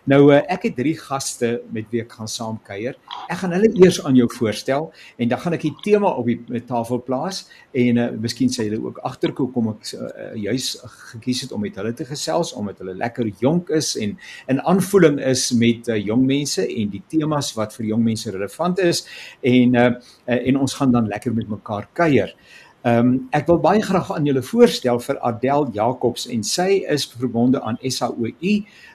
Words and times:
Nou 0.09 0.31
eh, 0.33 0.41
ek 0.55 0.69
het 0.69 0.77
drie 0.79 0.95
gaste 0.97 1.59
met 1.75 1.89
wie 1.93 2.01
ek 2.01 2.15
gaan 2.17 2.31
saam 2.31 2.57
kuier. 2.65 2.97
Ek 3.29 3.43
gaan 3.43 3.53
hulle 3.53 3.69
eers 3.77 3.99
aan 4.09 4.17
jou 4.17 4.29
voorstel 4.39 4.89
en 5.21 5.29
dan 5.29 5.41
gaan 5.43 5.57
ek 5.59 5.67
die 5.67 5.75
tema 5.85 6.15
op 6.17 6.29
die 6.29 6.63
tafel 6.65 7.03
plaas 7.05 7.43
en 7.77 8.01
uh, 8.01 8.07
miskien 8.17 8.49
sê 8.53 8.65
julle 8.69 8.81
ook 8.87 9.03
agterkom 9.05 9.51
kom 9.53 9.69
ek 9.75 9.91
uh, 9.99 10.31
juis 10.41 10.71
gekies 11.11 11.43
het 11.45 11.53
om 11.53 11.61
met 11.65 11.77
hulle 11.77 11.93
te 11.97 12.07
gesels 12.09 12.55
omdat 12.57 12.81
hulle 12.81 12.95
lekker 12.97 13.29
jonk 13.43 13.73
is 13.77 13.91
en 14.01 14.15
in 14.49 14.63
aanvoeling 14.73 15.19
is 15.29 15.51
met 15.61 15.91
uh, 15.93 15.99
jong 16.01 16.25
mense 16.29 16.65
en 16.65 16.95
die 16.95 17.03
temas 17.13 17.53
wat 17.59 17.77
vir 17.77 17.91
jong 17.91 18.07
mense 18.07 18.33
relevant 18.33 18.81
is 18.85 19.05
en 19.45 19.77
uh, 19.77 19.91
uh, 20.25 20.41
en 20.41 20.63
ons 20.65 20.79
gaan 20.81 20.95
dan 20.95 21.13
lekker 21.13 21.37
met 21.37 21.53
mekaar 21.59 21.91
kuier. 21.93 22.33
Ehm 22.87 23.07
um, 23.07 23.15
ek 23.35 23.49
wil 23.51 23.59
baie 23.59 23.81
graag 23.83 24.13
aan 24.15 24.27
julle 24.29 24.43
voorstel 24.43 25.01
vir 25.03 25.17
Adel 25.27 25.65
Jacobs 25.75 26.29
en 26.31 26.45
sy 26.47 26.85
is 26.87 27.09
verbonde 27.11 27.59
aan 27.61 27.79
SAOI 27.83 28.53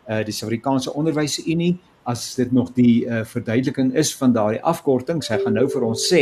uh 0.07 0.21
die 0.23 0.31
Suid-Afrikaanse 0.31 0.93
Onderwysunie 0.93 1.73
as 2.07 2.23
dit 2.35 2.51
nog 2.51 2.71
die 2.77 3.03
uh 3.03 3.25
verduideliking 3.27 3.91
is 3.99 4.13
van 4.15 4.31
daardie 4.31 4.61
afkorting 4.63 5.19
sy 5.23 5.35
gaan 5.41 5.59
nou 5.59 5.65
vir 5.73 5.83
ons 5.89 6.05
sê 6.13 6.21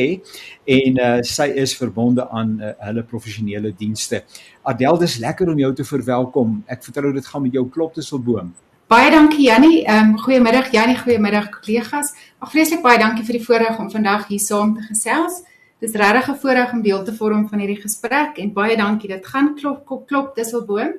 en 0.77 0.97
uh 0.97 1.11
sy 1.21 1.51
is 1.65 1.75
verbonde 1.77 2.25
aan 2.29 2.55
uh, 2.57 2.71
hulle 2.87 3.03
professionele 3.03 3.75
dienste. 3.77 4.23
Adel 4.65 4.97
dis 4.97 5.19
lekker 5.21 5.53
om 5.53 5.61
jou 5.61 5.71
te 5.75 5.85
verwelkom. 5.85 6.63
Ek 6.65 6.81
vertrou 6.89 7.13
dit 7.13 7.29
gaan 7.29 7.45
met 7.45 7.53
jou 7.53 7.67
klop 7.69 7.93
te 7.93 8.01
silboom. 8.01 8.49
Baie 8.89 9.13
dankie 9.13 9.45
Jannie. 9.45 9.85
Ehm 9.85 10.15
um, 10.15 10.17
goeiemiddag 10.17 10.73
Jannie, 10.73 10.97
goeiemiddag 10.97 11.53
kollegas. 11.59 12.09
Ag 12.39 12.49
vreeslik 12.57 12.81
baie 12.81 12.97
dankie 12.97 13.23
vir 13.29 13.37
die 13.37 13.45
voorreg 13.45 13.79
om 13.79 13.93
vandag 13.93 14.27
hier 14.33 14.41
saam 14.41 14.73
te 14.75 14.89
gesels. 14.89 15.43
Dis 15.81 15.95
regtig 15.97 16.27
'n 16.29 16.39
voorreg 16.41 16.73
om 16.73 16.81
deel 16.81 17.03
te 17.03 17.13
vorm 17.13 17.47
van 17.49 17.59
hierdie 17.59 17.81
gesprek 17.81 18.37
en 18.37 18.53
baie 18.53 18.77
dankie. 18.77 19.09
Dit 19.09 19.25
gaan 19.25 19.55
klop 19.55 19.85
klop 19.85 20.07
klop 20.07 20.35
dis 20.35 20.49
silboom. 20.49 20.93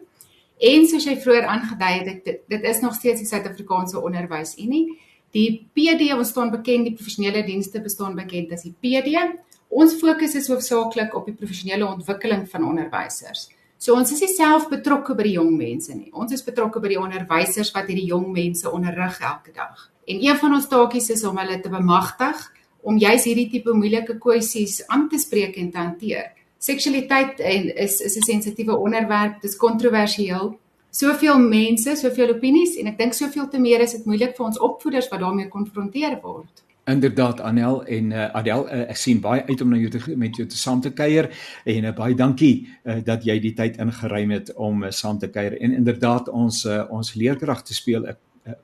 En 0.59 0.87
soos 0.87 1.05
jy 1.05 1.17
vroeër 1.17 1.47
aangedui 1.47 1.93
het, 1.99 2.25
dit, 2.25 2.41
dit 2.49 2.63
is 2.63 2.81
nog 2.81 2.95
steeds 2.95 3.21
die 3.21 3.29
Suid-Afrikaanse 3.29 4.01
Onderwysunie. 4.01 4.99
Die 5.31 5.69
PD 5.73 6.13
ons 6.15 6.29
staan 6.29 6.51
bekend, 6.51 6.85
die 6.85 6.95
professionele 6.95 7.45
dienste 7.45 7.81
bestaan 7.81 8.15
bekend 8.15 8.53
as 8.53 8.63
die 8.63 8.75
PD. 8.81 9.23
Ons 9.69 9.95
fokus 9.95 10.35
is 10.35 10.49
hoofsaaklik 10.49 11.15
op 11.15 11.27
die 11.27 11.35
professionele 11.35 11.87
ontwikkeling 11.87 12.49
van 12.51 12.65
onderwysers. 12.65 13.49
So 13.79 13.95
ons 13.95 14.13
is 14.13 14.37
self 14.37 14.69
betrokke 14.69 15.15
by 15.15 15.23
die 15.23 15.37
jong 15.39 15.57
mense 15.57 15.95
nie. 15.95 16.11
Ons 16.13 16.33
is 16.33 16.43
betrokke 16.43 16.81
by 16.81 16.89
die 16.89 17.01
onderwysers 17.01 17.71
wat 17.71 17.87
hierdie 17.87 18.11
jong 18.11 18.33
mense 18.33 18.71
onderrig 18.71 19.21
elke 19.21 19.53
dag. 19.55 19.91
En 20.07 20.19
een 20.23 20.37
van 20.37 20.55
ons 20.55 20.69
taakies 20.69 21.11
is 21.11 21.25
om 21.25 21.39
hulle 21.39 21.61
te 21.61 21.71
bemagtig 21.71 22.53
om 22.83 22.99
juis 22.99 23.25
hierdie 23.25 23.49
tipe 23.51 23.73
moeilike 23.73 24.19
kwessies 24.19 24.83
aan 24.89 25.09
te 25.09 25.19
spreek 25.19 25.57
en 25.57 25.71
te 25.71 25.79
hanteer 25.79 26.31
seksualiteit 26.63 27.41
en 27.41 27.77
is 27.77 28.01
is 28.01 28.17
'n 28.17 28.23
sensitiewe 28.23 28.77
onderwerp, 28.77 29.41
dis 29.41 29.57
kontroversieel. 29.57 30.59
Soveel 30.91 31.39
mense, 31.39 31.97
soveel 31.97 32.29
opinies 32.29 32.77
en 32.77 32.87
ek 32.87 32.99
dink 32.99 33.13
soveel 33.13 33.49
te 33.49 33.59
meer 33.59 33.81
is 33.81 33.93
dit 33.93 34.05
moeilik 34.05 34.37
vir 34.37 34.47
ons 34.47 34.59
opvoeders 34.59 35.09
wat 35.09 35.21
daarmee 35.21 35.49
konfronteer 35.49 36.19
word. 36.23 36.63
Inderdaad 36.85 37.41
Anel 37.41 37.85
en 37.85 38.11
uh, 38.11 38.35
Adel 38.35 38.67
uh, 38.67 38.91
ek 38.91 38.97
sien 38.97 39.21
baie 39.21 39.43
uit 39.47 39.61
om 39.61 39.69
na 39.71 39.77
jou 39.77 39.91
te 39.91 40.17
met 40.17 40.37
jou 40.37 40.47
te 40.49 40.57
saam 40.57 40.81
te 40.81 40.91
kuier 40.91 41.31
en 41.65 41.85
uh, 41.85 41.95
baie 41.95 42.15
dankie 42.15 42.69
uh, 42.85 42.99
dat 43.05 43.25
jy 43.25 43.39
die 43.41 43.55
tyd 43.55 43.77
ingeruim 43.77 44.31
het 44.31 44.55
om 44.55 44.83
uh, 44.83 44.91
saam 44.91 45.19
te 45.19 45.31
kuier 45.31 45.61
en 45.61 45.73
inderdaad 45.73 46.29
ons 46.29 46.65
uh, 46.65 46.83
ons 46.91 47.15
leerkrag 47.15 47.63
te 47.63 47.75
speel 47.75 48.03
'n 48.07 48.17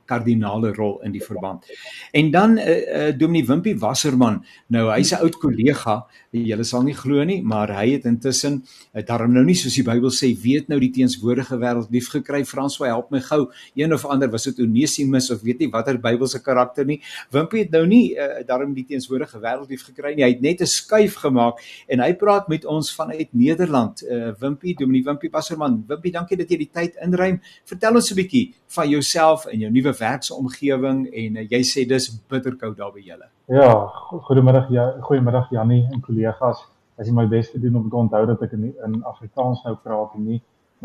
kardinale 0.05 0.73
rol 0.73 0.99
in 1.03 1.11
die 1.11 1.23
verband. 1.23 1.65
En 2.11 2.31
dan 2.31 2.57
eh 2.57 2.67
uh, 2.67 3.07
uh, 3.07 3.17
Dominee 3.17 3.45
Wimpie 3.45 3.77
Wasserman, 3.79 4.45
nou 4.67 4.89
hy's 4.91 5.11
'n 5.11 5.21
oud 5.23 5.37
kollega, 5.37 6.05
julle 6.31 6.63
sal 6.67 6.83
nie 6.85 6.93
glo 6.93 7.23
nie, 7.25 7.39
maar 7.41 7.71
hy 7.73 7.95
het 7.95 8.05
intussen 8.09 8.59
uh, 8.61 9.01
daarom 9.05 9.33
nou 9.33 9.43
nie 9.47 9.55
soos 9.57 9.75
die 9.77 9.85
Bybel 9.85 10.11
sê 10.13 10.29
weet 10.37 10.69
nou 10.69 10.77
die 10.81 10.91
teenswoordige 10.93 11.57
wêreld 11.61 11.89
lief 11.93 12.09
gekry. 12.13 12.43
François 12.45 12.91
help 12.93 13.09
my 13.13 13.21
gou. 13.25 13.47
Een 13.79 13.93
of 13.93 14.05
ander 14.05 14.29
was 14.29 14.45
dit 14.49 14.61
Onesimus 14.61 15.31
of 15.33 15.41
weet 15.45 15.63
nie 15.63 15.69
watter 15.73 15.97
Bybelse 16.01 16.41
karakter 16.45 16.85
nie. 16.85 16.99
Wimpie 17.33 17.63
het 17.65 17.73
nou 17.73 17.85
nie 17.89 18.13
uh, 18.13 18.43
daarom 18.47 18.75
die 18.77 18.85
teenswoordige 18.89 19.41
wêreld 19.41 19.73
lief 19.73 19.87
gekry 19.87 20.13
nie. 20.15 20.25
Hy 20.25 20.31
het 20.35 20.45
net 20.45 20.61
'n 20.61 20.69
skuif 20.69 21.17
gemaak 21.23 21.63
en 21.87 21.99
hy 22.05 22.13
praat 22.13 22.47
met 22.47 22.65
ons 22.65 22.93
vanuit 22.93 23.33
Nederland. 23.33 24.03
Uh, 24.03 24.31
Wimpie, 24.39 24.75
Dominee 24.75 25.03
Wimpie 25.03 25.31
Wasserman. 25.31 25.83
Wimpie, 25.87 26.11
dankie 26.11 26.37
dat 26.37 26.49
jy 26.49 26.57
die 26.57 26.71
tyd 26.71 26.95
inruim. 27.01 27.41
Vertel 27.65 27.95
ons 27.95 28.11
'n 28.11 28.15
bietjie 28.15 28.53
van 28.67 28.89
jouself 28.89 29.45
en 29.45 29.59
jou 29.59 29.71
nuwe 29.71 29.93
werksomgewing 29.93 31.07
en 31.09 31.37
uh, 31.37 31.47
jy 31.49 31.63
sê 31.63 31.87
dis 31.87 32.11
bitterkoud 32.29 32.77
daar 32.77 32.93
by 32.93 33.01
julle. 33.01 33.38
Ja, 33.49 33.85
goeiemiddag 34.11 34.69
ja, 34.69 34.83
goeiemiddag 35.01 35.49
Jannie 35.49 35.87
en 35.91 36.01
kollegas. 36.05 36.59
As 37.01 37.07
jy 37.07 37.13
my 37.17 37.23
bes 37.31 37.47
te 37.49 37.57
doen 37.59 37.79
om 37.79 37.87
te 37.89 37.95
onthou 37.97 38.19
dat 38.29 38.43
ek 38.45 38.51
in, 38.53 38.67
in 38.85 38.97
Afrikaans 39.09 39.63
nou 39.65 39.71
praat 39.81 40.11
en 40.19 40.27
nie 40.27 40.35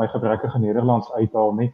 my 0.01 0.07
gebrekkige 0.09 0.63
Nederlands 0.63 1.11
uithaal 1.13 1.53
nie. 1.59 1.67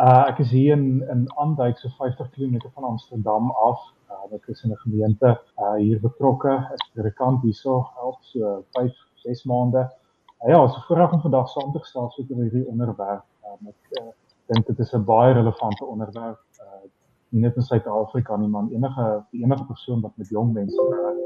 Uh 0.00 0.22
ek 0.30 0.38
is 0.46 0.54
hier 0.54 0.78
in 0.78 1.02
in 1.12 1.26
Aandyk 1.44 1.76
so 1.82 1.92
50 1.98 2.30
km 2.32 2.56
van 2.70 2.88
Amsterdam 2.88 3.50
af. 3.66 3.82
Uh 4.08 4.38
ek 4.38 4.48
is 4.54 4.64
in 4.64 4.72
'n 4.72 4.80
gemeente 4.86 5.34
uh 5.60 5.74
hier 5.74 6.00
betrokke. 6.00 6.54
Ek 6.72 6.80
is 6.80 6.88
predikant 6.94 7.44
hierso 7.44 7.76
al 8.00 8.16
so 8.32 8.62
5 8.78 8.96
6 9.26 9.44
maande. 9.44 9.84
Uh, 10.40 10.48
ja, 10.54 10.62
so 10.68 10.80
vooraf 10.88 11.12
om 11.12 11.20
vandag 11.20 11.52
saam 11.52 11.72
te 11.72 11.84
gestel 11.84 12.08
so 12.16 12.24
oor 12.30 12.42
hierdie 12.48 12.64
onderwerp. 12.64 13.28
Uh, 13.44 13.58
met 13.60 14.00
uh, 14.00 14.08
dink 14.48 14.72
dit 14.72 14.78
is 14.78 14.94
'n 14.94 15.04
baie 15.04 15.36
relevante 15.36 15.84
onderwerp 15.84 16.40
uh 16.64 16.99
net 17.30 17.56
in 17.56 17.62
Suid-Afrika 17.62 18.36
nie, 18.36 18.48
maar 18.48 18.68
enige 18.70 19.24
enige 19.30 19.64
persoon 19.64 20.00
wat 20.00 20.16
met 20.16 20.28
jong 20.28 20.52
mense 20.52 20.88
werk, 20.90 21.18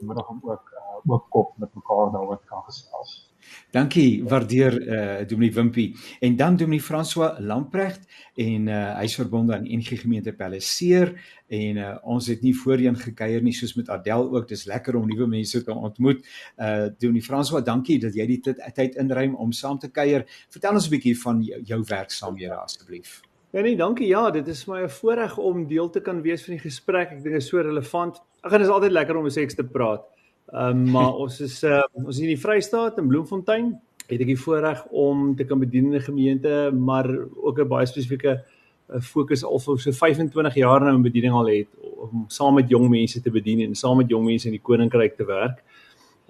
moet 0.00 0.24
hom 0.26 0.40
ook 0.42 0.72
uh 0.76 0.90
ook 1.06 1.26
kop 1.30 1.58
met 1.58 1.74
mekaar 1.74 2.12
daaroor 2.12 2.40
kan 2.44 2.62
gesels. 2.62 3.30
Dankie, 3.70 4.24
waardeer 4.24 4.88
eh 4.88 5.20
uh, 5.20 5.28
Dominee 5.28 5.52
Wimpie. 5.52 5.96
En 6.20 6.36
dan 6.36 6.56
Dominee 6.56 6.80
François 6.80 7.38
Lamprecht 7.38 8.30
en 8.34 8.68
eh 8.68 8.74
uh, 8.74 8.98
hy's 8.98 9.14
verbonde 9.14 9.54
aan 9.54 9.62
NG 9.62 10.00
Gemeente 10.00 10.32
Palliseer 10.32 11.20
en 11.46 11.76
uh, 11.76 11.96
ons 12.02 12.26
het 12.26 12.42
nie 12.42 12.56
voorheen 12.56 12.96
gekuier 12.96 13.42
nie 13.42 13.52
soos 13.52 13.74
met 13.74 13.88
Adel 13.88 14.30
ook. 14.36 14.48
Dis 14.48 14.64
lekker 14.64 14.96
om 14.96 15.06
nuwe 15.06 15.26
mense 15.26 15.62
te 15.64 15.74
ontmoet. 15.74 16.26
Eh 16.56 16.66
uh, 16.66 16.86
Dominee 16.98 17.22
François, 17.22 17.64
dankie 17.64 17.98
dat 17.98 18.14
jy 18.14 18.26
die 18.26 18.40
tyd 18.74 18.94
inruim 18.94 19.34
om 19.34 19.52
saam 19.52 19.78
te 19.78 19.90
kuier. 19.90 20.24
Vertel 20.48 20.74
ons 20.74 20.86
'n 20.86 20.90
bietjie 20.90 21.20
van 21.20 21.42
jou, 21.42 21.60
jou 21.62 21.82
werksaamhede 21.86 22.54
asseblief. 22.54 23.29
Ja 23.50 23.60
nee, 23.60 23.76
dankie. 23.76 24.06
Ja, 24.06 24.30
dit 24.30 24.46
is 24.46 24.64
my 24.64 24.82
'n 24.82 24.88
voorreg 24.88 25.38
om 25.38 25.66
deel 25.66 25.90
te 25.90 26.00
kan 26.00 26.22
wees 26.22 26.44
van 26.44 26.54
die 26.54 26.62
gesprek. 26.62 27.10
Ek 27.10 27.22
dink 27.22 27.34
dit 27.34 27.42
is 27.42 27.48
so 27.48 27.58
relevant. 27.58 28.22
Ag, 28.40 28.50
dit 28.50 28.60
is 28.60 28.68
altyd 28.68 28.92
lekker 28.92 29.16
om 29.16 29.24
oor 29.24 29.30
seks 29.30 29.54
te 29.54 29.64
praat. 29.64 30.04
Ehm 30.52 30.86
um, 30.86 30.90
maar 30.94 31.14
ons 31.14 31.40
is 31.40 31.62
uh, 31.64 31.82
ons 31.92 32.16
is 32.16 32.22
in 32.22 32.30
die 32.30 32.38
Vrystaat 32.38 32.98
in 32.98 33.08
Bloemfontein. 33.08 33.80
Het 34.06 34.20
ek 34.20 34.26
die 34.26 34.38
voorreg 34.38 34.86
om 34.90 35.36
te 35.36 35.44
kan 35.44 35.58
bedien 35.58 35.90
in 35.90 35.98
'n 35.98 36.00
gemeente, 36.00 36.70
maar 36.72 37.10
ook 37.42 37.58
'n 37.58 37.68
baie 37.68 37.86
spesifieke 37.86 38.44
uh, 38.88 39.00
fokus 39.00 39.44
al 39.44 39.58
vir 39.58 39.78
so 39.78 39.90
25 39.92 40.54
jaar 40.54 40.80
nou 40.80 40.94
in 40.94 41.02
bediening 41.02 41.34
al 41.34 41.46
het 41.46 41.68
om 41.82 42.24
saam 42.28 42.54
met 42.54 42.68
jong 42.68 42.88
mense 42.88 43.20
te 43.20 43.30
bedien 43.30 43.60
en 43.60 43.74
saam 43.74 43.96
met 43.96 44.08
jong 44.08 44.24
mense 44.24 44.46
in 44.46 44.52
die 44.54 44.62
koninkryk 44.62 45.16
te 45.16 45.24
werk. 45.24 45.64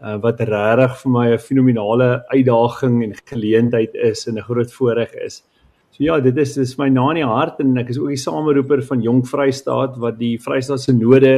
Uh, 0.03 0.17
wat 0.17 0.41
regtig 0.41 0.97
vir 1.03 1.11
my 1.11 1.29
'n 1.33 1.39
fenominale 1.39 2.25
uitdaging 2.33 3.03
en 3.05 3.15
geleentheid 3.25 3.95
is 3.95 4.27
en 4.27 4.39
'n 4.39 4.43
groot 4.43 4.73
voorreg 4.73 5.15
is. 5.15 5.45
So 5.91 6.05
ja, 6.07 6.21
dit 6.23 6.37
is 6.39 6.55
dis 6.55 6.77
my 6.79 6.87
na 6.89 7.09
in 7.11 7.23
die 7.23 7.27
hart 7.27 7.59
en 7.65 7.75
ek 7.83 7.91
is 7.91 7.99
ook 7.99 8.13
die 8.15 8.21
sameroeper 8.21 8.85
van 8.87 9.03
Jong 9.03 9.25
Vrystaat 9.27 9.99
wat 9.99 10.21
die 10.23 10.37
Vrystaat 10.39 10.85
se 10.85 10.95
node 10.95 11.35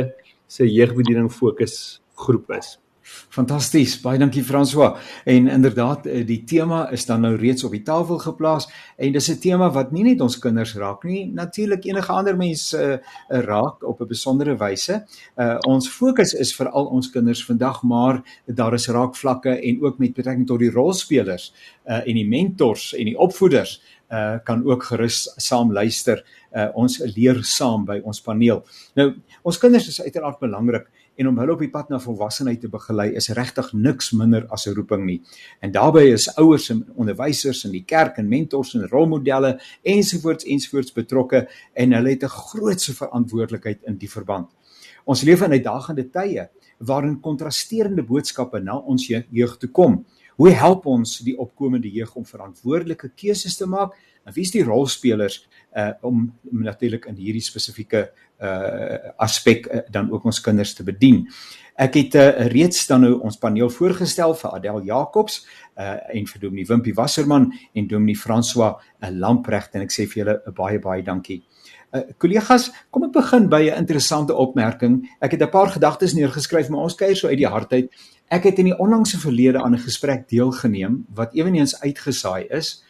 se 0.47 0.69
jeugbediening 0.69 1.33
fokus 1.33 2.03
groep 2.21 2.53
is. 2.59 2.77
Fantasties. 3.03 3.97
Baie 4.03 4.19
dankie 4.21 4.45
François. 4.45 4.99
En 5.25 5.49
inderdaad, 5.49 6.07
eh, 6.07 6.27
die 6.27 6.45
tema 6.45 6.91
is 6.91 7.07
dan 7.07 7.21
nou 7.21 7.33
reeds 7.37 7.65
op 7.65 7.73
die 7.73 7.83
tafel 7.83 8.19
geplaas 8.19 8.69
en 8.97 9.13
dis 9.13 9.29
'n 9.31 9.39
tema 9.39 9.71
wat 9.71 9.93
nie 9.93 10.05
net 10.05 10.21
ons 10.21 10.39
kinders 10.39 10.75
raak 10.75 11.05
nie, 11.05 11.27
natuurlik 11.27 11.85
enige 11.85 12.13
ander 12.13 12.37
mense 12.37 12.79
uh, 12.79 12.99
raak 13.41 13.83
op 13.83 14.01
'n 14.01 14.07
besondere 14.07 14.57
wyse. 14.57 15.05
Uh, 15.37 15.57
ons 15.67 15.89
fokus 15.89 16.35
is 16.35 16.55
vir 16.55 16.69
al 16.69 16.87
ons 16.87 17.11
kinders 17.11 17.45
vandag, 17.45 17.83
maar 17.83 18.23
daar 18.47 18.75
is 18.75 18.89
raakvlakke 18.89 19.61
en 19.61 19.83
ook 19.83 19.99
met 19.99 20.15
betrekking 20.15 20.47
tot 20.47 20.59
die 20.59 20.71
rolspelers 20.71 21.53
uh, 21.87 22.07
en 22.07 22.15
die 22.15 22.29
mentors 22.29 22.95
en 22.95 23.05
die 23.05 23.19
opvoeders 23.19 23.81
uh 24.12 24.38
kan 24.44 24.64
ook 24.64 24.85
gerus 24.85 25.25
saam 25.37 25.73
luister. 25.73 26.25
Uh 26.53 26.69
ons 26.75 26.99
leer 27.17 27.43
saam 27.44 27.85
by 27.85 28.00
ons 28.05 28.20
paneel. 28.20 28.62
Nou, 28.94 29.14
ons 29.43 29.59
kinders 29.59 29.88
is 29.88 30.03
uiteraard 30.03 30.38
belangrik 30.38 30.91
en 31.17 31.29
om 31.29 31.38
hulle 31.38 31.53
op 31.53 31.61
die 31.61 31.70
pad 31.70 31.91
na 31.93 31.99
volwassenheid 32.00 32.61
te 32.61 32.70
begelei 32.73 33.11
is 33.17 33.29
regtig 33.37 33.73
niks 33.73 34.12
minder 34.17 34.47
as 34.50 34.67
'n 34.67 34.75
roeping 34.75 35.05
nie. 35.05 35.20
En 35.61 35.73
daarbey 35.73 36.12
is 36.12 36.29
ouers 36.37 36.70
en 36.70 36.85
onderwysers 36.94 37.64
in 37.64 37.73
die 37.73 37.85
kerk 37.85 38.19
en 38.19 38.29
mentors 38.29 38.75
en 38.75 38.88
rolmodelle 38.88 39.61
ensovoorts 39.82 40.44
ensovoorts 40.44 40.93
betrokke 40.93 41.49
en 41.75 41.93
hulle 41.93 42.11
het 42.11 42.25
'n 42.25 42.29
grootse 42.29 42.94
verantwoordelikheid 42.94 43.82
in 43.87 43.97
die 43.97 44.11
verband. 44.11 44.49
Ons 45.05 45.23
leef 45.23 45.43
in 45.43 45.50
uitdagende 45.50 46.11
tye 46.11 46.49
waarin 46.79 47.20
kontrasterende 47.20 48.03
boodskappe 48.03 48.61
na 48.61 48.76
ons 48.76 49.06
jeug 49.06 49.56
toe 49.58 49.70
kom. 49.70 50.05
Hoe 50.43 50.50
help 50.50 50.89
ons 50.91 51.21
die 51.23 51.37
opkomende 51.39 51.87
jeug 51.87 52.17
om 52.19 52.25
verantwoordelike 52.27 53.12
keuses 53.15 53.55
te 53.55 53.67
maak? 53.71 53.93
En 54.27 54.35
wie 54.35 54.43
is 54.43 54.50
die 54.50 54.65
rolspelers 54.67 55.37
uh 55.79 55.93
om, 56.03 56.25
om 56.50 56.65
natuurlik 56.67 57.06
in 57.06 57.15
hierdie 57.15 57.44
spesifieke 57.47 58.09
uh 58.43 59.12
aspek 59.23 59.69
uh, 59.71 59.85
dan 59.94 60.11
ook 60.11 60.27
ons 60.27 60.41
kinders 60.43 60.75
te 60.75 60.83
bedien. 60.83 61.23
Ek 61.79 61.94
het 61.94 62.19
uh, 62.19 62.27
reeds 62.50 62.89
dan 62.91 63.06
nou 63.06 63.12
ons 63.23 63.39
paneel 63.39 63.71
voorgestel 63.71 64.35
vir 64.41 64.59
Adel 64.59 64.83
Jacobs 64.91 65.44
uh 65.79 65.94
en 66.11 66.27
vir 66.33 66.43
Dominee 66.43 66.67
Wimpie 66.67 66.97
Wasserman 66.99 67.53
en 67.73 67.87
Dominee 67.87 68.19
François 68.19 68.75
uh, 68.83 69.15
Lamprecht 69.15 69.79
en 69.79 69.87
ek 69.87 69.94
sê 69.94 70.11
vir 70.11 70.25
julle 70.25 70.37
'n 70.43 70.59
baie 70.59 70.83
baie 70.83 71.06
dankie. 71.06 71.44
Uh 71.93 72.00
kollegas, 72.17 72.71
kom 72.91 73.05
ek 73.05 73.12
begin 73.12 73.49
by 73.49 73.69
'n 73.69 73.77
interessante 73.85 74.35
opmerking. 74.35 75.09
Ek 75.21 75.33
het 75.33 75.43
'n 75.43 75.50
paar 75.50 75.69
gedagtes 75.69 76.15
neergeskryf, 76.15 76.69
maar 76.69 76.81
ons 76.89 76.94
kuier 76.94 77.17
so 77.17 77.29
uit 77.29 77.37
die 77.37 77.47
hart 77.47 77.73
uit. 77.73 77.91
Ek 78.31 78.44
het 78.44 78.59
in 78.59 78.65
die 78.65 78.79
onlangse 78.79 79.19
verlede 79.19 79.62
aan 79.62 79.75
'n 79.75 79.79
gesprek 79.79 80.29
deelgeneem 80.29 81.05
wat 81.15 81.35
ewenigs 81.35 81.81
uitgesaai 81.81 82.47
is 82.49 82.83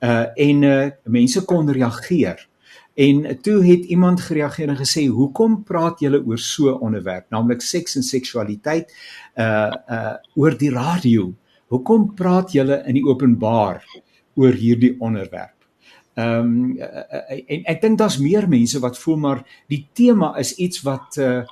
uh 0.00 0.26
en 0.34 0.62
uh 0.62 0.90
mense 1.04 1.44
kon 1.44 1.70
reageer. 1.70 2.48
En 2.94 3.40
toe 3.42 3.64
het 3.64 3.84
iemand 3.84 4.20
gereageer 4.20 4.68
en 4.68 4.76
gesê, 4.76 5.06
"Hoekom 5.06 5.62
praat 5.64 6.00
julle 6.00 6.24
oor 6.26 6.38
so 6.38 6.70
'n 6.70 6.80
onderwerp, 6.80 7.30
naamlik 7.30 7.60
seks 7.60 7.96
en 7.96 8.02
seksualiteit 8.02 8.92
uh 9.36 9.72
uh 9.88 10.14
oor 10.34 10.58
die 10.58 10.70
radio? 10.70 11.34
Hoekom 11.66 12.14
praat 12.14 12.52
julle 12.52 12.82
in 12.86 12.94
die 12.94 13.04
openbaar 13.04 13.84
oor 14.34 14.52
hierdie 14.52 14.96
onderwerp?" 14.98 15.55
Ehm 16.16 16.38
um, 16.38 16.78
en 17.46 17.64
ek 17.68 17.80
dink 17.80 17.98
daar's 17.98 18.18
meer 18.18 18.48
mense 18.48 18.80
wat 18.80 18.98
voel 18.98 19.16
maar 19.16 19.44
die 19.68 19.82
tema 19.92 20.32
is 20.40 20.54
iets 20.56 20.82
wat 20.82 21.16
uh 21.20 21.44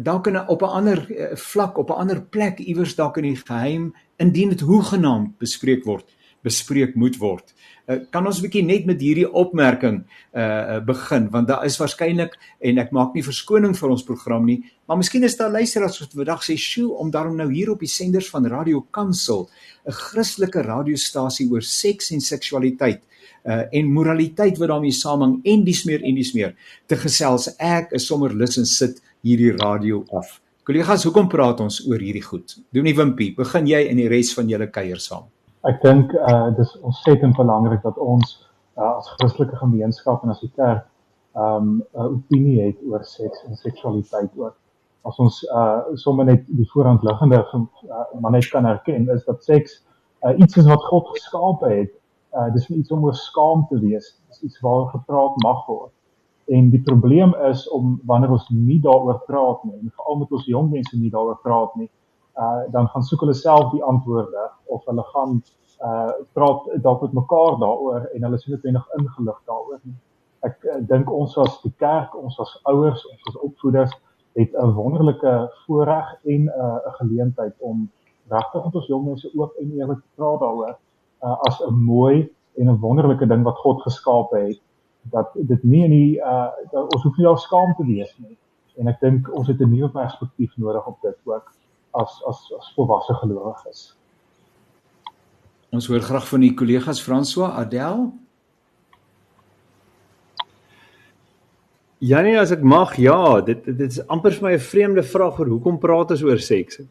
dalk 0.00 0.26
in 0.26 0.38
op 0.48 0.62
'n 0.62 0.72
ander 0.78 1.00
vlak, 1.36 1.78
op 1.78 1.90
'n 1.90 2.00
ander 2.00 2.22
plek 2.22 2.58
iewers 2.58 2.94
dalk 2.94 3.16
in 3.16 3.22
die 3.22 3.36
geheim 3.36 3.94
indien 4.16 4.48
dit 4.48 4.60
hoegenaamd 4.60 5.38
bespreek 5.38 5.84
word, 5.84 6.16
bespreek 6.42 6.94
moet 6.94 7.16
word. 7.16 7.52
Eh, 7.86 8.00
kan 8.10 8.26
ons 8.26 8.40
bietjie 8.42 8.64
net 8.66 8.86
met 8.88 8.98
hierdie 8.98 9.28
opmerking 9.30 10.00
uh 10.34 10.80
begin 10.82 11.28
want 11.30 11.46
daar 11.46 11.62
is 11.64 11.76
waarskynlik 11.78 12.32
en 12.58 12.80
ek 12.82 12.90
maak 12.90 13.12
nie 13.14 13.22
verskoning 13.22 13.76
vir 13.78 13.92
ons 13.94 14.02
program 14.02 14.42
nie 14.42 14.56
maar 14.90 14.98
miskien 14.98 15.22
is 15.22 15.36
daar 15.38 15.54
luisteraars 15.54 16.00
wat 16.02 16.16
vandag 16.18 16.42
sê 16.42 16.56
sjoe 16.58 16.96
om 16.98 17.12
daarom 17.14 17.36
nou 17.38 17.46
hier 17.52 17.70
op 17.70 17.78
die 17.78 17.90
senders 17.90 18.26
van 18.34 18.48
Radio 18.50 18.80
Kansel 18.90 19.46
'n 19.86 19.94
Christelike 19.94 20.66
radiostasie 20.66 21.46
oor 21.52 21.62
seks 21.62 22.10
en 22.10 22.20
seksualiteit 22.20 23.06
uh 23.44 23.62
en 23.80 23.92
moraliteit 23.92 24.58
wat 24.58 24.72
daarmee 24.72 24.96
saamhang 24.96 25.38
en 25.44 25.64
dis 25.64 25.84
meer 25.86 26.02
en 26.02 26.14
dis 26.14 26.32
meer 26.34 26.56
te 26.86 26.96
gesels 26.96 27.48
ek 27.58 27.92
is 27.98 28.06
sommer 28.06 28.34
lus 28.34 28.58
en 28.58 28.66
sit 28.66 29.02
hierdie 29.22 29.52
radio 29.58 30.04
af 30.12 30.40
kollegas 30.66 31.04
hoekom 31.04 31.28
praat 31.28 31.60
ons 31.60 31.82
oor 31.88 32.02
hierdie 32.02 32.24
goed 32.24 32.58
doen 32.72 32.84
nie 32.84 32.96
wimpie 32.96 33.34
begin 33.36 33.66
jy 33.66 33.86
in 33.90 34.02
die 34.02 34.08
res 34.08 34.34
van 34.34 34.50
julle 34.50 34.70
kuier 34.70 35.02
saam 35.02 35.30
ek 35.70 35.82
dink 35.82 36.12
uh 36.14 36.50
dis 36.58 36.76
ontsettend 36.82 37.36
belangrik 37.36 37.82
dat 37.82 37.98
ons 37.98 38.36
uh, 38.76 38.96
as 38.96 39.08
Christelike 39.16 39.56
gemeenskap 39.56 40.22
en 40.24 40.34
as 40.34 40.42
die 40.44 40.52
kerk 40.56 40.84
um 41.36 41.82
'n 41.94 42.06
opinie 42.16 42.60
het 42.62 42.78
oor 42.88 43.04
seks 43.04 43.42
en 43.48 43.56
seksualiteit 43.56 44.30
ook. 44.36 44.54
As 45.04 45.18
ons 45.18 45.42
uh 45.44 45.80
sommer 45.94 46.24
net 46.24 46.44
die 46.46 46.68
voorhand 46.72 47.02
liggende 47.02 47.44
uh, 47.52 48.20
maar 48.20 48.30
net 48.30 48.48
kan 48.48 48.66
erken 48.66 49.08
is 49.08 49.24
dat 49.24 49.44
seks 49.44 49.82
uh, 50.22 50.38
iets 50.38 50.56
is 50.56 50.66
wat 50.66 50.84
God 50.84 51.08
geskaap 51.08 51.60
het. 51.60 51.92
Uh 52.36 52.52
dis 52.52 52.68
nie 52.68 52.78
iets 52.78 52.92
om 52.92 53.04
oor 53.04 53.14
skaam 53.16 53.66
te 53.70 53.78
wees. 53.80 54.10
Dis 54.28 54.42
iets 54.42 54.60
waaroor 54.60 54.90
gepraat 54.92 55.36
mag 55.44 55.66
word. 55.66 55.92
En 56.46 56.70
die 56.70 56.82
probleem 56.82 57.34
is 57.48 57.68
om 57.74 58.00
wanneer 58.06 58.30
ons 58.36 58.48
nie 58.52 58.80
daaroor 58.80 59.22
praat 59.26 59.64
nie, 59.64 59.78
en 59.80 59.92
veral 59.96 60.20
met 60.22 60.34
ons 60.38 60.46
jong 60.46 60.68
mense 60.70 60.98
nie 60.98 61.10
daaroor 61.10 61.38
praat 61.42 61.74
nie, 61.80 61.88
uh 62.38 62.62
dan 62.74 62.88
gaan 62.92 63.06
soek 63.08 63.24
hulle 63.24 63.34
self 63.34 63.72
die 63.72 63.82
antwoorde 63.82 64.44
of 64.76 64.84
hulle 64.90 65.04
gaan 65.14 65.40
uh 65.88 66.12
praat 66.36 66.68
dalk 66.84 67.02
met 67.06 67.16
mekaar 67.22 67.58
daaroor 67.62 68.08
en 68.12 68.28
hulle 68.28 68.40
is 68.40 68.46
net 68.52 68.64
enig 68.68 68.86
ingelig 68.98 69.40
daaroor 69.50 69.80
nie. 69.82 69.96
Ek 70.46 70.64
uh, 70.64 70.80
dink 70.92 71.10
ons 71.10 71.38
as 71.42 71.60
die 71.64 71.72
kerk, 71.82 72.14
ons 72.14 72.36
as 72.44 72.52
ouers, 72.70 73.02
ons 73.10 73.30
as 73.32 73.40
opvoeders 73.48 73.94
het 74.36 74.52
'n 74.52 74.74
wonderlike 74.76 75.34
voorreg 75.64 76.12
en 76.24 76.42
'n 76.44 76.48
uh, 76.48 76.92
geleentheid 77.00 77.54
om 77.58 77.88
regtig 78.28 78.64
met 78.64 78.74
ons 78.74 78.86
jong 78.86 79.04
mense 79.04 79.30
ook 79.34 79.54
en 79.62 79.72
eerlik 79.72 79.98
te 80.04 80.12
praat 80.14 80.40
daaroor 80.40 80.76
uh 81.22 81.36
as 81.48 81.60
'n 81.60 81.74
mooi 81.74 82.28
en 82.56 82.68
'n 82.68 82.80
wonderlike 82.80 83.26
ding 83.26 83.42
wat 83.42 83.58
God 83.58 83.82
geskaap 83.82 84.30
het 84.30 84.60
dat 85.10 85.30
dit 85.34 85.62
nie 85.62 85.84
in 85.84 85.90
die 85.90 86.16
uh 86.18 86.50
ons 86.72 87.02
hoef 87.02 87.16
nie 87.16 87.26
al 87.26 87.36
skaam 87.36 87.74
te 87.76 87.84
wees 87.84 88.14
nie. 88.18 88.36
En 88.76 88.88
ek 88.88 89.00
dink 89.00 89.28
ons 89.34 89.48
het 89.48 89.60
'n 89.60 89.70
nuwe 89.70 89.88
perspektief 89.88 90.56
nodig 90.56 90.86
op 90.86 90.98
dit 91.02 91.16
ook 91.24 91.52
as 91.90 92.22
as 92.28 92.52
as 92.58 92.72
volwasse 92.74 93.14
gelowiges. 93.14 93.96
Ons 95.70 95.86
hoor 95.86 96.00
graag 96.00 96.28
van 96.28 96.40
die 96.40 96.54
kollegas 96.54 97.02
François 97.02 97.50
Adel. 97.50 98.12
Ja 101.98 102.20
nee, 102.20 102.36
as 102.38 102.52
ek 102.52 102.62
mag, 102.62 102.96
ja, 103.00 103.40
dit 103.40 103.64
dit 103.64 103.90
is 103.90 104.02
amper 104.06 104.32
vir 104.32 104.42
my 104.42 104.52
'n 104.54 104.60
vreemde 104.60 105.02
vraag 105.02 105.38
oor 105.40 105.46
hoekom 105.46 105.78
praat 105.78 106.10
ons 106.10 106.22
oor 106.22 106.38
seks. 106.38 106.80
Ek 106.80 106.88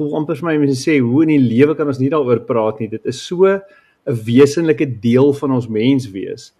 voel 0.00 0.16
amper 0.20 0.38
vir 0.40 0.48
my 0.48 0.56
mense 0.62 0.80
sê 0.80 0.96
hoe 1.04 1.26
in 1.26 1.34
die 1.34 1.42
lewe 1.42 1.76
kan 1.76 1.90
ons 1.92 2.00
nie 2.00 2.10
daaroor 2.12 2.40
praat 2.48 2.80
nie. 2.80 2.88
Dit 2.88 3.04
is 3.12 3.20
so 3.20 3.44
'n 3.46 3.60
wesenlike 4.24 4.86
deel 5.00 5.32
van 5.36 5.52
ons 5.52 5.68
mens 5.68 6.08
wees. 6.10 6.52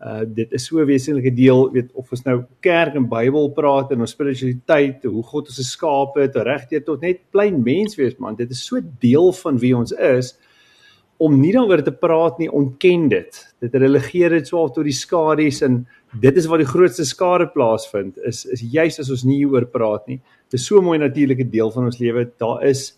Uh 0.00 0.24
dit 0.24 0.52
is 0.52 0.66
so 0.66 0.80
'n 0.80 0.86
wesenlike 0.86 1.34
deel, 1.34 1.70
weet 1.72 1.90
of 1.94 2.10
ons 2.10 2.24
nou 2.24 2.44
kerk 2.60 2.94
en 2.96 3.08
Bybel 3.08 3.50
praat 3.52 3.92
en 3.92 4.00
ons 4.00 4.10
spiritualiteit, 4.10 5.04
hoe 5.04 5.22
God 5.22 5.46
ons 5.46 5.56
geskaap 5.56 6.16
het, 6.16 6.36
regdeur 6.36 6.84
tot 6.84 7.02
net 7.02 7.20
plain 7.30 7.62
mens 7.62 7.96
wees 7.96 8.18
man, 8.18 8.34
dit 8.34 8.50
is 8.50 8.64
so 8.64 8.80
deel 9.00 9.32
van 9.32 9.58
wie 9.58 9.76
ons 9.76 9.92
is 9.92 10.36
om 11.20 11.36
nie 11.36 11.52
daaroor 11.52 11.82
te 11.84 11.92
praat 11.92 12.38
nie, 12.38 12.48
ontken 12.48 13.08
dit. 13.12 13.38
Dit 13.60 13.74
relegeer 13.74 14.30
dit 14.30 14.46
swaar 14.48 14.70
tot 14.72 14.84
die 14.84 14.96
skadu's 14.96 15.60
en 15.62 15.86
dit 16.20 16.36
is 16.36 16.46
waar 16.48 16.62
die 16.62 16.72
grootste 16.72 17.04
skade 17.04 17.46
plaasvind 17.52 18.16
is 18.24 18.46
is 18.46 18.64
juis 18.64 18.98
as 18.98 19.10
ons 19.10 19.24
nie 19.24 19.42
hieroor 19.42 19.68
praat 19.68 20.08
nie. 20.08 20.20
Is 20.54 20.66
so 20.66 20.78
'n 20.78 20.84
mooi 20.84 20.98
natuurlike 20.98 21.50
deel 21.50 21.70
van 21.70 21.84
ons 21.84 21.98
lewe. 21.98 22.30
Daar 22.38 22.64
is 22.64 22.96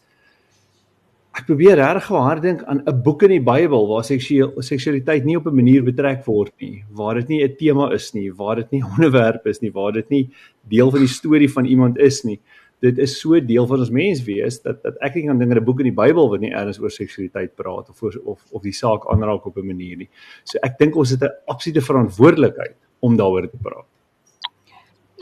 ek 1.32 1.46
probeer 1.48 1.78
regtig 1.80 2.08
hard 2.12 2.42
dink 2.42 2.62
aan 2.68 2.82
'n 2.86 3.02
boek 3.02 3.22
in 3.22 3.30
die 3.30 3.40
Bybel 3.40 3.86
waar 3.88 4.04
seksualiteit 4.04 5.24
nie 5.24 5.36
op 5.36 5.46
'n 5.46 5.54
manier 5.54 5.82
betrek 5.82 6.26
word 6.26 6.52
nie, 6.60 6.84
waar 6.90 7.14
dit 7.14 7.28
nie 7.28 7.42
'n 7.44 7.56
tema 7.56 7.92
is 7.92 8.12
nie, 8.14 8.30
waar 8.30 8.56
dit 8.56 8.70
nie 8.70 8.82
onderwerp 8.94 9.46
is 9.46 9.60
nie, 9.60 9.70
waar 9.72 9.92
dit 9.92 10.08
nie 10.10 10.30
deel 10.68 10.90
van 10.90 11.00
die 11.00 11.08
storie 11.08 11.48
van 11.48 11.64
iemand 11.64 11.98
is 11.98 12.24
nie. 12.24 12.38
Dit 12.80 12.98
is 12.98 13.20
so 13.20 13.40
deel 13.40 13.66
van 13.66 13.78
ons 13.78 13.90
mens 13.90 14.24
wees 14.24 14.60
dat 14.62 14.82
dat 14.82 14.96
ek 15.00 15.14
nie 15.14 15.26
kan 15.26 15.38
dink 15.38 15.50
aan 15.50 15.58
'n 15.58 15.64
boek 15.64 15.80
in 15.80 15.94
die 15.94 16.02
Bybel 16.02 16.28
wat 16.28 16.40
nie 16.40 16.50
eers 16.50 16.80
oor 16.80 16.90
seksualiteit 16.90 17.54
praat 17.54 17.88
of 17.88 18.02
of 18.02 18.40
of 18.52 18.62
die 18.62 18.72
saak 18.72 19.06
aanraak 19.08 19.46
op 19.46 19.56
'n 19.56 19.66
manier 19.66 19.96
nie. 19.96 20.08
So 20.44 20.58
ek 20.62 20.78
dink 20.78 20.96
ons 20.96 21.10
het 21.10 21.22
'n 21.22 21.30
absolute 21.46 21.80
verantwoordelikheid 21.80 22.76
om 23.00 23.16
daaroor 23.16 23.48
te 23.50 23.58
praat. 23.62 23.91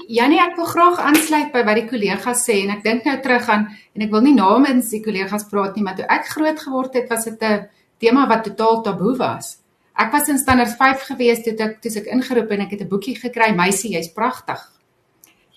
Janie, 0.08 0.40
ek 0.40 0.56
wil 0.56 0.68
graag 0.70 1.00
aansluit 1.02 1.52
by 1.52 1.62
wat 1.66 1.78
die 1.78 1.88
kollegas 1.88 2.44
sê 2.46 2.60
en 2.64 2.72
ek 2.76 2.84
dink 2.84 3.04
nou 3.04 3.16
terug 3.22 3.48
aan 3.52 3.66
en 3.96 4.04
ek 4.04 4.12
wil 4.12 4.22
nie 4.24 4.34
namens 4.36 4.90
die 4.94 5.02
kollegas 5.04 5.48
praat 5.50 5.76
nie, 5.76 5.84
maar 5.84 5.96
toe 5.98 6.06
ek 6.08 6.28
groot 6.32 6.60
geword 6.60 6.94
het, 6.94 7.08
was 7.10 7.24
dit 7.24 7.42
'n 7.42 7.66
tema 7.98 8.26
wat 8.26 8.44
totaal 8.44 8.82
taboe 8.82 9.16
was. 9.16 9.58
Ek 9.98 10.12
was 10.12 10.28
in 10.28 10.38
standaard 10.38 10.76
5 10.76 11.02
gewees 11.10 11.42
toe 11.44 11.52
ek 11.58 11.80
toe 11.82 11.90
ek 12.00 12.06
ingeroep 12.06 12.50
en 12.50 12.60
ek 12.60 12.70
het 12.70 12.82
'n 12.82 12.88
boekie 12.88 13.16
gekry, 13.16 13.52
meisie, 13.54 13.92
jy's 13.92 14.12
pragtig. 14.12 14.60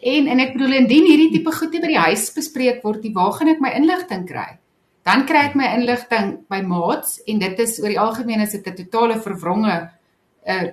En 0.02 0.28
en 0.28 0.40
ek 0.40 0.54
bedoel 0.54 0.74
indien 0.74 1.06
hierdie 1.06 1.32
tipe 1.32 1.52
goed 1.52 1.72
nie 1.72 1.82
by 1.82 1.88
die 1.88 2.06
huis 2.10 2.34
bespreek 2.34 2.84
word 2.84 3.04
nie, 3.04 3.14
waar 3.14 3.32
gaan 3.32 3.48
ek 3.48 3.62
my 3.62 3.70
inligting 3.70 4.28
kry? 4.28 4.60
Dan 5.06 5.26
kry 5.26 5.46
ek 5.50 5.56
my 5.56 5.66
inligting 5.76 6.46
by 6.50 6.62
maats 6.62 7.22
en 7.28 7.40
dit 7.40 7.60
is 7.60 7.80
oor 7.80 7.90
die 7.90 8.00
algemeen 8.00 8.42
is 8.42 8.52
dit 8.52 8.68
'n 8.68 8.76
totale 8.76 9.20
verwronge 9.20 9.90
uh 10.48 10.68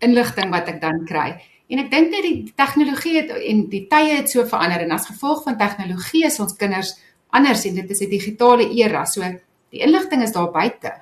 inligting 0.00 0.50
wat 0.50 0.68
ek 0.68 0.80
dan 0.80 1.04
kry. 1.04 1.40
En 1.68 1.82
ek 1.82 1.90
dink 1.92 2.10
net 2.10 2.24
die 2.24 2.52
tegnologie 2.56 3.16
het 3.18 3.30
en 3.36 3.66
die 3.68 3.84
tye 3.90 4.16
het 4.16 4.30
so 4.30 4.44
verander 4.48 4.86
en 4.86 4.94
as 4.96 5.08
gevolg 5.10 5.42
van 5.44 5.58
tegnologie 5.60 6.24
is 6.26 6.40
ons 6.40 6.56
kinders 6.56 6.94
anders 7.36 7.64
en 7.68 7.74
dit 7.74 7.90
is 7.90 8.00
'n 8.00 8.10
digitale 8.10 8.70
era. 8.72 9.04
So 9.04 9.20
die 9.70 9.80
inligting 9.80 10.22
is 10.22 10.32
daar 10.32 10.50
buite. 10.50 10.92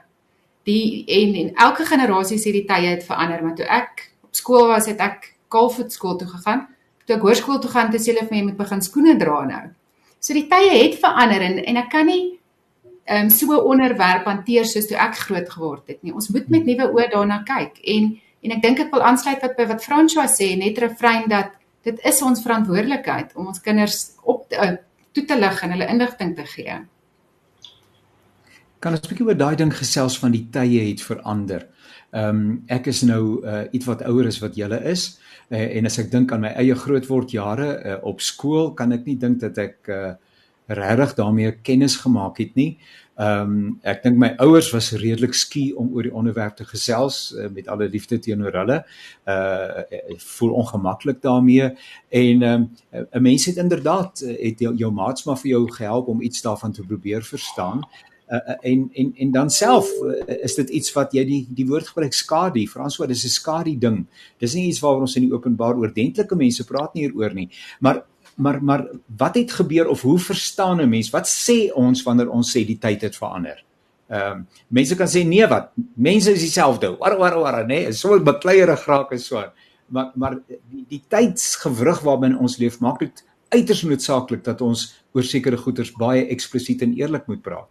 Die 0.65 1.05
en 1.07 1.35
en 1.35 1.55
elke 1.55 1.85
generasie 1.85 2.39
sê 2.39 2.53
die 2.53 2.67
tye 2.67 2.89
het 2.89 3.05
verander, 3.05 3.43
maar 3.43 3.55
toe 3.55 3.67
ek 3.67 4.11
op 4.25 4.35
skool 4.35 4.67
was, 4.67 4.87
het 4.87 5.01
ek 5.01 5.35
Kalfoot 5.49 5.93
skool 5.93 6.17
toe 6.17 6.29
gegaan. 6.29 6.67
Toe 7.07 7.17
ek 7.17 7.23
hoërskool 7.23 7.61
toe 7.61 7.71
gaan, 7.71 7.93
het 7.93 8.07
hulle 8.07 8.27
vir 8.27 8.37
my 8.37 8.43
moet 8.43 8.57
begin 8.57 8.83
skoene 8.83 9.17
dra 9.17 9.45
nou. 9.45 9.71
So 10.19 10.35
die 10.35 10.49
tye 10.49 10.83
het 10.83 10.99
verander 10.99 11.41
en 11.41 11.65
en 11.65 11.77
ek 11.77 11.91
kan 11.91 12.07
nie 12.07 12.39
ehm 13.07 13.25
um, 13.25 13.31
so 13.31 13.47
'n 13.47 13.65
onderwerp 13.65 14.25
hanteer 14.25 14.65
soos 14.65 14.87
toe 14.87 14.97
ek 14.97 15.15
groot 15.15 15.49
geword 15.49 15.87
het 15.87 16.03
nie. 16.03 16.13
Ons 16.13 16.29
moet 16.29 16.49
met 16.49 16.65
nuwe 16.65 16.91
oë 16.91 17.11
daarna 17.11 17.43
kyk 17.47 17.79
en 17.85 18.21
en 18.47 18.57
ek 18.57 18.63
dink 18.63 18.83
ek 18.87 18.93
wil 18.95 19.03
aansluit 19.03 19.43
wat 19.43 19.57
by 19.59 19.67
wat 19.73 19.85
François 19.85 20.31
sê, 20.31 20.53
net 20.59 20.79
refrein 20.83 21.27
dat 21.31 21.55
dit 21.87 22.03
is 22.07 22.21
ons 22.23 22.43
verantwoordelikheid 22.43 23.35
om 23.39 23.51
ons 23.53 23.63
kinders 23.63 23.99
op 24.23 24.47
te, 24.51 24.59
uh, 24.59 24.77
toe 25.15 25.25
te 25.27 25.39
lig 25.39 25.63
en 25.63 25.75
hulle 25.75 25.89
inligting 25.91 26.35
te 26.39 26.47
gee. 26.55 26.81
Kan 28.79 28.95
ons 28.95 29.03
'n 29.03 29.11
bietjie 29.11 29.27
oor 29.27 29.39
daai 29.39 29.57
ding 29.57 29.73
gesels 29.75 30.19
van 30.19 30.33
die 30.33 30.47
tye 30.53 30.83
het 30.91 31.03
verander? 31.03 31.67
Ehm 32.13 32.29
um, 32.29 32.63
ek 32.69 32.87
is 32.87 33.03
nou 33.03 33.43
uh, 33.43 33.65
iets 33.73 33.87
wat 33.87 34.03
ouer 34.07 34.27
is 34.27 34.39
wat 34.39 34.55
julle 34.55 34.79
is 34.85 35.19
uh, 35.51 35.77
en 35.77 35.87
as 35.87 35.99
ek 35.99 36.11
dink 36.11 36.33
aan 36.33 36.41
my 36.41 36.53
eie 36.55 36.75
grootword 36.75 37.31
jare 37.35 37.69
uh, 37.83 37.97
op 38.07 38.21
skool 38.21 38.75
kan 38.75 38.93
ek 38.93 39.07
nie 39.07 39.17
dink 39.17 39.41
dat 39.41 39.59
ek 39.59 39.89
uh, 39.89 40.15
regtig 40.69 41.15
daarmee 41.15 41.53
kennis 41.63 41.97
gemaak 41.97 42.39
het 42.39 42.55
nie. 42.55 42.79
Ehm 43.17 43.53
um, 43.53 43.69
ek 43.81 44.03
dink 44.05 44.19
my 44.21 44.29
ouers 44.45 44.67
was 44.75 44.91
redelik 44.93 45.33
skie 45.33 45.71
om 45.81 45.89
oor 45.97 46.05
die 46.05 46.13
onderwerp 46.13 46.59
te 46.59 46.67
gesels 46.69 47.31
uh, 47.33 47.47
met 47.49 47.69
alle 47.73 47.89
liefde 47.89 48.19
teenoor 48.21 48.59
hulle. 48.61 48.83
Uh 49.25 49.85
ek 49.89 50.21
voel 50.37 50.53
ongemaklik 50.63 51.23
daarmee 51.25 51.71
en 52.09 52.43
ehm 52.43 52.67
um, 52.67 53.07
'n 53.09 53.23
mens 53.23 53.47
het 53.49 53.57
inderdaad 53.57 54.21
het 54.21 54.61
jou, 54.61 54.75
jou 54.77 54.93
maats 54.93 55.25
maar 55.25 55.41
vir 55.41 55.51
jou 55.51 55.65
gehelp 55.73 56.09
om 56.13 56.21
iets 56.21 56.43
daarvan 56.43 56.73
te 56.73 56.85
probeer 56.85 57.23
verstaan. 57.23 57.81
Uh, 58.29 58.55
en 58.61 58.91
en 58.93 59.13
en 59.17 59.31
dan 59.31 59.51
self 59.51 59.89
uh, 60.03 60.43
is 60.43 60.55
dit 60.55 60.69
iets 60.69 60.93
wat 60.93 61.13
jy 61.15 61.23
die 61.25 61.47
die 61.55 61.67
woord 61.67 61.87
gebruik 61.87 62.13
skadu 62.13 62.65
Franswa 62.67 63.07
dis 63.07 63.23
'n 63.25 63.31
skadu 63.31 63.79
ding 63.79 64.07
dis 64.43 64.55
nie 64.55 64.67
iets 64.67 64.81
waaroor 64.83 65.07
ons 65.07 65.15
in 65.17 65.29
die 65.29 65.33
openbaar 65.33 65.79
oordentlike 65.79 66.35
mense 66.35 66.65
praat 66.67 66.95
nie 66.95 67.05
hieroor 67.07 67.35
nie 67.35 67.49
maar 67.79 68.03
maar 68.37 68.63
maar 68.63 68.87
wat 69.17 69.35
het 69.35 69.53
gebeur 69.53 69.89
of 69.89 70.03
hoe 70.03 70.19
verstaan 70.19 70.81
'n 70.81 70.89
mens? 70.89 71.11
Wat 71.11 71.27
sê 71.27 71.73
ons 71.73 72.03
wanneer 72.03 72.31
ons 72.31 72.57
sê 72.57 72.67
die 72.67 72.79
tyd 72.79 73.01
het 73.03 73.17
verander? 73.17 73.65
Ehm 74.07 74.33
um, 74.33 74.47
mense 74.69 74.97
kan 74.97 75.07
sê 75.07 75.27
nee 75.27 75.47
wat? 75.47 75.73
Mense 75.95 76.33
is 76.33 76.41
dieselfde. 76.41 76.97
War 76.99 77.19
war 77.19 77.39
war, 77.39 77.67
nee, 77.67 77.87
is 77.87 78.01
so 78.01 78.21
bekleierig 78.21 78.85
raak 78.87 79.11
en 79.11 79.19
so. 79.19 79.45
Maar 79.87 80.13
maar 80.15 80.39
die, 80.47 80.85
die 80.89 81.03
tydsgewrig 81.09 82.01
waarin 82.01 82.39
ons 82.39 82.57
leef 82.57 82.79
maak 82.81 82.99
dit 82.99 83.25
uiters 83.49 83.83
noodsaaklik 83.83 84.45
dat 84.45 84.61
ons 84.61 85.05
oor 85.13 85.23
sekere 85.23 85.57
goeters 85.57 85.93
baie 85.93 86.27
eksplisiet 86.27 86.83
en 86.83 86.95
eerlik 86.95 87.27
moet 87.27 87.43
praat. 87.43 87.69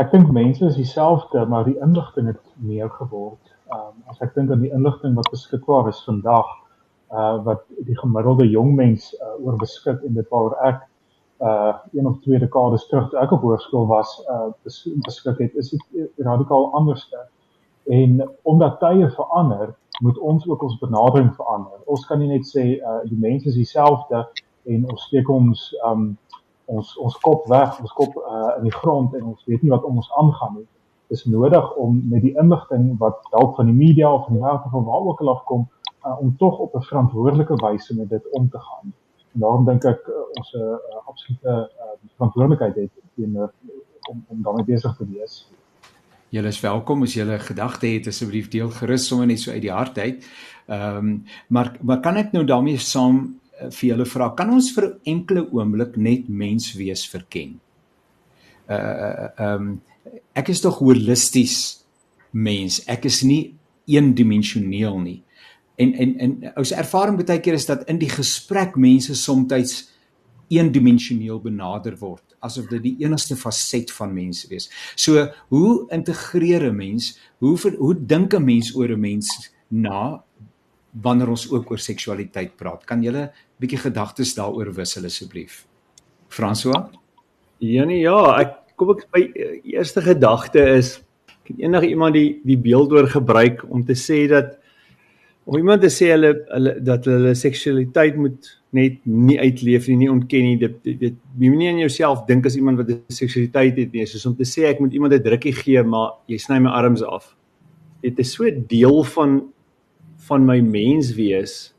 Ek 0.00 0.10
dink 0.10 0.30
mense 0.32 0.64
is 0.64 0.74
dieselfde, 0.74 1.46
maar 1.46 1.64
die 1.64 1.78
inligting 1.84 2.26
het 2.26 2.42
meer 2.56 2.90
geword. 2.90 3.54
Ehm 3.72 3.92
um, 3.92 4.02
as 4.06 4.20
ek 4.24 4.34
dink 4.34 4.50
aan 4.50 4.64
die 4.64 4.72
inligting 4.72 5.14
wat 5.14 5.30
beskikbaar 5.30 5.88
is 5.88 6.00
vandag, 6.06 6.48
uh 7.12 7.44
wat 7.44 7.64
die 7.86 7.98
gemiddelde 7.98 8.48
jong 8.48 8.74
mens 8.76 9.14
uh, 9.14 9.46
oor 9.46 9.56
beskik 9.56 10.02
en 10.04 10.14
dit 10.14 10.28
waar 10.28 10.56
ek 10.68 10.86
uh 11.40 11.74
een 11.92 12.06
of 12.06 12.18
twee 12.20 12.38
dekades 12.38 12.86
terug 12.86 13.10
toe 13.10 13.20
ek 13.20 13.32
op 13.32 13.42
hoërskool 13.46 13.86
was 13.86 14.24
uh 14.28 14.48
beskik 15.06 15.38
het 15.38 15.54
is 15.54 15.70
dit 15.70 16.10
radikaal 16.16 16.72
anders. 16.74 17.08
En 17.88 18.30
omdat 18.42 18.80
tye 18.80 19.10
verander, 19.10 19.76
moet 20.02 20.18
ons 20.18 20.48
ook 20.48 20.62
ons 20.62 20.78
benadering 20.78 21.34
verander. 21.34 21.78
Ons 21.84 22.06
kan 22.06 22.18
nie 22.18 22.28
net 22.28 22.46
sê 22.46 22.64
uh 22.78 23.00
die 23.04 23.18
mense 23.18 23.48
is 23.48 23.54
dieselfde 23.54 24.26
en 24.64 24.90
ons 24.90 25.06
steek 25.06 25.28
ons 25.28 25.68
um 25.86 26.10
ons 26.68 26.96
ons 26.98 27.16
kop 27.24 27.46
weg, 27.48 27.80
ons 27.80 27.92
kop 27.92 28.16
uh 28.16 28.58
in 28.58 28.66
die 28.68 28.74
grond 28.80 29.14
en 29.14 29.30
ons 29.32 29.46
weet 29.46 29.62
nie 29.62 29.72
wat 29.72 29.84
om 29.84 30.02
ons 30.02 30.12
aangaan 30.20 30.58
nie. 30.58 30.66
Is 31.08 31.24
nodig 31.24 31.74
om 31.76 32.02
met 32.10 32.22
die 32.22 32.34
inligting 32.36 32.98
wat 32.98 33.22
dalk 33.30 33.56
van 33.56 33.70
die 33.70 33.78
media 33.78 34.12
of 34.12 34.26
van 34.26 34.36
die 34.36 34.42
wêreld 34.42 34.66
of 34.66 34.84
waar 34.90 35.06
ook 35.12 35.20
al 35.20 35.36
afkom 35.38 35.68
uh, 36.08 36.20
om 36.20 36.36
tog 36.36 36.58
op 36.58 36.74
'n 36.74 36.82
verantwoordelike 36.82 37.54
wyse 37.54 37.94
met 37.94 38.08
dit 38.08 38.30
om 38.30 38.50
te 38.50 38.58
gaan. 38.58 38.92
En 39.32 39.40
daarom 39.40 39.64
dink 39.64 39.84
ek 39.84 40.06
uh, 40.08 40.14
ons 40.32 40.52
'n 40.52 40.58
uh, 40.58 41.06
absolute 41.06 41.70
uh, 41.78 41.84
verantwoordelikheid 42.16 42.74
het 42.74 42.90
teenoor 43.14 43.52
om 44.10 44.24
om 44.28 44.42
daarmee 44.42 44.64
besig 44.64 44.96
te 44.96 45.06
wees. 45.10 45.48
Julle 46.28 46.48
is 46.48 46.60
welkom 46.60 47.02
as 47.02 47.14
julle 47.14 47.38
gedagte 47.38 47.86
het 47.86 48.06
asseblief 48.06 48.48
deel 48.48 48.70
gerus 48.70 49.06
sommer 49.06 49.26
net 49.26 49.40
so 49.40 49.50
uit 49.50 49.62
die 49.62 49.72
hart 49.72 49.98
uit. 49.98 50.26
Ehm 50.66 50.96
um, 50.96 51.24
maar 51.48 51.76
maar 51.80 52.00
kan 52.00 52.16
ek 52.16 52.32
nou 52.32 52.44
daarmee 52.44 52.78
saam 52.78 53.40
uh, 53.60 53.70
vir 53.70 53.88
julle 53.88 54.06
vra 54.06 54.28
kan 54.28 54.50
ons 54.50 54.72
vir 54.72 54.84
'n 54.84 54.98
enkele 55.04 55.48
oomblik 55.52 55.96
net 55.96 56.28
mens 56.28 56.72
wees 56.72 57.08
verken? 57.08 57.60
Uh 58.68 59.28
ehm 59.36 59.54
um, 59.54 59.82
ek 60.32 60.48
is 60.48 60.60
tog 60.60 60.78
holisties 60.78 61.84
mens. 62.30 62.84
Ek 62.86 63.04
is 63.04 63.22
nie 63.22 63.54
eendimensioneel 63.86 64.98
nie 65.00 65.22
en 65.78 65.94
en 65.94 66.16
en 66.18 66.32
ons 66.56 66.72
ervaring 66.72 67.18
baie 67.20 67.40
keer 67.40 67.54
is 67.58 67.66
dat 67.66 67.86
in 67.88 67.98
die 67.98 68.10
gesprek 68.10 68.76
mense 68.76 69.14
soms 69.14 69.86
eendimensioneel 70.48 71.40
benader 71.44 71.96
word 72.00 72.28
asof 72.44 72.68
dit 72.70 72.82
die 72.84 72.94
enigste 73.04 73.36
faset 73.36 73.90
van 73.94 74.12
mens 74.14 74.44
wees. 74.50 74.68
So 74.96 75.26
hoe 75.52 75.86
integreer 75.94 76.70
'n 76.70 76.76
mens? 76.76 77.18
Hoe 77.38 77.56
ver, 77.58 77.74
hoe 77.76 77.94
dink 77.94 78.34
'n 78.34 78.44
mens 78.44 78.74
oor 78.76 78.88
'n 78.88 79.00
mens 79.00 79.52
na 79.68 80.22
wanneer 80.92 81.28
ons 81.28 81.50
ook 81.50 81.70
oor 81.70 81.78
seksualiteit 81.78 82.56
praat? 82.56 82.84
Kan 82.84 83.02
jy 83.02 83.10
'n 83.10 83.30
bietjie 83.58 83.78
gedagtes 83.78 84.34
daaroor 84.34 84.74
wissel 84.74 85.04
asseblief? 85.04 85.66
François? 86.28 86.90
Ja 87.58 87.84
nee 87.84 88.00
ja, 88.00 88.40
ek 88.40 88.76
kom 88.76 88.90
ek 88.90 89.10
by 89.10 89.32
eerste 89.64 90.00
gedagte 90.00 90.60
is 90.78 91.02
kan 91.44 91.56
enige 91.58 91.88
iemand 91.88 92.14
die 92.14 92.40
die 92.44 92.58
beeld 92.58 92.92
oor 92.92 93.08
gebruik 93.08 93.64
om 93.68 93.84
te 93.84 93.94
sê 93.94 94.28
dat 94.28 94.57
om 95.48 95.56
iemand 95.56 95.80
te 95.80 95.88
sê 95.88 96.10
hulle 96.12 96.34
hulle 96.52 96.74
dat 96.84 97.06
hulle 97.08 97.32
seksualiteit 97.38 98.18
moet 98.20 98.50
net 98.76 98.98
nie 99.08 99.38
uitleef 99.40 99.86
nie, 99.88 99.96
nie 100.02 100.10
ontken 100.12 100.44
nie. 100.44 100.58
Dit 100.60 100.76
dit 100.84 101.14
jy 101.40 101.48
moet 101.48 101.62
nie 101.62 101.70
aan 101.70 101.80
jouself 101.80 102.26
dink 102.28 102.46
as 102.48 102.58
iemand 102.58 102.82
wat 102.82 102.92
seksualiteit 103.16 103.78
het 103.80 103.96
nie, 103.96 104.04
soos 104.10 104.26
om 104.28 104.36
te 104.36 104.44
sê 104.48 104.66
ek 104.68 104.82
moet 104.84 104.92
iemand 104.92 105.16
'n 105.16 105.24
drukkie 105.24 105.54
gee, 105.56 105.82
maar 105.82 106.20
jy 106.28 106.36
sny 106.38 106.58
my 106.60 106.74
arms 106.82 107.02
af. 107.02 107.34
Dit 108.02 108.18
is 108.18 108.32
so 108.32 108.44
deel 108.44 109.02
van 109.14 109.40
van 110.28 110.44
my 110.44 110.60
mens 110.60 111.14
wees. 111.16 111.72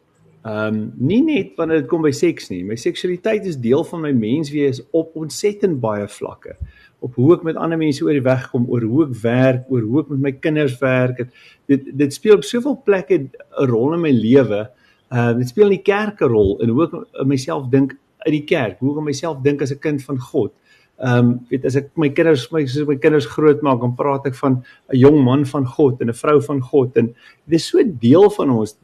Ehm 0.45 0.73
um, 0.73 0.93
nie 0.97 1.21
net 1.21 1.53
wanneer 1.57 1.81
dit 1.81 1.89
kom 1.89 2.01
by 2.01 2.11
seks 2.11 2.49
nie. 2.49 2.63
My 2.63 2.75
seksualiteit 2.75 3.45
is 3.45 3.57
deel 3.57 3.83
van 3.83 4.01
my 4.01 4.11
mens 4.11 4.49
wees 4.49 4.81
op 4.91 5.15
ontsettend 5.15 5.79
baie 5.79 6.07
vlakke 6.07 6.57
op 6.99 7.15
hoe 7.15 7.33
ek 7.37 7.45
met 7.47 7.55
ander 7.55 7.79
mense 7.79 8.03
oor 8.03 8.15
die 8.15 8.25
weg 8.25 8.49
kom, 8.51 8.65
oor 8.67 8.83
hoe 8.83 9.05
ek 9.07 9.15
werk, 9.23 9.71
oor 9.71 9.85
hoe 9.87 10.01
ek 10.03 10.11
met 10.13 10.25
my 10.25 10.33
kinders 10.43 10.75
werk. 10.81 11.23
Dit 11.69 11.87
dit 11.97 12.13
speel 12.13 12.39
op 12.39 12.43
soveel 12.47 12.77
plekke 12.85 13.19
'n 13.19 13.67
rol 13.71 13.93
in 13.93 14.01
my 14.01 14.11
lewe. 14.11 14.67
Uh 15.11 15.33
dit 15.37 15.47
speel 15.47 15.71
in 15.71 15.77
die 15.77 15.87
kerk 15.93 16.21
'n 16.21 16.31
rol 16.31 16.59
en 16.61 16.69
hoe 16.69 16.83
ek 16.83 17.25
myself 17.25 17.69
dink 17.69 17.95
uit 18.25 18.33
die 18.33 18.45
kerk, 18.45 18.79
hoe 18.79 18.97
ek 18.97 19.03
myself 19.03 19.41
dink 19.43 19.61
as 19.61 19.71
'n 19.71 19.79
kind 19.79 20.03
van 20.03 20.19
God. 20.19 20.51
Ehm 20.99 21.17
um, 21.17 21.39
weet 21.49 21.65
as 21.65 21.75
ek 21.75 21.91
my 21.95 22.09
kinders 22.09 22.51
my 22.51 22.65
my 22.87 22.95
kinders 22.95 23.25
groot 23.25 23.61
maak, 23.61 23.79
dan 23.79 23.95
praat 23.95 24.25
ek 24.27 24.35
van 24.35 24.63
'n 24.91 24.97
jong 24.97 25.23
man 25.23 25.45
van 25.45 25.65
God 25.65 26.01
en 26.01 26.09
'n 26.09 26.13
vrou 26.13 26.41
van 26.41 26.61
God 26.61 26.97
en 26.97 27.15
dit 27.47 27.55
is 27.55 27.67
so 27.67 27.79
deel 27.83 28.29
van 28.29 28.49
ons. 28.49 28.75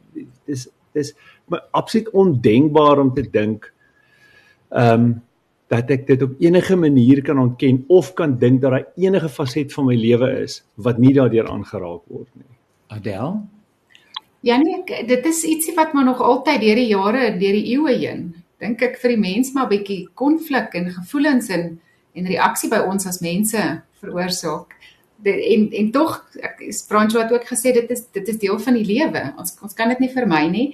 Dis 0.46 0.68
dis 0.94 1.12
absoluut 1.72 2.10
ondenkbaar 2.10 2.98
om 2.98 3.14
te 3.14 3.22
dink 3.30 3.72
ehm 4.70 5.00
um, 5.00 5.22
dat 5.72 5.90
ek 5.90 6.06
dit 6.06 6.22
op 6.22 6.34
enige 6.38 6.76
manier 6.78 7.22
kan 7.26 7.38
ontken 7.42 7.84
of 7.90 8.12
kan 8.14 8.36
dink 8.38 8.60
dat 8.62 8.70
daar 8.70 8.86
enige 8.96 9.28
faset 9.28 9.72
van 9.72 9.88
my 9.88 9.96
lewe 9.98 10.30
is 10.44 10.60
wat 10.74 10.98
nie 11.02 11.14
daardeur 11.14 11.48
aangeraak 11.50 12.02
word 12.06 12.28
nie. 12.34 12.50
Adel? 12.94 13.40
Ja 14.46 14.60
nee, 14.62 14.78
ek, 14.78 15.08
dit 15.08 15.26
is 15.26 15.42
ietsie 15.44 15.74
wat 15.74 15.92
maar 15.92 16.06
nog 16.06 16.22
altyd 16.22 16.60
deur 16.62 16.78
die 16.78 16.90
jare, 16.92 17.30
deur 17.38 17.56
die 17.58 17.72
eeue 17.74 17.96
heen, 17.98 18.28
dink 18.62 18.82
ek 18.82 19.00
vir 19.02 19.16
die 19.16 19.22
mens 19.22 19.50
maar 19.56 19.66
bietjie 19.72 20.04
konflik 20.14 20.76
en 20.78 20.92
gevoelens 21.00 21.50
en 21.50 21.74
en 22.16 22.28
reaksie 22.30 22.70
by 22.72 22.78
ons 22.88 23.04
as 23.04 23.18
mense 23.20 23.62
veroorsaak. 24.00 24.70
Dit 25.24 25.40
en 25.52 25.66
en 25.80 25.90
tog 25.92 26.14
ek 26.40 26.62
het 26.62 27.32
ook 27.32 27.44
gesê 27.44 27.72
dit 27.76 27.90
is 27.90 28.06
dit 28.12 28.28
is 28.28 28.38
deel 28.38 28.58
van 28.58 28.74
die 28.78 28.86
lewe. 28.86 29.34
Ons 29.36 29.56
ons 29.60 29.74
kan 29.74 29.88
dit 29.92 30.00
nie 30.00 30.12
vermy 30.12 30.46
nie. 30.48 30.66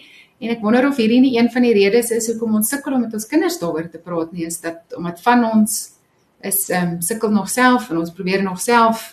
En 0.42 0.50
ek 0.50 0.62
wonder 0.64 0.88
of 0.88 0.98
hierdie 0.98 1.20
nie 1.22 1.36
een 1.36 1.50
van 1.54 1.62
die 1.62 1.74
redes 1.76 2.10
is 2.10 2.26
hoekom 2.32 2.56
ons 2.58 2.70
sukkel 2.72 2.96
om 2.96 3.04
met 3.04 3.14
ons 3.14 3.28
kinders 3.30 3.60
daaroor 3.60 3.86
te 3.92 4.00
praat 4.02 4.32
nie, 4.34 4.48
is 4.48 4.58
dat 4.64 4.96
omdat 4.98 5.22
van 5.22 5.44
ons 5.46 5.76
is 6.42 6.64
ehm 6.70 6.96
um, 6.96 7.00
sukkel 7.00 7.30
nog 7.30 7.50
self 7.50 7.90
en 7.90 8.00
ons 8.02 8.10
probeer 8.10 8.42
nog 8.42 8.58
self 8.60 9.12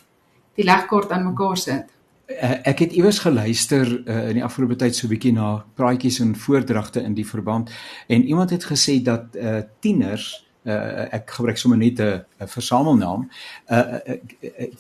die 0.58 0.66
legkaart 0.66 1.12
aan 1.14 1.28
mekaar 1.28 1.58
sit. 1.62 1.92
Uh, 2.30 2.56
ek 2.72 2.82
het 2.86 2.96
iewers 2.98 3.22
geluister 3.22 3.86
uh, 3.86 4.18
in 4.32 4.40
die 4.40 4.44
afgelope 4.46 4.78
tyd 4.82 4.96
so 4.96 5.06
'n 5.06 5.14
bietjie 5.14 5.34
na 5.34 5.64
praatjies 5.78 6.20
en 6.26 6.36
voordragte 6.36 7.02
in 7.02 7.14
die 7.14 7.26
verband 7.26 7.70
en 8.08 8.26
iemand 8.26 8.50
het 8.50 8.66
gesê 8.66 8.98
dat 9.02 9.36
uh, 9.36 9.62
tieners 9.80 10.46
uh, 10.66 11.14
ek 11.14 11.30
gebruik 11.38 11.58
sommer 11.58 11.78
net 11.78 12.02
'n 12.02 12.26
versamelnaam 12.46 13.30
uh, 13.70 14.18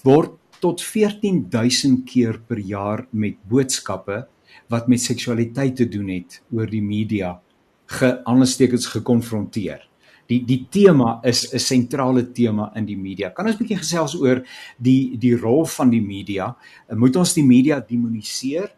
word 0.03 0.33
tot 0.59 0.81
14000 0.81 2.05
keer 2.05 2.41
per 2.47 2.57
jaar 2.57 3.05
met 3.11 3.37
boodskappe 3.47 4.27
wat 4.69 4.87
met 4.87 5.01
seksualiteit 5.01 5.75
te 5.75 5.87
doen 5.89 6.09
het 6.13 6.41
oor 6.53 6.69
die 6.69 6.83
media 6.83 7.39
geanalystekens 7.89 8.85
gekonfronteer. 8.93 9.81
Die 10.29 10.43
die 10.45 10.67
tema 10.69 11.19
is 11.25 11.53
'n 11.53 11.59
sentrale 11.59 12.31
tema 12.31 12.71
in 12.75 12.85
die 12.85 12.97
media. 12.97 13.29
Kan 13.29 13.45
ons 13.45 13.55
'n 13.55 13.63
bietjie 13.63 13.77
gesels 13.77 14.15
oor 14.15 14.45
die 14.77 15.17
die 15.17 15.35
rol 15.35 15.65
van 15.65 15.89
die 15.89 16.01
media? 16.01 16.55
Moet 16.89 17.15
ons 17.15 17.33
die 17.33 17.43
media 17.43 17.79
demoniseer? 17.79 18.71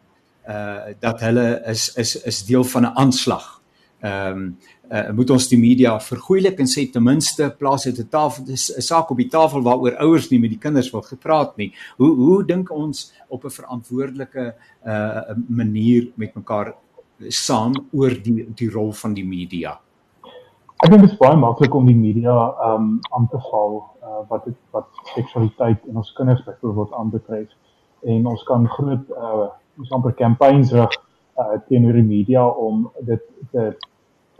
Uh 0.48 0.96
dat 1.00 1.20
hulle 1.20 1.62
is 1.66 1.94
is 1.96 2.16
is 2.24 2.44
deel 2.46 2.64
van 2.64 2.82
'n 2.82 2.96
aanslag. 2.96 3.60
Ehm 4.00 4.36
um, 4.36 4.56
uh, 4.92 5.10
moet 5.16 5.30
ons 5.30 5.48
die 5.48 5.58
media 5.60 5.94
vergoeilik 6.00 6.58
en 6.60 6.68
sê 6.68 6.84
ten 6.92 7.04
minste 7.04 7.48
plaas 7.58 7.86
dit 7.88 7.98
'n 7.98 8.08
tafel 8.08 8.44
'n 8.44 8.56
saak 8.90 9.10
op 9.10 9.16
die 9.16 9.28
tafel 9.28 9.62
waaroor 9.62 9.96
ouers 10.04 10.30
nie 10.30 10.40
met 10.40 10.50
die 10.50 10.58
kinders 10.58 10.90
wil 10.92 11.02
gepraat 11.02 11.56
nie. 11.56 11.72
Hoe 11.96 12.14
hoe 12.16 12.44
dink 12.44 12.70
ons 12.70 13.12
op 13.28 13.44
'n 13.44 13.50
verantwoordelike 13.50 14.54
uh 14.86 15.34
manier 15.48 16.12
met 16.16 16.34
mekaar 16.34 16.74
saam 17.28 17.72
oor 17.92 18.10
die 18.10 18.46
die 18.54 18.70
rol 18.70 18.92
van 18.92 19.14
die 19.14 19.24
media? 19.24 19.80
Ek 20.84 20.90
dink 20.90 21.02
dit 21.02 21.12
is 21.12 21.18
baie 21.18 21.36
maklik 21.36 21.74
om 21.74 21.86
die 21.86 21.94
media 21.94 22.34
um 22.74 23.00
aan 23.16 23.28
te 23.30 23.38
val 23.50 23.84
uh 24.02 24.28
wat 24.28 24.44
het, 24.44 24.58
wat 24.70 24.88
seksualiteit 25.14 25.80
in 25.86 25.96
ons 25.96 26.12
kinders 26.12 26.44
byvoorbeeld 26.44 26.92
aanbetref 26.92 27.48
en 28.02 28.26
ons 28.26 28.42
kan 28.44 28.68
groot 28.68 29.10
uh 29.10 29.48
ons 29.78 29.90
amper 29.90 30.14
campaigns 30.14 30.72
rig 30.72 30.90
uh 31.38 31.56
teenoor 31.68 31.92
die 31.92 32.10
media 32.16 32.46
om 32.46 32.90
dit 33.00 33.22
te 33.52 33.76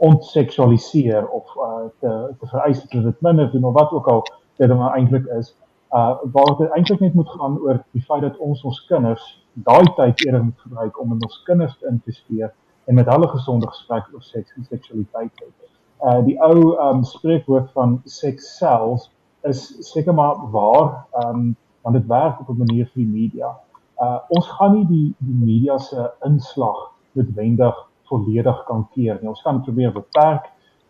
ontseksualiseer 0.03 1.27
of 1.27 1.55
uh 1.55 1.85
te 1.99 2.11
te 2.39 2.47
vereis 2.47 2.81
dat 2.83 3.03
dit 3.03 3.21
minder 3.21 3.51
doen 3.51 3.63
of 3.63 3.73
wat 3.73 3.91
ook 3.91 4.07
al 4.07 4.23
dit 4.55 4.67
dan 4.67 4.81
eintlik 4.89 5.25
is. 5.25 5.55
Uh 5.91 6.15
waar 6.31 6.57
dit 6.57 6.69
eintlik 6.69 6.99
net 6.99 7.13
moet 7.13 7.29
gaan 7.29 7.59
oor 7.59 7.83
die 7.91 8.01
feit 8.01 8.21
dat 8.21 8.37
ons 8.37 8.63
ons 8.63 8.85
kinders 8.85 9.23
daai 9.53 9.85
tyd 9.95 10.25
eerder 10.25 10.43
moet 10.43 10.59
gebruik 10.65 10.99
om 10.99 11.13
in 11.15 11.23
ons 11.23 11.41
kinders 11.47 11.77
te 11.79 11.87
investeer 11.87 12.53
en 12.85 12.95
met 12.95 13.07
hulle 13.07 13.27
gesonde 13.27 13.67
gesprek 13.67 14.09
oor 14.13 14.21
seks 14.21 14.55
en 14.57 14.67
seksualiteit 14.69 15.31
te 15.35 15.45
hê. 15.45 15.71
Uh 16.09 16.19
die 16.27 16.35
ou 16.41 16.75
um 16.89 17.03
spreekwoord 17.03 17.71
van 17.71 18.01
seks 18.05 18.57
sells 18.57 19.07
is 19.47 19.63
seker 19.91 20.13
maar 20.13 20.49
waar 20.51 21.05
um 21.25 21.55
want 21.83 21.95
dit 21.95 22.07
werk 22.07 22.39
op 22.39 22.49
'n 22.49 22.57
manier 22.65 22.91
vir 22.91 23.03
die 23.05 23.13
media. 23.21 23.55
Uh 24.01 24.19
ons 24.27 24.51
gaan 24.57 24.75
nie 24.75 24.85
die 24.87 25.15
die 25.17 25.39
media 25.45 25.77
se 25.77 26.11
inslag 26.27 26.91
noodwendig 27.13 27.87
volledig 28.13 28.63
kan 28.69 28.85
keer 28.93 29.19
nie. 29.21 29.31
Ons 29.31 29.43
kan 29.45 29.61
probeer 29.65 29.93
beperk 29.95 30.49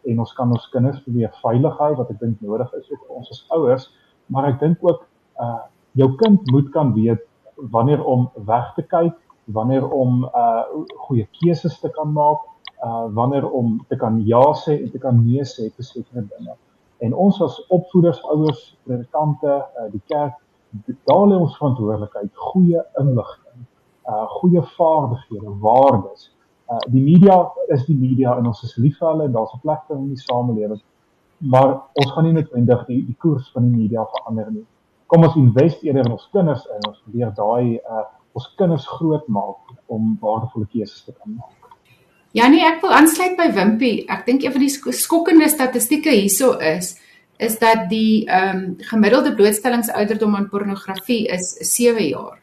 en 0.09 0.23
ons 0.23 0.33
kan 0.37 0.51
ons 0.51 0.69
kinders 0.73 1.01
probeer 1.05 1.31
veilig 1.43 1.77
hou 1.79 1.91
wat 1.99 2.09
ek 2.11 2.19
dink 2.23 2.41
nodig 2.43 2.71
is 2.79 2.89
vir 2.91 3.17
ons 3.17 3.29
as 3.31 3.43
ouers, 3.55 3.85
maar 4.27 4.49
ek 4.51 4.59
dink 4.63 4.83
ook 4.83 5.05
uh 5.43 5.61
jou 5.93 6.07
kind 6.17 6.41
moet 6.49 6.71
kan 6.73 6.89
weet 6.95 7.21
wanneer 7.73 8.01
om 8.09 8.23
weg 8.47 8.71
te 8.75 8.81
kyk, 8.89 9.13
wanneer 9.57 9.85
om 9.85 10.23
uh 10.25 10.63
goeie 11.05 11.27
keuses 11.39 11.79
te 11.79 11.91
kan 11.97 12.09
maak, 12.15 12.41
uh 12.83 13.05
wanneer 13.13 13.45
om 13.45 13.77
te 13.89 13.99
kan 14.01 14.19
ja 14.27 14.43
sê 14.65 14.79
en 14.81 14.89
te 14.91 15.01
kan 15.03 15.21
nee 15.21 15.45
sê 15.45 15.69
vir 15.69 15.89
sekere 15.89 16.25
dinge. 16.25 16.57
En 17.03 17.13
ons 17.13 17.41
as 17.43 17.59
opvoeders, 17.69 18.21
ouers, 18.33 18.63
predikante, 18.87 19.59
uh 19.61 19.89
die 19.93 20.01
kerk, 20.09 20.39
daar 21.07 21.27
lê 21.29 21.37
ons 21.37 21.57
verantwoordelikheid, 21.59 22.31
goeie 22.51 22.81
inligting, 22.99 23.67
uh 24.09 24.25
goeie 24.39 24.65
vaardighede, 24.73 25.57
waardes 25.61 26.32
Uh, 26.71 26.79
die 26.87 27.01
media 27.03 27.35
is 27.75 27.85
die 27.85 27.95
media 27.95 28.37
en 28.39 28.47
ons 28.47 28.63
is 28.63 28.75
lief 28.79 28.97
vir 28.99 29.09
hulle 29.09 29.25
en 29.27 29.33
daar's 29.35 29.53
'n 29.53 29.61
plek 29.61 29.81
vir 29.87 29.95
hulle 29.95 30.07
in 30.07 30.13
die 30.15 30.25
samelewing. 30.25 30.81
Maar 31.37 31.73
ons 31.93 32.11
gaan 32.11 32.23
nie 32.23 32.33
noodwendig 32.33 32.85
die 32.87 33.01
die 33.05 33.17
koers 33.19 33.51
van 33.51 33.69
die 33.69 33.77
media 33.81 34.05
verander 34.05 34.51
nie. 34.51 34.65
Kom 35.07 35.23
ons 35.23 35.35
investeer 35.35 35.91
eerder 35.91 36.05
in 36.05 36.11
ons 36.11 36.29
kinders 36.31 36.67
en 36.67 36.87
ons 36.87 37.01
probeer 37.05 37.33
daai 37.35 37.79
uh 37.83 38.05
ons 38.33 38.47
kinders 38.57 38.87
groot 38.87 39.27
maak 39.27 39.75
om 39.93 40.17
waardevolle 40.21 40.65
keuses 40.71 41.03
te 41.05 41.11
kan 41.11 41.35
maak. 41.37 41.69
Ja 42.33 42.47
nee, 42.49 42.63
ek 42.65 42.81
wil 42.81 42.93
aansluit 42.97 43.35
by 43.37 43.51
Wimpie. 43.53 44.05
Ek 44.09 44.25
dink 44.25 44.41
een 44.41 44.55
van 44.55 44.63
die 44.63 44.93
skokkende 44.97 45.49
statistieke 45.49 46.09
hierso 46.09 46.55
is 46.57 46.95
is 47.37 47.57
dat 47.59 47.89
die 47.89 48.25
ehm 48.29 48.57
um, 48.57 48.75
gemiddelde 48.89 49.33
blootstellingsouderdom 49.35 50.35
aan 50.35 50.49
pornografie 50.49 51.27
is 51.27 51.53
7 51.75 52.07
jaar. 52.07 52.39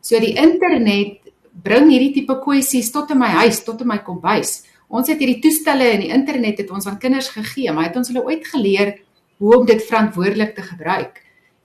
So 0.00 0.18
die 0.18 0.34
internet 0.34 1.29
bring 1.52 1.90
hierdie 1.90 2.12
tipe 2.14 2.36
kwessies 2.44 2.90
tot 2.94 3.10
in 3.10 3.20
my 3.20 3.30
huis, 3.42 3.62
tot 3.66 3.80
in 3.82 3.90
my 3.90 3.98
kombuis. 4.06 4.60
Ons 4.90 5.10
het 5.10 5.20
hierdie 5.22 5.40
toestelle 5.42 5.86
en 5.94 6.04
die 6.04 6.12
internet 6.14 6.62
het 6.62 6.70
ons 6.74 6.86
aan 6.90 6.98
kinders 7.02 7.30
gegee, 7.34 7.72
maar 7.72 7.90
het 7.90 7.98
ons 8.00 8.10
hulle 8.10 8.24
ooit 8.26 8.46
geleer 8.46 8.96
hoe 9.40 9.56
om 9.58 9.66
dit 9.66 9.82
verantwoordelik 9.86 10.54
te 10.56 10.64
gebruik? 10.66 11.20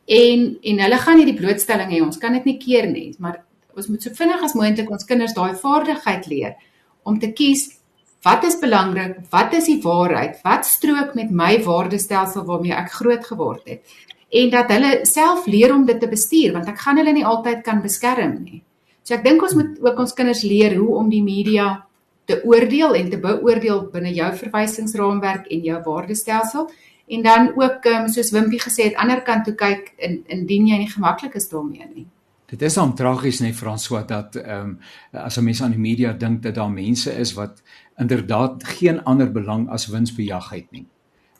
En 0.06 0.45
en 0.62 0.84
hulle 0.86 1.00
gaan 1.02 1.21
hierdie 1.21 1.38
blootstelling 1.38 1.91
hê. 1.91 2.02
Ons 2.06 2.21
kan 2.21 2.36
dit 2.38 2.45
nie 2.45 2.60
keer 2.62 2.88
nie, 2.91 3.10
maar 3.19 3.41
ons 3.76 3.89
moet 3.91 4.04
so 4.04 4.13
vinnig 4.15 4.43
as 4.45 4.54
moontlik 4.56 4.91
ons 4.91 5.08
kinders 5.08 5.34
daai 5.36 5.56
vaardigheid 5.60 6.30
leer 6.32 6.54
om 7.04 7.19
te 7.19 7.32
kies 7.36 7.67
wat 8.26 8.45
is 8.48 8.56
belangrik, 8.58 9.19
wat 9.30 9.54
is 9.54 9.67
die 9.69 9.82
waarheid, 9.84 10.39
wat 10.41 10.65
strook 10.65 11.12
met 11.13 11.30
my 11.30 11.60
waardestelsel 11.62 12.45
waarmee 12.48 12.74
ek 12.74 12.95
groot 12.95 13.26
geword 13.28 13.67
het 13.69 13.84
en 14.36 14.50
dat 14.50 14.71
hulle 14.74 14.91
self 15.08 15.45
leer 15.45 15.74
om 15.74 15.86
dit 15.86 16.00
te 16.00 16.10
bestuur 16.10 16.56
want 16.56 16.69
ek 16.71 16.80
gaan 16.82 17.00
hulle 17.02 17.13
nie 17.15 17.26
altyd 17.26 17.62
kan 17.65 17.82
beskerm 17.84 18.39
nie. 18.43 18.62
So 19.05 19.13
ek 19.13 19.21
dink 19.25 19.43
ons 19.45 19.53
moet 19.53 19.77
ook 19.85 19.99
ons 20.01 20.15
kinders 20.17 20.41
leer 20.41 20.73
hoe 20.79 20.95
om 20.97 21.09
die 21.11 21.21
media 21.21 21.85
te 22.25 22.39
oordeel 22.41 22.95
en 22.97 23.11
te 23.11 23.19
beoordeel 23.21 23.83
binne 23.93 24.15
jou 24.15 24.31
verwysingsraamwerk 24.39 25.45
en 25.53 25.61
jou 25.67 25.77
waardestelsel 25.85 26.71
en 27.13 27.25
dan 27.27 27.51
ook 27.53 27.85
um, 27.91 28.07
soos 28.09 28.31
Wimpie 28.33 28.59
gesê 28.63 28.89
het 28.89 28.97
ander 28.97 29.21
kant 29.21 29.45
toe 29.45 29.53
kyk 29.59 29.93
in 30.01 30.23
indien 30.33 30.71
jy 30.71 30.79
nie 30.81 30.89
gemaklik 30.89 31.37
is 31.37 31.45
daarmee 31.51 31.85
nie. 31.91 32.07
Dit 32.49 32.65
is 32.65 32.77
dan 32.77 32.95
tragies 32.97 33.43
net 33.45 33.57
François 33.57 34.01
dat 34.09 34.39
ehm 34.41 34.73
um, 34.73 34.79
as 35.21 35.37
'n 35.37 35.45
mens 35.45 35.61
aan 35.61 35.77
die 35.77 35.85
media 35.85 36.13
dink 36.13 36.41
dat 36.41 36.55
daar 36.55 36.71
mense 36.71 37.13
is 37.13 37.33
wat 37.33 37.61
inderdaad 37.99 38.63
geen 38.63 39.03
ander 39.03 39.31
belang 39.31 39.69
as 39.69 39.87
winsbejag 39.87 40.49
het 40.49 40.71
nie 40.71 40.87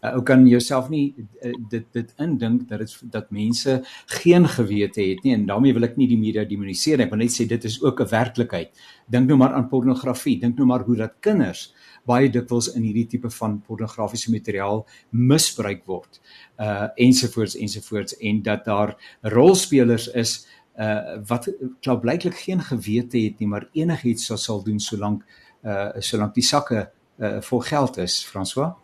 uh, 0.06 0.14
ou 0.16 0.24
kan 0.24 0.46
jouself 0.48 0.90
nie 0.90 1.16
uh, 1.18 1.54
dit 1.70 1.86
dit 1.94 2.14
indink 2.22 2.68
dat 2.70 2.80
dit 2.80 2.96
dat 3.12 3.32
mense 3.32 3.80
geen 4.20 4.48
gewete 4.48 5.02
het 5.02 5.24
nie 5.24 5.34
en 5.34 5.46
daarmee 5.46 5.74
wil 5.74 5.88
ek 5.88 5.98
nie 5.98 6.08
die 6.08 6.20
media 6.20 6.46
demoniseer 6.46 6.98
nie, 7.02 7.10
maar 7.10 7.22
net 7.22 7.34
sê 7.34 7.48
dit 7.50 7.64
is 7.66 7.82
ook 7.84 8.02
'n 8.02 8.10
werklikheid. 8.10 8.72
Dink 9.08 9.28
nou 9.28 9.38
maar 9.38 9.54
aan 9.54 9.70
pornografie, 9.70 10.40
dink 10.40 10.58
nou 10.58 10.68
maar 10.68 10.84
hoe 10.86 10.96
dat 10.96 11.14
kinders 11.20 11.74
baie 12.06 12.30
dikwels 12.30 12.70
in 12.76 12.84
hierdie 12.86 13.08
tipe 13.08 13.30
van 13.30 13.62
pornografiese 13.66 14.32
materiaal 14.32 14.86
misbruik 15.12 15.86
word. 15.86 16.22
Uh 16.60 16.88
ensovoorts 16.96 17.56
ensovoorts 17.56 18.18
en 18.18 18.42
dat 18.42 18.66
daar 18.66 18.96
rolspelers 19.22 20.08
is 20.14 20.46
uh 20.78 21.18
wat 21.28 21.50
klaarblyklik 21.82 22.36
geen 22.36 22.62
gewete 22.62 23.18
het 23.18 23.40
nie, 23.40 23.48
maar 23.48 23.70
enigiets 23.74 24.26
sal 24.26 24.38
sal 24.38 24.64
doen 24.64 24.80
solank 24.80 25.24
uh 25.64 25.92
solank 26.00 26.34
die 26.36 26.44
sakke 26.44 26.90
uh 27.20 27.42
vol 27.42 27.60
geld 27.60 27.98
is, 27.98 28.24
François. 28.24 28.76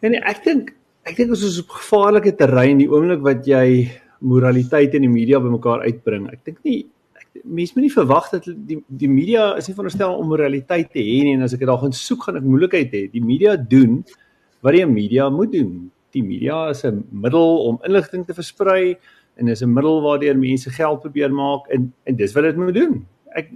Nee, 0.00 0.14
nee, 0.14 0.22
ek 0.24 0.44
dink 0.44 0.70
ek 1.08 1.16
dink 1.16 1.34
ons 1.34 1.42
is 1.44 1.58
op 1.60 1.74
gevaarlike 1.80 2.32
terrein 2.38 2.80
die 2.80 2.88
oomblik 2.88 3.20
wat 3.24 3.46
jy 3.48 3.90
moraliteit 4.20 4.94
in 4.96 5.04
die 5.04 5.12
media 5.12 5.40
bymekaar 5.40 5.84
uitbring. 5.84 6.28
Ek 6.32 6.44
dink 6.44 6.60
nie 6.64 6.86
mense 7.44 7.76
moet 7.76 7.86
nie 7.86 7.92
verwag 7.92 8.26
dat 8.32 8.48
die 8.68 8.80
die 9.00 9.08
media 9.08 9.50
is 9.60 9.68
nie 9.68 9.74
veronderstel 9.76 10.16
om 10.18 10.28
moraliteit 10.32 10.90
te 10.92 11.02
hê 11.04 11.20
nie 11.26 11.34
en 11.36 11.44
as 11.46 11.54
ek 11.56 11.62
dit 11.62 11.72
al 11.72 11.80
gaan 11.82 11.94
soek 11.96 12.26
gaan 12.26 12.40
ek 12.40 12.46
moeilikheid 12.48 12.96
hê. 12.96 13.02
Die 13.12 13.24
media 13.24 13.56
doen 13.56 14.00
wat 14.64 14.76
die 14.76 14.86
media 14.88 15.28
moet 15.32 15.52
doen. 15.52 15.90
Die 16.16 16.24
media 16.26 16.70
is 16.70 16.84
'n 16.84 17.04
middel 17.12 17.68
om 17.68 17.78
inligting 17.84 18.26
te 18.26 18.34
versprei 18.34 18.96
en 19.36 19.48
is 19.48 19.62
'n 19.62 19.72
middel 19.72 20.00
waardeur 20.02 20.36
mense 20.36 20.70
geld 20.70 21.00
probeer 21.00 21.30
maak 21.30 21.68
en 21.68 21.92
en 22.06 22.16
dis 22.16 22.32
wat 22.32 22.44
dit 22.44 22.56
moet 22.56 22.74
doen. 22.74 23.06
Ek 23.36 23.52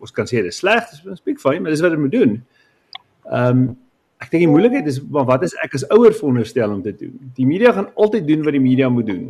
ons 0.00 0.10
kan 0.10 0.26
sê 0.26 0.42
dit 0.42 0.52
is 0.52 0.56
sleg, 0.56 0.84
dis 0.90 1.18
speak 1.18 1.40
fine, 1.40 1.60
maar 1.60 1.70
dis 1.70 1.80
wat 1.80 1.90
dit 1.90 2.00
moet 2.00 2.12
doen. 2.12 2.42
Ehm 3.30 3.58
um, 3.58 3.83
Ek 4.24 4.30
dink 4.32 4.46
die 4.46 4.48
moeilikheid 4.48 4.86
is 4.88 5.02
maar 5.12 5.26
wat 5.28 5.42
is 5.44 5.52
ek 5.60 5.74
as 5.76 5.84
ouer 5.92 6.14
veronderstel 6.16 6.72
om 6.72 6.80
te 6.84 6.94
doen? 6.96 7.12
Die 7.36 7.44
media 7.48 7.74
gaan 7.76 7.90
altyd 8.00 8.24
doen 8.30 8.44
wat 8.46 8.56
die 8.56 8.62
media 8.62 8.88
moet 8.88 9.10
doen. 9.10 9.26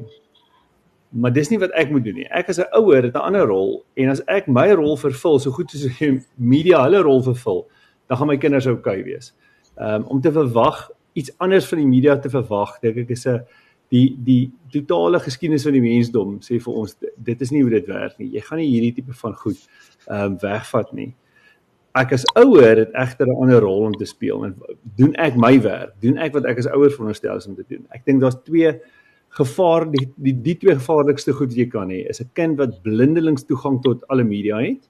Maar 1.14 1.34
dis 1.34 1.50
nie 1.50 1.58
wat 1.62 1.74
ek 1.78 1.90
moet 1.90 2.04
doen 2.06 2.20
nie. 2.20 2.28
Ek 2.30 2.52
as 2.52 2.60
'n 2.62 2.70
ouer 2.78 3.02
het 3.02 3.14
'n 3.14 3.26
ander 3.26 3.46
rol 3.46 3.84
en 3.96 4.08
as 4.10 4.22
ek 4.28 4.46
my 4.46 4.70
rol 4.70 4.96
vervul 4.96 5.38
so 5.38 5.50
goed 5.50 5.70
soos 5.70 5.98
die 5.98 6.20
media 6.38 6.82
hulle 6.84 7.02
rol 7.02 7.22
vervul, 7.22 7.66
dan 8.08 8.18
gaan 8.18 8.28
my 8.28 8.36
kinders 8.36 8.66
oukei 8.66 9.02
wees. 9.02 9.32
Um 9.76 10.04
om 10.04 10.20
te 10.20 10.30
verwag 10.30 10.90
iets 11.14 11.30
anders 11.38 11.66
van 11.66 11.78
die 11.78 11.86
media 11.86 12.16
te 12.16 12.30
verwag, 12.30 12.78
dink 12.80 12.96
ek 12.96 13.10
is 13.10 13.26
'n 13.26 13.42
die 13.90 14.16
die 14.16 14.52
totale 14.70 15.18
geskiedenis 15.18 15.64
van 15.64 15.72
die 15.72 15.82
mensdom 15.82 16.38
sê 16.40 16.60
vir 16.60 16.74
ons 16.74 16.96
dit 17.16 17.40
is 17.40 17.50
nie 17.50 17.62
hoe 17.62 17.70
dit 17.70 17.86
werk 17.86 18.18
nie. 18.18 18.30
Jy 18.30 18.40
gaan 18.40 18.58
nie 18.58 18.70
hierdie 18.70 18.94
tipe 18.94 19.12
van 19.12 19.34
goed 19.34 19.58
um 20.08 20.38
wegvat 20.38 20.92
nie 20.92 21.14
ek 21.94 22.12
as 22.16 22.24
ouer 22.40 22.80
het 22.82 22.92
egter 22.94 23.26
'n 23.26 23.36
ander 23.42 23.60
rol 23.60 23.86
om 23.86 23.94
te 23.94 24.04
speel 24.04 24.44
en 24.44 24.56
doen 24.96 25.14
ek 25.14 25.36
my 25.36 25.60
werk 25.62 25.94
doen 26.00 26.18
ek 26.18 26.34
wat 26.34 26.44
ek 26.44 26.58
as 26.58 26.66
ouer 26.66 26.90
veronderstel 26.90 27.36
is 27.36 27.46
om 27.46 27.54
te 27.54 27.64
doen 27.68 27.86
ek 27.90 28.04
dink 28.04 28.20
daar's 28.20 28.40
twee 28.44 28.80
gevaar 29.28 29.90
die, 29.90 30.08
die 30.16 30.34
die 30.42 30.56
twee 30.58 30.74
gevaarlikste 30.74 31.32
goed 31.32 31.48
wat 31.48 31.56
jy 31.56 31.68
kan 31.70 31.90
hê 31.90 32.08
is 32.08 32.20
'n 32.20 32.30
kind 32.34 32.58
wat 32.58 32.82
blindelings 32.82 33.44
toegang 33.44 33.82
tot 33.82 34.04
alle 34.08 34.24
media 34.24 34.58
het 34.58 34.88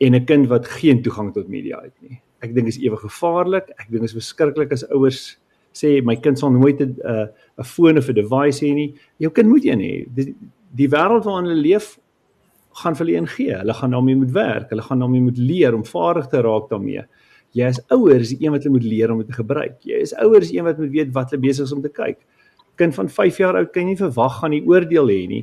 en 0.00 0.14
'n 0.14 0.24
kind 0.24 0.48
wat 0.48 0.66
geen 0.66 1.02
toegang 1.02 1.32
tot 1.32 1.48
media 1.48 1.80
het 1.82 1.94
nie 2.02 2.20
ek 2.40 2.54
dink 2.54 2.68
is 2.68 2.78
ewe 2.78 2.96
gevaarlik 2.96 3.70
ek 3.78 3.90
dink 3.90 4.04
is 4.04 4.14
verskriklik 4.14 4.72
as 4.72 4.84
ouers 4.90 5.38
sê 5.72 6.02
my 6.04 6.16
kind 6.16 6.38
sal 6.38 6.50
nooit 6.50 6.80
'n 6.80 6.96
'n 7.58 7.64
foon 7.64 7.98
of 7.98 8.08
'n 8.08 8.14
device 8.14 8.60
hê 8.64 8.74
nie. 8.74 8.94
Jou 9.18 9.30
kind 9.32 9.48
moet 9.48 9.64
een 9.64 9.80
hê. 9.80 10.06
Die, 10.14 10.34
die 10.74 10.88
wêreld 10.88 11.24
waarin 11.24 11.48
hulle 11.48 11.60
leef 11.60 11.98
gaan 12.80 12.96
vir 12.96 13.06
hulle 13.06 13.16
een 13.18 13.28
gee. 13.28 13.56
Hulle 13.56 13.74
gaan 13.74 13.90
daarmee 13.90 14.16
moet 14.16 14.32
werk. 14.32 14.70
Hulle 14.70 14.82
gaan 14.82 14.98
daarmee 14.98 15.20
moet 15.20 15.38
leer 15.38 15.74
om 15.74 15.84
vaardig 15.84 16.26
te 16.32 16.40
raak 16.40 16.68
daarmee. 16.70 17.04
Jy 17.52 17.68
is 17.68 17.80
ouers, 17.92 18.32
die 18.32 18.46
een 18.46 18.54
wat 18.54 18.64
hulle 18.64 18.78
moet 18.78 18.86
leer 18.88 19.10
om 19.12 19.18
dit 19.20 19.28
te 19.28 19.36
gebruik. 19.36 19.80
Jy 19.84 19.98
is 20.00 20.14
ouers, 20.16 20.48
die 20.48 20.58
een 20.58 20.64
wat 20.64 20.78
moet 20.80 20.92
weet 20.94 21.10
wat 21.12 21.30
hulle 21.30 21.42
besig 21.42 21.68
is 21.68 21.72
om 21.72 21.82
te 21.84 21.90
kyk. 21.92 22.22
Kind 22.80 22.96
van 22.96 23.10
5 23.12 23.40
jaar 23.42 23.58
oud 23.60 23.72
kan 23.74 23.84
nie 23.86 23.96
verwag 23.98 24.38
gaan 24.40 24.54
die 24.56 24.62
oordeel 24.64 25.10
hê 25.12 25.18
nie. 25.28 25.42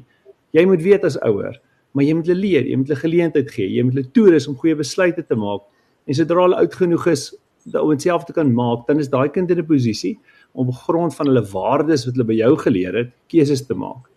Jy 0.57 0.65
moet 0.65 0.81
weet 0.81 1.05
as 1.05 1.19
ouer, 1.21 1.59
maar 1.93 2.07
jy 2.07 2.15
moet 2.17 2.31
hulle 2.31 2.41
leer, 2.41 2.65
jy 2.65 2.79
moet 2.81 2.89
hulle 2.89 3.03
geleentheid 3.03 3.51
gee, 3.53 3.67
jy 3.69 3.83
moet 3.85 3.99
hulle 3.99 4.09
toerus 4.17 4.47
om 4.49 4.57
goeie 4.57 4.73
besluite 4.79 5.21
te 5.21 5.37
maak. 5.37 5.67
En 6.09 6.17
sodra 6.17 6.47
hulle 6.47 6.57
oud 6.57 6.77
genoeg 6.81 7.05
is 7.13 7.29
om 7.77 7.91
dit 7.93 8.01
self 8.01 8.25
te 8.25 8.33
kan 8.33 8.49
maak, 8.55 8.87
dan 8.87 8.97
is 9.03 9.11
daai 9.13 9.29
kind 9.29 9.51
in 9.51 9.59
'n 9.59 9.67
posisie 9.67 10.17
om 10.53 10.67
op 10.67 10.81
grond 10.87 11.13
van 11.13 11.27
hulle 11.27 11.45
waardes 11.45 12.05
wat 12.05 12.15
hulle 12.15 12.25
by 12.25 12.37
jou 12.41 12.55
geleer 12.57 12.95
het, 12.95 13.11
keuses 13.29 13.61
te 13.67 13.75
maak. 13.75 14.09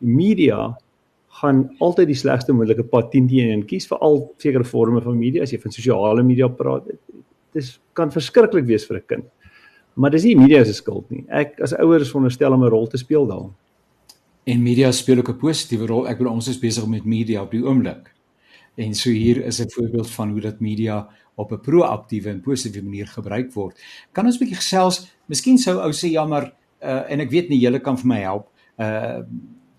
Die 0.00 0.08
media 0.08 0.78
gaan 1.30 1.76
altyd 1.78 2.10
die 2.10 2.18
slegste 2.18 2.52
moontlike 2.52 2.84
pad 2.90 3.12
10 3.12 3.28
teen 3.30 3.52
1 3.54 3.66
kies 3.70 3.86
vir 3.90 3.98
al 4.02 4.18
sekere 4.42 4.66
forme 4.66 5.00
van 5.04 5.18
media 5.18 5.42
as 5.46 5.52
jy 5.54 5.60
van 5.62 5.72
sosiale 5.72 6.24
media 6.26 6.48
praat. 6.48 6.90
Dit 7.54 7.78
kan 7.94 8.10
verskriklik 8.10 8.66
wees 8.66 8.86
vir 8.86 8.96
'n 8.96 9.06
kind. 9.06 9.24
Maar 9.94 10.10
dis 10.10 10.24
nie 10.24 10.36
media 10.36 10.64
se 10.64 10.74
skuld 10.74 11.10
nie. 11.10 11.24
Ek 11.28 11.60
as 11.60 11.72
ouer 11.72 12.00
is 12.00 12.10
veronderstel 12.10 12.52
om 12.52 12.64
'n 12.64 12.70
rol 12.70 12.86
te 12.86 12.98
speel 12.98 13.26
daarin. 13.26 13.54
En 14.46 14.62
media 14.62 14.92
speel 14.92 15.18
ook 15.18 15.30
'n 15.30 15.38
positiewe 15.38 15.86
rol. 15.86 16.08
Ek 16.08 16.18
bedoel 16.18 16.32
ons 16.32 16.48
is 16.48 16.58
besig 16.58 16.86
met 16.86 17.04
media 17.04 17.42
op 17.42 17.50
die 17.50 17.62
oomblik. 17.62 18.14
En 18.76 18.94
so 18.94 19.10
hier 19.10 19.44
is 19.44 19.60
'n 19.60 19.70
voorbeeld 19.70 20.10
van 20.10 20.30
hoe 20.30 20.40
dat 20.40 20.60
media 20.60 21.08
op 21.36 21.52
'n 21.52 21.60
proaktiewe 21.60 22.28
en 22.28 22.40
positiewe 22.40 22.84
manier 22.84 23.06
gebruik 23.06 23.52
word. 23.52 23.78
Kan 24.12 24.26
ons 24.26 24.36
'n 24.36 24.38
bietjie 24.38 24.56
gesels? 24.56 25.12
Miskien 25.26 25.58
sou 25.58 25.78
ou 25.78 25.92
sê 25.92 26.10
jammer 26.10 26.52
uh, 26.82 27.10
en 27.10 27.20
ek 27.20 27.30
weet 27.30 27.48
nie 27.48 27.60
julle 27.60 27.80
kan 27.80 27.98
vir 27.98 28.06
my 28.06 28.20
help. 28.20 28.48
Uh 28.78 29.22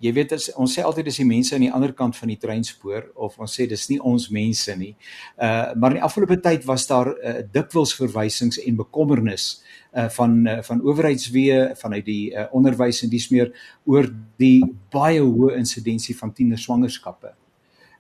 jy 0.02 0.12
weet 0.16 0.34
as 0.36 0.50
ons 0.60 0.74
sê 0.74 0.84
altyd 0.86 1.08
dis 1.10 1.20
die 1.22 1.28
mense 1.30 1.54
aan 1.56 1.66
die 1.66 1.72
ander 1.74 1.94
kant 1.98 2.18
van 2.18 2.32
die 2.32 2.40
treinspoor 2.42 3.12
of 3.16 3.38
ons 3.42 3.54
sê 3.58 3.68
dis 3.70 3.88
nie 3.92 4.00
ons 4.00 4.30
mense 4.34 4.76
nie. 4.80 4.94
Uh 5.38 5.74
maar 5.78 5.94
in 5.94 6.00
die 6.00 6.06
afgelope 6.08 6.40
tyd 6.42 6.66
was 6.70 6.88
daar 6.90 7.12
uh, 7.14 7.42
dikwels 7.54 7.94
verwysings 8.00 8.60
en 8.62 8.80
bekommernis 8.80 9.62
uh 9.94 10.08
van 10.18 10.38
uh, 10.48 10.60
van 10.66 10.82
owerheidsweë 10.82 11.76
vanuit 11.82 12.06
die 12.06 12.32
uh, 12.34 12.48
onderwys 12.58 13.04
en 13.06 13.14
dis 13.14 13.30
meer 13.34 13.54
oor 13.86 14.10
die 14.42 14.64
baie 14.94 15.22
hoë 15.22 15.58
insidensie 15.60 16.18
van 16.18 16.34
tiener 16.34 16.60
swangerskappe. 16.60 17.36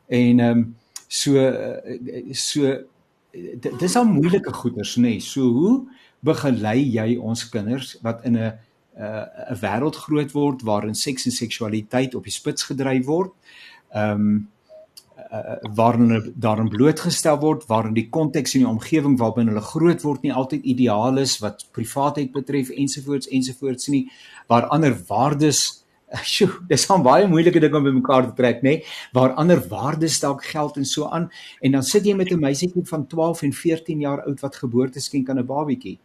En 0.09 0.39
ehm 0.39 0.63
um, 0.63 0.69
so 1.11 1.37
uh, 1.37 2.33
so 2.33 2.71
dis 3.79 3.95
al 3.95 4.07
moeilike 4.09 4.53
goeders 4.53 4.97
nê. 4.97 5.17
Nee. 5.17 5.23
So 5.23 5.47
hoe 5.53 5.75
begelei 6.25 6.81
jy 6.95 7.15
ons 7.17 7.47
kinders 7.49 7.95
wat 8.05 8.25
in 8.25 8.37
'n 8.37 8.53
'n 8.95 9.03
uh, 9.03 9.59
wêreld 9.61 9.95
groot 9.95 10.31
word 10.31 10.61
waarin 10.61 10.95
seks 10.95 11.25
en 11.25 11.31
seksualiteit 11.31 12.15
op 12.15 12.23
die 12.23 12.33
spits 12.33 12.63
gedryf 12.63 13.05
word? 13.05 13.31
Ehm 13.93 14.11
um, 14.11 14.49
uh, 15.31 15.55
waarin 15.75 16.33
daarin 16.35 16.69
blootgestel 16.69 17.39
word 17.39 17.65
waarin 17.67 17.93
die 17.93 18.09
konteks 18.09 18.55
en 18.55 18.65
die 18.65 18.69
omgewing 18.69 19.17
waarbinne 19.19 19.53
hulle 19.53 19.63
groot 19.63 20.01
word 20.03 20.25
nie 20.25 20.33
altyd 20.33 20.65
ideaal 20.73 21.17
is 21.21 21.37
wat 21.43 21.67
privaatheid 21.71 22.31
betref 22.35 22.69
ensovoorts 22.69 23.29
ensovoorts 23.31 23.87
nie 23.87 24.09
waar 24.51 24.67
ander 24.75 24.95
waardes 25.07 25.81
sjoe, 26.27 26.49
dis 26.67 26.89
'n 26.91 27.03
baie 27.03 27.27
moeilike 27.27 27.59
ding 27.63 27.75
om 27.75 27.83
bymekaar 27.83 28.25
te 28.25 28.33
trek, 28.35 28.59
nê, 28.61 28.69
nee? 28.69 28.83
waar 29.15 29.33
ander 29.39 29.61
waardes 29.71 30.19
dalk 30.19 30.43
geld 30.43 30.77
en 30.77 30.85
so 30.85 31.07
aan 31.07 31.29
en 31.61 31.71
dan 31.71 31.83
sit 31.83 32.05
jy 32.05 32.15
met 32.15 32.31
'n 32.31 32.39
meisietjie 32.39 32.83
van 32.85 33.07
12 33.07 33.43
en 33.43 33.53
14 33.53 33.99
jaar 33.99 34.23
oud 34.25 34.39
wat 34.41 34.55
geboorte 34.55 34.99
skenk 34.99 35.29
aan 35.29 35.39
'n 35.39 35.45
babietjie. 35.45 35.99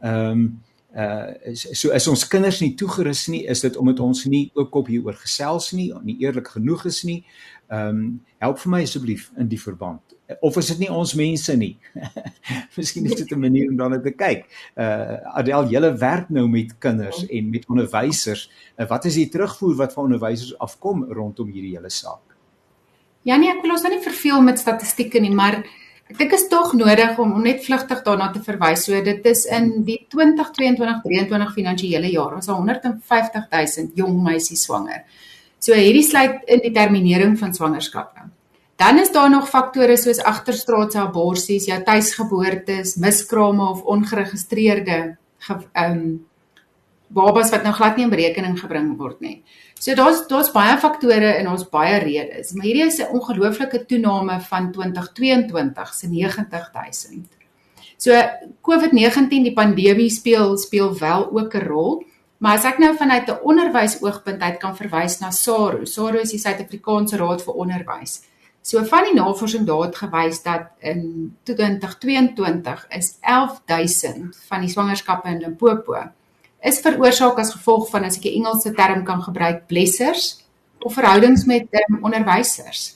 Ehm 0.00 0.30
um, 0.30 0.62
uh 0.96 1.54
so 1.54 1.90
is 1.90 2.08
ons 2.08 2.26
kinders 2.28 2.60
nie 2.60 2.74
toegerus 2.74 3.28
nie, 3.28 3.46
is 3.48 3.60
dit 3.60 3.76
omdat 3.76 4.00
ons 4.00 4.24
nie 4.24 4.50
ook 4.54 4.74
op 4.74 4.86
hieroor 4.92 5.16
gesels 5.20 5.72
nie, 5.72 5.92
nie 6.02 6.18
eerlik 6.20 6.48
genoeg 6.56 6.86
is 6.86 7.02
nie. 7.08 7.24
Ehm 7.72 7.88
um, 7.88 8.20
help 8.38 8.58
vir 8.58 8.70
my 8.70 8.82
asseblief 8.82 9.30
in 9.38 9.48
die 9.48 9.60
verband 9.60 10.12
of 10.40 10.56
is 10.56 10.70
dit 10.72 10.82
nie 10.84 10.90
ons 10.92 11.12
mense 11.18 11.54
nie? 11.58 11.72
Miskien 12.76 13.06
is 13.06 13.16
dit 13.18 13.30
'n 13.32 13.40
manier 13.40 13.70
om 13.70 13.76
daarna 13.76 14.00
te 14.00 14.10
kyk. 14.10 14.46
Uh 14.76 15.36
Adel, 15.38 15.68
julle 15.68 15.92
werk 15.98 16.30
nou 16.30 16.48
met 16.48 16.78
kinders 16.78 17.26
en 17.26 17.50
met 17.50 17.66
onderwysers. 17.68 18.50
Uh, 18.76 18.88
wat 18.88 19.04
is 19.04 19.14
die 19.14 19.28
terugvoer 19.28 19.76
wat 19.76 19.92
van 19.92 20.04
onderwysers 20.04 20.58
afkom 20.58 21.04
rondom 21.12 21.48
hierdie 21.48 21.76
hele 21.76 21.90
saak? 21.90 22.36
Ja 23.22 23.36
nee, 23.36 23.50
ek 23.50 23.62
wil 23.62 23.70
ons 23.70 23.82
nou 23.82 23.94
nie 23.94 24.02
verveel 24.02 24.42
met 24.42 24.58
statistieke 24.58 25.20
nie, 25.20 25.34
maar 25.34 25.62
ek 26.12 26.18
dink 26.20 26.34
is 26.36 26.44
tog 26.52 26.74
nodig 26.76 27.16
om, 27.22 27.30
om 27.38 27.44
net 27.44 27.62
vlugtig 27.64 28.02
daarna 28.04 28.28
te 28.34 28.42
verwys. 28.44 28.84
So 28.84 29.00
dit 29.04 29.24
is 29.30 29.46
in 29.48 29.70
die 29.86 30.02
2022-23 30.12 31.54
finansiële 31.56 32.10
jaar 32.12 32.36
was 32.36 32.50
daar 32.50 32.60
150 32.60 33.48
000 33.48 33.96
jong 33.96 34.18
meisies 34.20 34.66
swanger. 34.68 35.06
So 35.62 35.72
hierdie 35.78 36.04
sluit 36.04 36.42
in 36.50 36.60
die 36.64 36.74
terminering 36.74 37.38
van 37.40 37.54
swangerskappe. 37.56 38.28
Dan 38.76 38.98
is 38.98 39.12
daar 39.14 39.30
nog 39.30 39.48
faktore 39.48 39.96
soos 39.96 40.18
agterstraatse 40.26 40.98
aborsies, 41.00 41.68
jou 41.70 41.78
tuisgeboortes, 41.86 42.96
miskrame 43.00 43.70
of 43.70 43.82
ongeregistreerde 43.96 45.00
ehm 45.48 45.64
um, 45.84 46.04
babas 47.12 47.50
wat 47.52 47.64
nou 47.66 47.72
glad 47.76 47.96
nie 47.96 48.06
in 48.06 48.12
berekening 48.12 48.56
gebring 48.60 48.96
word 48.98 49.20
nie. 49.20 49.42
So 49.78 49.94
daar's 49.98 50.26
daar's 50.30 50.52
baie 50.54 50.76
faktore 50.78 51.34
en 51.40 51.48
ons 51.50 51.66
baie 51.70 51.98
redes, 52.02 52.52
maar 52.54 52.66
hierdie 52.66 52.86
is 52.86 53.00
'n 53.00 53.12
ongelooflike 53.18 53.86
toename 53.86 54.40
van 54.40 54.72
2022 54.72 55.94
se 55.94 56.08
90000. 56.08 57.26
So 57.96 58.12
COVID-19 58.62 59.42
die 59.42 59.52
pandemie 59.52 60.10
speel 60.10 60.56
speel 60.58 60.98
wel 60.98 61.30
ook 61.30 61.54
'n 61.54 61.66
rol, 61.66 62.04
maar 62.38 62.56
as 62.56 62.64
ek 62.64 62.78
nou 62.78 62.96
vanuit 62.96 63.28
'n 63.28 63.42
onderwysoogpunt 63.42 64.40
uit 64.40 64.58
kan 64.58 64.76
verwys 64.76 65.20
na 65.20 65.30
SARU, 65.30 65.84
SARU 65.86 66.18
is 66.20 66.30
die 66.30 66.38
Suid-Afrikaanse 66.38 67.16
Raad 67.16 67.42
vir 67.42 67.54
Onderwys. 67.54 68.22
So 68.62 68.84
van 68.84 69.04
die 69.04 69.14
navorsing 69.14 69.66
daar 69.66 69.82
het 69.82 69.96
gewys 69.96 70.42
dat 70.42 70.70
in 70.78 71.36
2022 71.42 72.86
is 72.88 73.16
11000 73.20 74.36
van 74.48 74.60
die 74.60 74.70
swangerskappe 74.70 75.28
in 75.28 75.38
Limpopo 75.38 76.12
is 76.62 76.80
veroorsaak 76.80 77.38
as 77.38 77.52
gevolg 77.56 77.90
van 77.90 78.04
as 78.04 78.16
ek 78.18 78.24
'n 78.24 78.36
Engelse 78.38 78.72
term 78.72 79.04
kan 79.04 79.22
gebruik 79.22 79.66
blessers 79.66 80.44
of 80.80 80.94
verhoudings 80.94 81.44
met 81.44 81.66
um, 81.70 81.98
onderwysers. 82.04 82.94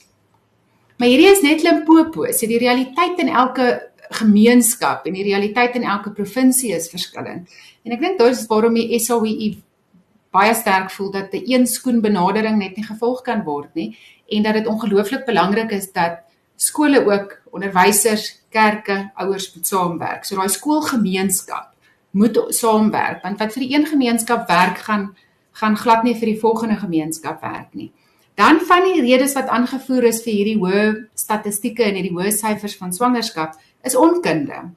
Maar 0.97 1.07
hierdie 1.07 1.31
is 1.31 1.41
net 1.41 1.63
Limpopo, 1.63 2.25
so 2.31 2.47
die 2.47 2.57
realiteit 2.57 3.19
in 3.19 3.29
elke 3.29 3.91
gemeenskap 4.09 5.05
en 5.05 5.13
die 5.13 5.23
realiteit 5.23 5.75
in 5.75 5.83
elke 5.83 6.11
provinsie 6.11 6.73
is 6.73 6.89
verskillend. 6.89 7.47
En 7.83 7.91
ek 7.91 8.01
dink 8.01 8.19
dit 8.19 8.31
is 8.31 8.47
waarom 8.47 8.73
die 8.73 8.99
SAWI 8.99 9.61
baie 10.31 10.53
sterk 10.55 10.91
voel 10.91 11.11
dat 11.11 11.33
'n 11.33 11.43
een 11.45 11.67
skoen 11.67 12.01
benadering 12.01 12.57
net 12.57 12.75
nie 12.75 12.85
gevolg 12.85 13.21
kan 13.21 13.43
word 13.43 13.73
nie 13.75 13.97
en 14.29 14.43
dat 14.43 14.53
dit 14.53 14.67
ongelooflik 14.67 15.25
belangrik 15.25 15.71
is 15.71 15.91
dat 15.91 16.19
skole 16.55 17.05
ook 17.05 17.41
onderwysers, 17.51 18.41
kerke, 18.49 19.11
ouers 19.15 19.55
moet 19.55 19.67
saamwerk. 19.67 20.25
So 20.25 20.35
daai 20.35 20.49
skoolgemeenskap 20.49 21.76
moet 22.17 22.39
saamwerk 22.55 23.23
want 23.25 23.39
wat 23.41 23.53
vir 23.55 23.65
die 23.65 23.73
een 23.75 23.85
gemeenskap 23.85 24.47
werk 24.49 24.83
gaan 24.87 25.11
gaan 25.57 25.77
glad 25.77 26.03
nie 26.05 26.13
vir 26.17 26.29
die 26.33 26.39
volgende 26.39 26.75
gemeenskap 26.77 27.41
werk 27.41 27.73
nie. 27.73 27.91
Dan 28.37 28.59
van 28.69 28.83
die 28.85 29.01
redes 29.01 29.33
wat 29.33 29.49
aangevoer 29.49 30.05
is 30.11 30.19
vir 30.21 30.35
hierdie 30.35 30.59
hoë 30.61 30.83
statistieke 31.17 31.81
en 31.87 31.97
hierdie 31.97 32.13
hoë 32.13 32.33
syfers 32.35 32.75
van 32.77 32.93
swangerskap 32.93 33.55
is 33.81 33.97
onkunde. 33.97 34.67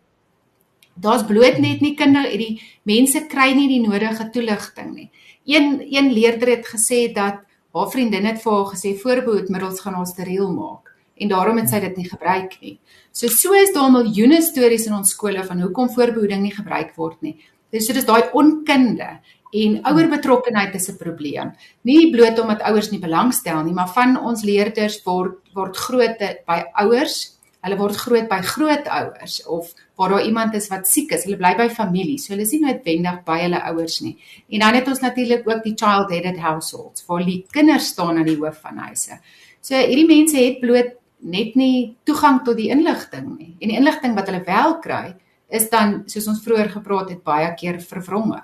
Daar's 0.96 1.26
bloot 1.29 1.61
net 1.61 1.85
nie 1.85 1.92
kinder, 1.96 2.24
die 2.24 2.62
mense 2.88 3.26
kry 3.29 3.53
nie 3.57 3.68
die 3.68 3.83
nodige 3.85 4.31
toeligting 4.33 4.94
nie. 4.94 5.11
Een 5.44 5.83
een 5.85 6.12
leerder 6.16 6.57
het 6.57 6.72
gesê 6.72 7.11
dat 7.12 7.44
haar 7.76 7.92
vriendin 7.92 8.24
het 8.24 8.40
vir 8.40 8.57
haar 8.57 8.72
gesê 8.72 8.96
voorbehoedmiddels 9.03 9.85
gaan 9.85 10.00
haar 10.00 10.09
steriel 10.09 10.48
maak 10.57 10.89
en 11.20 11.28
daarom 11.28 11.59
het 11.61 11.70
sy 11.70 11.80
dit 11.80 11.96
nie 12.00 12.09
gebruik 12.09 12.56
nie. 12.61 12.78
So 13.12 13.28
so 13.28 13.54
is 13.54 13.72
daar 13.76 13.90
miljoene 13.92 14.40
stories 14.42 14.87
in 14.88 14.96
ons 14.96 15.12
skole 15.16 15.44
van 15.44 15.61
hoekom 15.61 15.90
voorbehoeding 15.94 16.42
nie 16.42 16.54
gebruik 16.54 16.94
word 16.96 17.20
nie. 17.22 17.37
Dis 17.70 17.87
so 17.87 17.96
dis 17.96 18.09
daai 18.09 18.30
onkunde 18.33 19.11
en 19.50 19.80
ouer 19.90 20.09
betrokkenheid 20.09 20.74
is 20.74 20.88
'n 20.88 20.96
probleem. 20.96 21.52
Nie 21.83 22.11
bloot 22.12 22.38
omdat 22.38 22.62
ouers 22.62 22.90
nie 22.90 23.00
belangstel 23.00 23.64
nie, 23.64 23.74
maar 23.74 23.88
van 23.88 24.16
ons 24.16 24.42
leerders 24.42 25.02
word 25.04 25.38
word 25.54 25.76
groot 25.76 26.18
by 26.46 26.64
ouers 26.74 27.40
Hulle 27.61 27.76
word 27.76 27.96
groot 28.00 28.28
by 28.28 28.38
grootouers 28.40 29.42
of 29.44 29.74
waar 30.00 30.14
daar 30.14 30.24
iemand 30.24 30.54
is 30.56 30.70
wat 30.72 30.88
siek 30.88 31.11
is. 31.12 31.26
Hulle 31.26 31.37
bly 31.37 31.52
by 31.59 31.66
familie. 31.68 32.16
So 32.18 32.33
hulle 32.33 32.46
is 32.46 32.54
nie 32.54 32.62
noodwendig 32.62 33.18
by 33.26 33.37
hulle 33.42 33.61
ouers 33.68 33.98
nie. 34.00 34.14
En 34.48 34.64
dan 34.64 34.78
het 34.78 34.88
ons 34.88 35.02
natuurlik 35.04 35.44
ook 35.48 35.61
die 35.66 35.74
child-headed 35.76 36.40
households 36.40 37.04
waar 37.09 37.26
die 37.26 37.42
kinders 37.52 37.90
staan 37.92 38.16
aan 38.16 38.30
die 38.30 38.38
hoof 38.40 38.62
van 38.64 38.80
huise. 38.87 39.20
So 39.61 39.76
hierdie 39.76 40.09
mense 40.09 40.40
het 40.40 40.56
bloot 40.62 40.96
net 41.20 41.54
nie 41.54 41.96
toegang 42.09 42.40
tot 42.44 42.56
die 42.56 42.70
inligting 42.72 43.37
nie. 43.37 43.56
En 43.61 43.68
die 43.68 43.76
inligting 43.76 44.14
wat 44.16 44.30
hulle 44.30 44.44
wel 44.46 44.78
kry 44.85 45.04
is 45.48 45.68
dan 45.70 46.02
soos 46.06 46.28
ons 46.30 46.42
vroeër 46.44 46.70
gepraat 46.70 47.11
het 47.11 47.22
baie 47.26 47.50
keer 47.59 47.80
vervronge. 47.80 48.40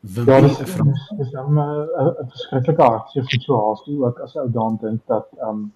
Ja, 0.00 0.40
dit 0.40 0.50
is, 0.50 0.76
is 1.20 1.30
dan 1.30 1.58
'n 1.58 2.28
verskriklike 2.28 2.82
hartseer 2.82 3.24
situasie 3.28 3.98
ook 4.00 4.18
as 4.18 4.36
ou 4.36 4.48
daan 4.50 4.78
dink 4.80 5.00
dat 5.06 5.28
ehm 5.38 5.48
um, 5.48 5.72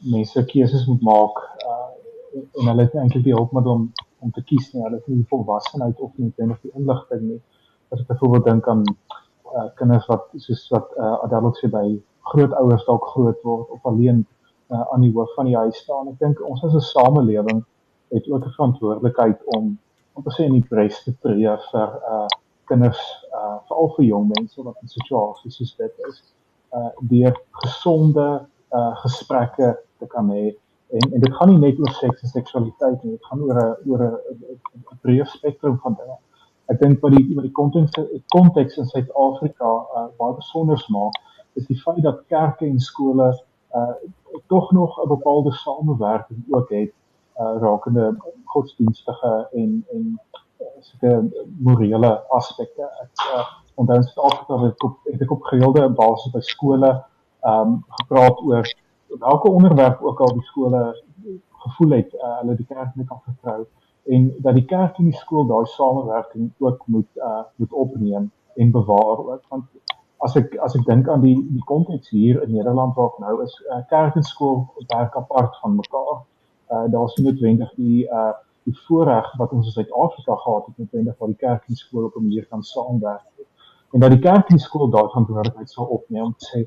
mense 0.00 0.44
keuses 0.44 0.86
moet 0.86 1.02
maak 1.02 1.36
uh, 1.66 1.90
en 2.60 2.66
hulle 2.66 2.82
het 2.82 2.94
eintlik 2.94 3.24
die 3.24 3.34
hulp 3.34 3.52
met 3.52 3.66
om 3.66 3.92
om 4.18 4.30
te 4.30 4.42
kies 4.42 4.72
nie. 4.72 4.82
Hulle 4.82 4.96
het 4.96 5.06
nie 5.06 5.16
die 5.16 5.28
volwassenheid 5.28 6.00
of 6.00 6.12
nie 6.16 6.32
net 6.36 6.62
die 6.62 6.70
inligting 6.74 7.22
nie. 7.22 7.40
As 7.90 8.00
ek 8.00 8.06
byvoorbeeld 8.06 8.44
dink 8.44 8.68
aan 8.68 8.84
uh, 8.86 9.66
kinders 9.74 10.06
wat 10.06 10.28
soos 10.36 10.68
wat 10.70 10.94
uh, 10.96 11.16
adults 11.26 11.58
sê 11.60 11.70
by 11.72 11.86
grootouers 12.30 12.84
dalk 12.86 13.08
groot 13.14 13.42
word 13.42 13.68
of 13.74 13.90
alleen 13.90 14.22
uh, 14.72 14.84
aan 14.92 15.04
die 15.04 15.12
hoof 15.12 15.34
van 15.36 15.48
die 15.50 15.56
huis 15.56 15.78
staan. 15.84 16.08
Ek 16.08 16.18
dink 16.18 16.40
ons 16.48 16.64
as 16.64 16.74
'n 16.74 16.88
samelewing 16.88 17.64
het 18.12 18.30
ook 18.30 18.44
'n 18.44 18.56
verantwoordelikheid 18.56 19.44
om 19.56 19.78
om 20.14 20.22
te 20.22 20.30
sê 20.30 20.44
in 20.44 20.52
die 20.52 20.68
pres 20.68 21.02
te 21.04 21.14
tree 21.24 21.56
vir 21.70 21.90
uh 22.12 22.26
kinders 22.70 23.00
uh 23.38 23.56
veral 23.68 23.92
vir 23.96 24.04
jong 24.04 24.26
mense 24.36 24.64
wat 24.64 24.76
in 24.82 24.88
situasies 24.88 25.56
soos 25.56 25.76
dit 25.76 26.04
is 26.08 26.18
uh 26.76 26.90
deur 27.12 27.34
gesonde 27.62 28.26
uh 28.78 28.92
gesprekke 29.04 29.72
te 29.98 30.06
kan 30.14 30.30
hê 30.30 30.44
en 30.96 31.12
en 31.14 31.20
dit 31.20 31.34
gaan 31.38 31.48
nie 31.52 31.62
net 31.64 31.80
oor 31.80 31.94
seks 32.00 32.22
en 32.22 32.34
seksualiteit 32.34 33.04
nie 33.04 33.16
dit 33.16 33.30
gaan 33.30 33.42
oor 33.48 33.60
'n 33.62 33.90
oor 33.90 34.02
'n 34.04 35.00
breë 35.04 35.26
spektrum 35.36 35.78
van 35.84 35.98
dinge 36.00 36.18
ek 36.72 36.80
dink 36.80 37.00
wat 37.04 37.16
die 37.16 37.34
wat 37.34 37.48
die 37.48 37.56
konteks 37.60 37.92
konteks 38.36 38.76
in 38.76 38.90
Suid-Afrika 38.94 39.70
uh 40.00 40.08
baie 40.18 40.34
besonder 40.40 40.84
maak 40.88 41.20
is 41.60 41.66
die 41.66 41.80
feit 41.84 42.02
dat 42.02 42.24
kerke 42.34 42.66
en 42.66 42.80
skole 42.80 43.30
uh 43.80 43.94
tog 44.46 44.72
nog 44.72 45.02
'n 45.04 45.08
bepaalde 45.08 45.52
samewerking 45.52 46.44
ook 46.50 46.70
het 46.70 46.92
uh 47.38 47.56
rakende 47.60 48.16
godsdienstige 48.44 49.48
en 49.52 49.86
en 49.92 50.20
sulke 50.80 51.46
morele 51.58 52.28
aspekte. 52.28 52.82
Ek 52.82 53.26
uh, 53.34 53.46
onthou 53.74 53.96
in 53.96 54.02
Suid-Afrika 54.02 54.58
het 54.58 54.72
ek 54.72 54.84
op 54.84 54.98
het 55.04 55.22
ek 55.22 55.30
op 55.30 55.42
gereelde 55.42 55.88
basis 55.88 56.32
by 56.32 56.40
skole 56.40 56.90
ehm 57.40 57.60
um, 57.60 57.84
gepraat 57.88 58.40
oor 58.40 58.74
welke 59.18 59.50
onderwerp 59.50 60.02
ook 60.02 60.20
al 60.20 60.32
die 60.32 60.42
skole 60.42 60.82
gevoel 61.64 61.90
het 61.90 62.14
uh, 62.14 62.38
hulle 62.40 62.56
die 62.56 62.66
kerk 62.66 62.94
net 62.94 63.06
kan 63.06 63.20
vertrou 63.24 63.66
en 64.14 64.34
dat 64.38 64.54
die 64.54 64.64
kerk 64.64 64.98
en 64.98 65.10
die 65.10 65.18
skool 65.18 65.46
daai 65.46 65.66
samewerking 65.66 66.52
ook 66.58 66.86
moet 66.86 67.10
uh 67.16 67.42
moet 67.56 67.72
opneem 67.72 68.30
en 68.54 68.70
bewaar 68.70 69.18
ook 69.18 69.42
want 69.48 69.64
as 70.22 70.36
ek 70.38 70.54
as 70.64 70.76
ek 70.78 70.84
dink 70.86 71.08
aan 71.10 71.24
die 71.24 71.34
die 71.34 71.64
konteks 71.66 72.12
hier 72.14 72.42
in 72.44 72.52
Nederland 72.54 72.94
waar 72.96 73.10
ek 73.10 73.18
nou 73.24 73.34
is 73.44 73.54
uh, 73.70 73.80
kerk 73.90 74.16
en 74.18 74.26
skool 74.26 74.60
werk 74.94 75.16
apart 75.18 75.56
van 75.62 75.76
mekaar. 75.80 76.22
Uh 76.72 76.86
daar's 76.94 77.16
noodwendig 77.18 77.72
die 77.76 78.06
uh 78.06 78.32
die 78.62 78.76
voorreg 78.86 79.26
wat 79.40 79.50
ons 79.50 79.66
in 79.66 79.74
Suid-Afrika 79.74 80.36
gehad 80.44 80.68
het 80.68 80.76
noodwendig 80.78 81.16
waar 81.18 81.32
die 81.32 81.40
kerk 81.40 81.64
en 81.68 81.78
skool 81.80 82.04
op 82.04 82.16
'n 82.16 82.22
manier 82.22 82.46
kan 82.46 82.62
saamwerk. 82.62 83.26
En 83.92 84.00
dat 84.00 84.10
die 84.10 84.22
kerk 84.28 84.50
en 84.50 84.58
skool 84.58 84.90
daardie 84.90 85.10
verantwoordelikheid 85.10 85.70
sal 85.70 85.90
opneem 85.96 86.24
om 86.24 86.34
te 86.38 86.46
sê 86.52 86.60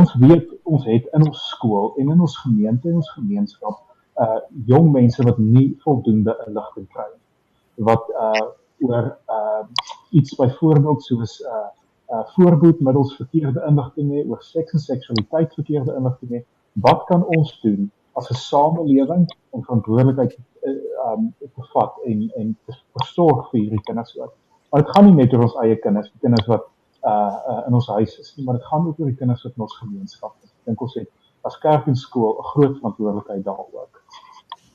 ons 0.00 0.14
weet 0.14 0.48
ons 0.64 0.84
het 0.88 1.08
in 1.12 1.26
ons 1.26 1.48
skool 1.48 1.92
en 2.00 2.10
in 2.10 2.20
ons 2.20 2.38
gemeente 2.44 2.88
en 2.88 2.94
ons 3.02 3.12
gemeenskap 3.18 3.76
uh 4.24 4.40
jong 4.66 4.90
mense 4.92 5.22
wat 5.28 5.38
nie 5.38 5.68
voldoende 5.84 6.36
inligting 6.46 6.88
kry 6.94 7.08
nie. 7.12 7.84
Wat 7.90 8.08
uh 8.24 8.46
oor 8.88 9.12
uh 9.28 9.64
iets 10.10 10.34
byvoorbeeld 10.40 11.02
soos 11.02 11.40
uh 11.40 11.68
uh 12.12 12.24
voorbeeldmiddels 12.34 13.16
verkeerde 13.16 13.64
inligting 13.68 14.10
hê 14.14 14.22
oor 14.28 14.42
seks 14.42 14.72
en 14.76 14.84
seksualiteit 14.84 15.54
verkeerde 15.54 15.96
inligting 15.98 16.30
hê. 16.36 16.40
Wat 16.86 17.04
kan 17.10 17.24
ons 17.36 17.52
doen 17.62 17.90
as 18.12 18.30
'n 18.30 18.34
samelewing 18.34 19.24
om 19.50 19.64
verantwoordelikheid 19.64 20.38
uh, 20.62 21.12
um 21.12 21.34
te 21.38 21.64
vat 21.72 21.94
en 22.04 22.30
en 22.36 22.56
te 22.66 22.76
versorg 22.96 23.50
vir 23.50 23.60
hierdie 23.60 23.84
kinders 23.88 24.18
ook. 24.18 24.34
Maar 24.70 24.82
dit 24.82 24.90
gaan 24.94 25.04
nie 25.04 25.14
net 25.14 25.32
oor 25.32 25.46
ons 25.48 25.56
eie 25.64 25.76
kinders, 25.76 26.10
die 26.12 26.24
kinders 26.26 26.46
wat 26.46 26.68
uh, 27.04 27.36
uh 27.50 27.62
in 27.66 27.74
ons 27.74 27.88
huis 27.96 28.18
is 28.18 28.34
nie, 28.36 28.44
maar 28.44 28.58
dit 28.60 28.68
gaan 28.70 28.86
ook 28.86 29.00
oor 29.00 29.10
die 29.10 29.20
kinders 29.22 29.42
wat 29.44 29.56
in 29.56 29.66
ons 29.66 29.78
gemeenskap 29.80 30.34
is. 30.44 30.50
Ek 30.50 30.70
dink 30.70 30.84
ons 30.88 30.94
het 31.00 31.08
as 31.48 31.58
kerk 31.58 31.88
en 31.90 31.96
skool 31.96 32.36
'n 32.38 32.48
groot 32.52 32.76
verantwoordelikheid 32.78 33.44
daaroor. 33.44 33.88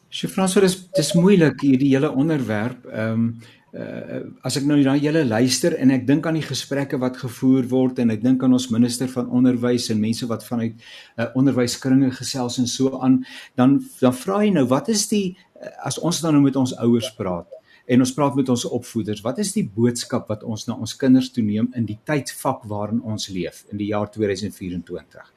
Sjoe 0.09 0.29
Franso, 0.31 0.61
dis 0.63 0.77
dis 0.97 1.13
moeilik 1.13 1.61
hierdie 1.61 1.93
hele 1.93 2.11
onderwerp. 2.11 2.85
Ehm 2.85 3.13
um, 3.13 3.29
uh, 3.73 4.21
as 4.47 4.57
ek 4.59 4.67
nou 4.69 4.77
na 4.83 4.95
julle 4.99 5.25
luister 5.27 5.75
en 5.79 5.91
ek 5.95 6.05
dink 6.07 6.27
aan 6.27 6.39
die 6.39 6.45
gesprekke 6.45 6.99
wat 7.01 7.19
gevoer 7.21 7.67
word 7.71 7.99
en 8.03 8.13
ek 8.15 8.23
dink 8.23 8.43
aan 8.43 8.55
ons 8.57 8.69
minister 8.71 9.09
van 9.11 9.27
onderwys 9.27 9.89
en 9.93 10.01
mense 10.01 10.27
wat 10.29 10.45
vanuit 10.47 10.75
uh, 11.17 11.27
onderwyskringe 11.39 12.11
gesels 12.15 12.59
en 12.61 12.69
so 12.71 12.99
aan, 13.01 13.21
dan 13.59 13.79
dan 14.01 14.15
vra 14.15 14.43
jy 14.45 14.53
nou 14.55 14.67
wat 14.71 14.89
is 14.93 15.07
die 15.11 15.35
uh, 15.35 15.71
as 15.89 15.99
ons 15.99 16.21
dan 16.23 16.37
nou 16.37 16.45
met 16.45 16.59
ons 16.59 16.75
ouers 16.79 17.11
praat 17.17 17.47
en 17.87 18.03
ons 18.03 18.13
praat 18.13 18.35
met 18.35 18.49
ons 18.51 18.65
opvoeders, 18.75 19.21
wat 19.23 19.39
is 19.39 19.53
die 19.55 19.63
boodskap 19.63 20.27
wat 20.31 20.43
ons 20.43 20.65
na 20.67 20.75
ons 20.75 20.95
kinders 20.99 21.29
toeneem 21.31 21.69
in 21.77 21.85
die 21.87 21.97
tydvak 22.07 22.65
waarin 22.67 22.99
ons 22.99 23.29
leef 23.31 23.63
in 23.71 23.79
die 23.79 23.91
jaar 23.93 24.09
2024? 24.11 25.29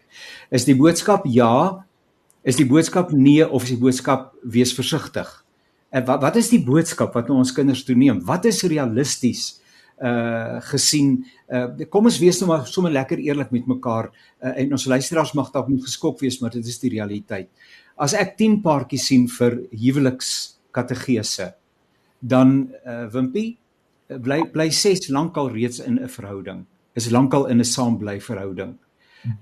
Is 0.51 0.66
die 0.66 0.75
boodskap 0.75 1.29
ja? 1.31 1.87
Is 2.43 2.59
die 2.59 2.66
boodskap 2.66 3.12
nee 3.14 3.47
of 3.47 3.69
is 3.69 3.77
die 3.77 3.79
boodskap 3.79 4.33
wees 4.43 4.75
versigtig? 4.75 5.31
En 5.90 6.05
wat 6.07 6.22
wat 6.22 6.37
is 6.38 6.50
die 6.53 6.62
boodskap 6.62 7.14
wat 7.18 7.31
ons 7.35 7.53
kinders 7.55 7.83
toeneem? 7.87 8.22
Wat 8.26 8.46
is 8.50 8.62
realisties 8.62 9.59
uh 10.00 10.61
gesien 10.70 11.18
uh 11.53 11.87
kom 11.92 12.07
ons 12.09 12.18
wees 12.22 12.38
nou 12.40 12.48
maar 12.48 12.64
sommer 12.66 12.92
lekker 12.94 13.20
eerlik 13.20 13.50
met 13.53 13.66
mekaar 13.68 14.09
uh, 14.09 14.55
en 14.55 14.72
ons 14.72 14.87
luisteraars 14.88 15.35
mag 15.37 15.50
dalk 15.53 15.68
moet 15.68 15.85
geskok 15.85 16.22
wees 16.24 16.38
maar 16.40 16.55
dit 16.55 16.66
is 16.66 16.79
die 16.81 16.94
realiteit. 16.94 17.50
As 18.00 18.14
ek 18.16 18.38
10 18.38 18.62
paartjies 18.64 19.11
sien 19.11 19.26
vir 19.29 19.59
huweliks 19.76 20.31
kategese 20.72 21.53
dan 22.20 22.70
uh 22.87 23.11
Wimpie 23.12 23.59
bly 24.24 24.44
bly 24.55 24.70
6 24.72 25.11
lankal 25.12 25.50
reeds 25.53 25.81
in 25.81 25.98
'n 25.98 26.09
verhouding. 26.09 26.64
Is 26.94 27.11
lankal 27.11 27.46
in 27.46 27.61
'n 27.61 27.64
saambly 27.64 28.20
verhouding. 28.20 28.79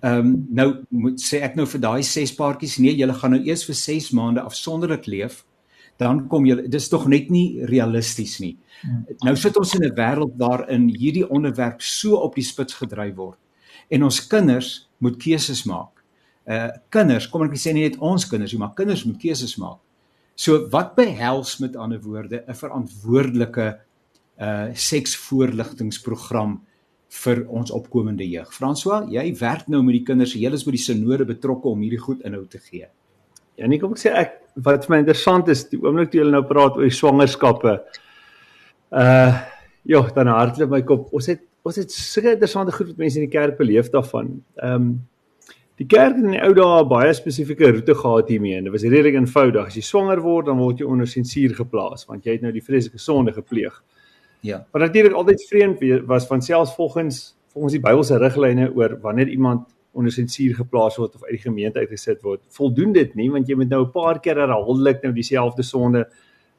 Ehm 0.02 0.18
um, 0.18 0.46
nou 0.50 0.84
moet 0.90 1.20
sê 1.20 1.38
ek 1.42 1.54
nou 1.54 1.66
vir 1.66 1.80
daai 1.80 2.02
6 2.02 2.34
paartjies 2.34 2.78
nee, 2.78 2.96
julle 2.96 3.14
gaan 3.14 3.30
nou 3.30 3.42
eers 3.46 3.64
vir 3.64 3.74
6 3.74 4.10
maande 4.10 4.40
afsonderlik 4.40 5.06
leef 5.06 5.44
dan 5.98 6.26
kom 6.30 6.46
jy 6.46 6.68
dis 6.70 6.88
tog 6.88 7.08
net 7.10 7.30
nie 7.34 7.64
realisties 7.66 8.38
nie. 8.42 8.54
Hmm. 8.82 9.04
Nou 9.26 9.34
sit 9.36 9.56
ons 9.58 9.74
in 9.74 9.84
'n 9.84 9.94
wêreld 9.94 10.36
waarin 10.38 10.88
hierdie 10.88 11.26
onderwerp 11.28 11.82
so 11.82 12.16
op 12.16 12.34
die 12.34 12.44
spits 12.44 12.74
gedryf 12.74 13.14
word 13.16 13.38
en 13.90 14.02
ons 14.02 14.26
kinders 14.26 14.88
moet 14.98 15.16
keuses 15.16 15.64
maak. 15.64 16.04
Uh 16.46 16.70
kinders, 16.90 17.26
kom 17.28 17.42
ek 17.42 17.56
sê 17.56 17.74
nie 17.74 17.88
net 17.88 17.98
ons 17.98 18.24
kinders 18.24 18.52
nie, 18.52 18.60
maar 18.60 18.74
kinders 18.74 19.04
moet 19.04 19.18
keuses 19.20 19.56
maak. 19.58 19.80
So 20.36 20.68
wat 20.70 20.94
behels 20.96 21.58
met 21.58 21.76
ander 21.76 22.00
woorde 22.00 22.44
'n 22.46 22.54
verantwoordelike 22.54 23.80
uh 24.38 24.68
seksvoorligtingsprogram 24.72 26.60
vir 27.08 27.46
ons 27.48 27.70
opkomende 27.70 28.26
jeug. 28.28 28.52
François, 28.52 29.08
jy 29.10 29.34
werk 29.40 29.68
nou 29.68 29.82
met 29.82 29.94
die 29.94 30.04
kinders, 30.04 30.34
jy 30.34 30.52
is 30.52 30.64
by 30.64 30.70
die 30.70 30.82
sinode 30.82 31.24
betrokke 31.24 31.68
om 31.68 31.80
hierdie 31.80 32.00
goed 32.00 32.20
inhoud 32.20 32.50
te 32.50 32.58
gee. 32.58 32.88
Ja, 33.56 33.66
nee, 33.66 33.78
kom 33.78 33.92
ek 33.92 33.98
sê 33.98 34.12
ek 34.14 34.36
wat 34.64 34.86
vir 34.86 34.94
my 34.94 35.02
interessant 35.02 35.48
is, 35.52 35.66
die 35.70 35.78
oomblik 35.82 36.10
toe 36.12 36.22
julle 36.22 36.34
nou 36.34 36.44
praat 36.46 36.78
oor 36.78 36.86
die 36.86 36.94
swangerskappe. 36.94 37.78
Uh 38.90 39.36
ja, 39.88 40.02
dan 40.12 40.28
hardloop 40.28 40.72
my 40.74 40.82
kop. 40.84 41.06
Ons 41.16 41.30
het 41.30 41.44
ons 41.68 41.76
het 41.80 41.92
sulke 41.92 42.34
interessante 42.34 42.72
goed 42.72 42.90
wat 42.90 43.00
mense 43.00 43.20
in 43.20 43.24
die 43.24 43.32
kerk 43.32 43.56
beleef 43.60 43.92
daarvan. 43.94 44.34
Ehm 44.60 44.74
um, 44.74 44.90
die 45.78 45.86
kerk 45.86 46.16
in 46.18 46.32
die 46.34 46.40
ou 46.42 46.50
dae 46.56 46.82
baie 46.90 47.12
spesifieke 47.14 47.68
roete 47.70 47.94
gehad 47.94 48.28
hiermee 48.32 48.56
en 48.58 48.66
dit 48.66 48.74
was 48.74 48.82
redelik 48.82 49.14
eenvoudig. 49.14 49.68
As 49.70 49.76
jy 49.78 49.84
swanger 49.86 50.18
word, 50.24 50.48
dan 50.50 50.58
word 50.58 50.80
jy 50.82 50.88
onder 50.90 51.06
sensuur 51.06 51.54
geplaas 51.54 52.04
want 52.08 52.26
jy 52.26 52.34
het 52.34 52.42
nou 52.42 52.52
die 52.52 52.64
vreeslike 52.64 52.98
sonde 52.98 53.32
gepleeg. 53.36 53.76
Ja. 54.42 54.64
Maar 54.72 54.88
natuurlik 54.88 55.14
altyd 55.14 55.44
vreemd 55.48 55.84
was 56.06 56.26
van 56.26 56.42
selfs 56.42 56.74
volgens 56.74 57.36
volgens 57.52 57.74
die 57.74 57.82
Bybelse 57.82 58.18
riglyne 58.18 58.68
oor 58.74 58.98
wanneer 59.02 59.28
iemand 59.28 59.66
onder 59.92 60.12
sensuur 60.12 60.54
geplaas 60.54 60.96
word 60.96 61.14
of 61.14 61.24
uit 61.24 61.36
die 61.36 61.44
gemeente 61.44 61.78
uitgesit 61.78 62.22
word. 62.22 62.40
Voldoen 62.54 62.92
dit 62.92 63.14
nie 63.14 63.30
want 63.30 63.48
jy 63.48 63.56
moet 63.56 63.68
nou 63.68 63.84
'n 63.84 63.92
paar 63.92 64.20
keer 64.20 64.36
herhaaldelik 64.36 65.02
nou 65.02 65.12
dieselfde 65.12 65.62
sonde 65.62 66.08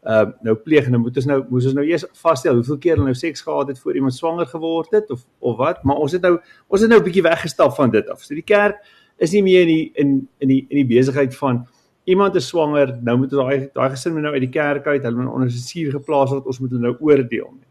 uh 0.03 0.25
nou 0.41 0.55
pleeg 0.55 0.85
en 0.85 0.91
dan 0.91 1.01
moet 1.01 1.17
ons 1.17 1.25
nou 1.25 1.45
moes 1.49 1.65
ons 1.65 1.73
nou 1.75 1.85
eers 1.85 2.05
vasstel 2.21 2.55
hoeveel 2.55 2.77
keer 2.77 2.95
hulle 2.95 3.11
nou 3.11 3.15
seks 3.15 3.41
gehad 3.41 3.67
het 3.67 3.79
voor 3.79 3.95
iemand 3.95 4.13
swanger 4.13 4.45
geword 4.45 4.91
het 4.91 5.09
of 5.11 5.25
of 5.39 5.57
wat 5.57 5.83
maar 5.83 5.95
ons 5.95 6.11
het 6.11 6.21
nou 6.21 6.39
ons 6.67 6.81
het 6.81 6.89
nou 6.89 6.99
'n 6.99 7.03
bietjie 7.03 7.23
weggestap 7.23 7.75
van 7.75 7.91
dit 7.91 8.09
af. 8.09 8.23
So 8.23 8.33
die 8.33 8.43
kerk 8.43 8.77
is 9.17 9.31
nie 9.31 9.43
meer 9.43 9.61
in 9.61 9.67
die 9.67 9.91
in 9.95 10.27
in 10.39 10.47
die 10.47 10.65
in 10.69 10.87
die 10.87 10.97
besigheid 10.97 11.35
van 11.35 11.67
iemand 12.05 12.35
is 12.35 12.47
swanger, 12.47 12.97
nou 13.01 13.17
moet 13.17 13.33
ons 13.33 13.41
daai 13.43 13.69
daai 13.73 13.89
gesin 13.89 14.13
moet 14.13 14.21
nou 14.21 14.33
uit 14.33 14.41
die 14.41 14.49
kerk 14.61 14.87
uit, 14.87 15.03
hulle 15.03 15.15
moet 15.15 15.33
onder 15.33 15.51
sensuur 15.51 15.91
geplaas 15.91 16.29
word, 16.29 16.45
ons 16.45 16.59
moet 16.59 16.69
hulle 16.69 16.81
nou 16.81 16.95
oordeel 16.99 17.51
nie 17.53 17.68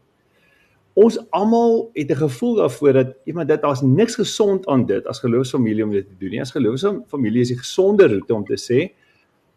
ons 0.99 1.17
almal 1.31 1.89
het 1.93 2.11
'n 2.11 2.21
gevoel 2.25 2.55
daarvoor 2.55 2.93
dat 2.93 3.09
iemand 3.25 3.47
dit 3.47 3.61
daar's 3.61 3.81
niks 3.81 4.15
gesond 4.15 4.67
aan 4.67 4.85
dit 4.85 5.05
as 5.07 5.19
geloofsfamilie 5.19 5.83
om 5.83 5.91
dit 5.91 6.07
te 6.07 6.15
doen 6.19 6.29
nie. 6.29 6.41
As 6.41 6.51
geloofsfamilie 6.51 7.41
is 7.41 7.47
die 7.47 7.57
gesonde 7.57 8.07
roete 8.07 8.33
om 8.33 8.45
te 8.45 8.57
sê, 8.57 8.91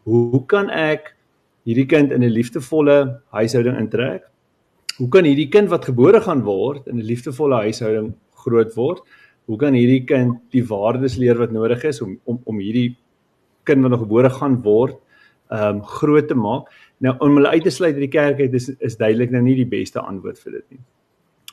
hoe 0.03 0.45
kan 0.45 0.69
ek 0.69 1.15
hierdie 1.63 1.85
kind 1.85 2.11
in 2.11 2.23
'n 2.23 2.31
liefdevolle 2.31 3.21
huishouding 3.31 3.77
intrek? 3.77 4.23
Hoe 4.97 5.09
kan 5.09 5.23
hierdie 5.23 5.49
kind 5.49 5.69
wat 5.69 5.85
gebore 5.85 6.21
gaan 6.21 6.43
word 6.43 6.87
in 6.87 6.97
'n 6.97 7.05
liefdevolle 7.05 7.55
huishouding 7.55 8.13
groot 8.43 8.73
word? 8.75 9.01
Hoe 9.45 9.57
kan 9.57 9.73
hierdie 9.73 10.05
kind 10.05 10.39
die 10.51 10.63
waardes 10.63 11.17
leer 11.17 11.37
wat 11.37 11.51
nodig 11.51 11.83
is 11.83 12.01
om 12.01 12.19
om 12.23 12.39
om 12.43 12.59
hierdie 12.59 12.95
kind 13.63 13.81
wat 13.81 13.91
nog 13.91 13.99
gebore 13.99 14.29
gaan 14.29 14.61
word, 14.61 14.95
ehm 15.51 15.75
um, 15.75 15.83
groot 15.83 16.27
te 16.27 16.35
maak? 16.35 16.67
Nou 16.99 17.15
om 17.19 17.35
hulle 17.35 17.49
uit 17.49 17.63
te 17.63 17.69
sluit 17.69 17.93
uit 17.93 18.09
die 18.11 18.19
kerk 18.19 18.39
uit 18.39 18.53
is 18.53 18.69
is 18.79 18.97
duidelik 18.97 19.31
nou 19.31 19.41
nie 19.41 19.55
die 19.55 19.71
beste 19.79 19.99
antwoord 19.99 20.39
vir 20.39 20.51
dit 20.51 20.69
nie. 20.69 20.79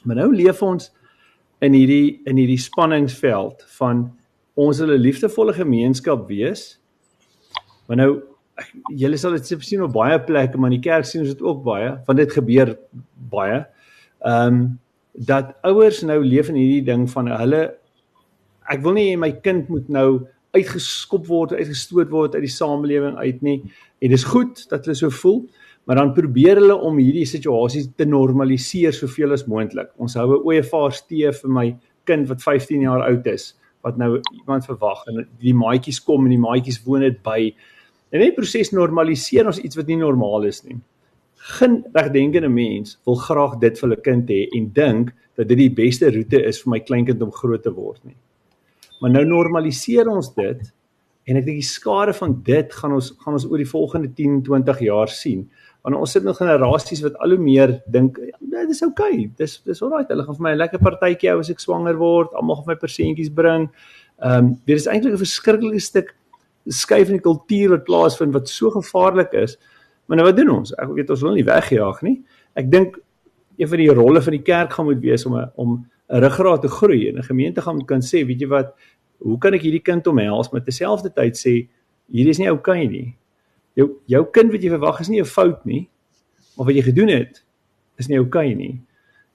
Maar 0.02 0.16
nou 0.22 0.30
leef 0.34 0.62
ons 0.62 0.90
in 1.60 1.76
hierdie 1.76 2.20
in 2.28 2.40
hierdie 2.40 2.60
spanningsveld 2.60 3.64
van 3.78 4.06
ons 4.54 4.78
wil 4.80 4.94
'n 4.94 5.00
liefdevolle 5.00 5.52
gemeenskap 5.52 6.28
wees. 6.28 6.80
Maar 7.86 7.96
nou 7.96 8.22
julle 8.96 9.16
sal 9.16 9.32
dit 9.32 9.46
sien 9.46 9.82
op 9.82 9.92
baie 9.92 10.20
plekke, 10.20 10.58
maar 10.58 10.70
in 10.70 10.80
die 10.80 10.90
kerk 10.90 11.04
sien 11.04 11.20
ons 11.20 11.32
dit 11.32 11.42
ook 11.42 11.62
baie, 11.64 12.00
want 12.06 12.18
dit 12.18 12.32
gebeur 12.32 12.78
baie. 13.30 13.66
Ehm 14.20 14.46
um, 14.46 14.78
dat 15.12 15.56
ouers 15.66 16.02
nou 16.02 16.24
leef 16.24 16.48
in 16.48 16.54
hierdie 16.54 16.84
ding 16.84 17.10
van 17.10 17.26
hulle 17.26 17.74
ek 18.70 18.82
wil 18.84 18.94
nie 18.94 19.16
my 19.18 19.32
kind 19.42 19.68
moet 19.68 19.88
nou 19.88 20.26
uitgeskop 20.54 21.26
word, 21.26 21.52
uitgestoot 21.52 22.10
word 22.10 22.34
uit 22.34 22.44
die 22.46 22.52
samelewing 22.52 23.16
uit 23.18 23.42
nie. 23.42 23.58
En 24.02 24.10
dis 24.10 24.24
goed 24.24 24.62
dat 24.70 24.86
hulle 24.86 24.96
so 24.98 25.10
voel, 25.10 25.42
maar 25.90 25.98
dan 25.98 26.12
probeer 26.12 26.54
hulle 26.60 26.74
om 26.86 27.00
hierdie 27.02 27.26
situasies 27.26 27.88
te 27.98 28.04
normaliseer 28.06 28.94
soveel 28.94 29.32
as 29.34 29.42
moontlik. 29.50 29.88
Ons 29.98 30.14
hou 30.14 30.36
'n 30.36 30.44
ooievaars 30.46 31.00
tee 31.08 31.32
vir 31.32 31.50
my 31.50 31.64
kind 32.06 32.28
wat 32.28 32.42
15 32.42 32.84
jaar 32.86 33.02
oud 33.02 33.26
is 33.26 33.56
wat 33.82 33.96
nou 33.98 34.20
iemand 34.38 34.64
verwag 34.64 35.02
en 35.08 35.26
die 35.40 35.54
maatjies 35.54 35.98
kom 35.98 36.26
en 36.26 36.30
die 36.30 36.38
maatjies 36.38 36.78
woon 36.84 37.00
dit 37.00 37.18
by. 37.24 37.52
En 38.12 38.20
net 38.20 38.36
proses 38.36 38.70
normaliseer 38.70 39.46
ons 39.46 39.58
iets 39.58 39.76
wat 39.76 39.88
nie 39.88 39.96
normaal 39.96 40.44
is 40.44 40.62
nie. 40.62 40.78
Geen 41.58 41.82
regdenkende 41.92 42.48
mens 42.48 43.00
wil 43.04 43.16
graag 43.16 43.58
dit 43.58 43.78
vir 43.78 43.90
'n 43.90 44.02
kind 44.02 44.30
hê 44.30 44.46
en 44.56 44.70
dink 44.72 45.12
dat 45.34 45.48
dit 45.48 45.58
die 45.58 45.74
beste 45.74 46.06
roete 46.06 46.46
is 46.46 46.62
vir 46.62 46.70
my 46.70 46.80
kleinkind 46.80 47.20
om 47.22 47.32
groot 47.32 47.62
te 47.62 47.74
word 47.74 48.04
nie. 48.04 48.16
Maar 49.00 49.10
nou 49.10 49.24
normaliseer 49.24 50.08
ons 50.08 50.34
dit 50.34 50.72
en 51.26 51.36
ek 51.36 51.44
dink 51.44 51.60
die 51.60 51.74
skade 51.76 52.12
van 52.12 52.42
dit 52.42 52.72
gaan 52.72 52.92
ons 52.92 53.10
gaan 53.18 53.34
ons 53.34 53.46
oor 53.46 53.58
die 53.58 53.72
volgende 53.72 54.08
10, 54.14 54.42
20 54.42 54.80
jaar 54.80 55.08
sien. 55.08 55.50
Want 55.82 55.96
ons 55.96 56.12
sit 56.12 56.24
met 56.24 56.36
generasies 56.36 57.00
wat 57.02 57.16
al 57.24 57.34
hoe 57.34 57.38
meer 57.40 57.82
dink, 57.88 58.18
nee, 58.40 58.66
dis 58.68 58.82
oukei. 58.84 59.12
Okay. 59.12 59.30
Dis 59.36 59.60
dis 59.64 59.82
alraai. 59.82 60.04
Hulle 60.08 60.24
gaan 60.26 60.36
vir 60.36 60.42
my 60.42 60.52
'n 60.52 60.58
lekker 60.58 60.78
partytjie 60.78 61.30
hou 61.30 61.40
as 61.40 61.50
ek 61.50 61.60
swanger 61.60 61.96
word. 61.96 62.32
Almal 62.34 62.56
gaan 62.56 62.64
vir 62.64 62.74
my 62.74 62.80
persentjies 62.80 63.30
bring. 63.32 63.70
Ehm, 64.22 64.38
um, 64.38 64.60
dit 64.66 64.76
is 64.76 64.86
eintlik 64.86 65.14
'n 65.14 65.24
verskriklike 65.24 65.80
stuk 65.80 66.14
skuif 66.68 67.08
in 67.08 67.16
die 67.16 67.24
kultuur 67.24 67.70
wat 67.70 67.84
plaasvind 67.84 68.32
wat 68.34 68.48
so 68.48 68.70
gevaarlik 68.70 69.32
is. 69.32 69.56
Maar 70.06 70.16
nou 70.16 70.26
wat 70.26 70.36
doen 70.36 70.50
ons? 70.50 70.72
Ek 70.78 70.88
weet 70.88 71.10
ons 71.10 71.22
wil 71.22 71.34
nie 71.34 71.44
wegjaag 71.44 72.02
nie. 72.02 72.22
Ek 72.54 72.70
dink 72.70 72.98
een 73.56 73.68
van 73.68 73.78
die 73.78 73.92
rolle 73.94 74.20
van 74.22 74.32
die 74.32 74.42
kerk 74.42 74.72
gaan 74.72 74.84
moet 74.84 75.00
wees 75.00 75.26
om 75.26 75.36
'n 75.36 75.50
om 75.56 75.86
'n 76.10 76.20
ruggraat 76.20 76.62
te 76.62 76.68
groei 76.68 77.08
en 77.08 77.18
'n 77.18 77.22
gemeente 77.22 77.62
gaan 77.62 77.84
kan 77.86 78.00
sê, 78.00 78.26
weet 78.26 78.40
jy 78.40 78.48
wat, 78.48 78.74
hoe 79.18 79.38
kan 79.38 79.54
ek 79.54 79.62
hierdie 79.62 79.82
kind 79.82 80.06
omhels 80.06 80.50
met 80.52 80.64
terselfdertyd 80.64 81.36
sê 81.36 81.68
hierdie 82.10 82.30
is 82.30 82.38
nie 82.38 82.50
oukei 82.50 82.84
okay 82.84 82.86
nie. 82.86 83.16
Jou 83.78 83.88
jou 84.10 84.24
kind 84.34 84.52
wat 84.52 84.62
jy 84.62 84.70
verwag 84.70 85.00
is 85.00 85.08
nie 85.08 85.20
'n 85.20 85.24
fout 85.24 85.64
nie, 85.64 85.88
maar 86.56 86.66
wat 86.66 86.74
jy 86.74 86.82
gedoen 86.82 87.08
het 87.08 87.44
is 87.98 88.08
nie 88.08 88.18
oukei 88.18 88.52
okay 88.52 88.54
nie. 88.54 88.80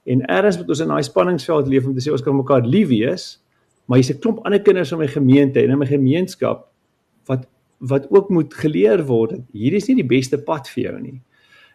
En 0.05 0.21
eers 0.29 0.57
moet 0.57 0.69
ons 0.69 0.79
in 0.79 0.87
daai 0.87 1.03
spanningsveld 1.03 1.67
leef 1.67 1.85
om 1.85 1.93
te 1.93 2.01
sê 2.01 2.11
ons 2.11 2.21
kan 2.21 2.35
mekaar 2.35 2.65
lief 2.65 2.87
wees, 2.87 3.41
maar 3.85 3.97
hier's 3.97 4.11
'n 4.11 4.19
klomp 4.19 4.45
ander 4.45 4.61
kinders 4.61 4.91
in 4.91 4.99
my 4.99 5.07
gemeente 5.07 5.61
en 5.61 5.69
in 5.69 5.77
my 5.77 5.85
gemeenskap 5.85 6.67
wat 7.25 7.47
wat 7.79 8.07
ook 8.09 8.29
moet 8.29 8.53
geleer 8.53 9.05
word. 9.05 9.31
Hierdie 9.51 9.77
is 9.77 9.87
nie 9.87 9.95
die 9.95 10.07
beste 10.17 10.37
pad 10.37 10.69
vir 10.69 10.83
jou 10.83 11.01
nie. 11.01 11.21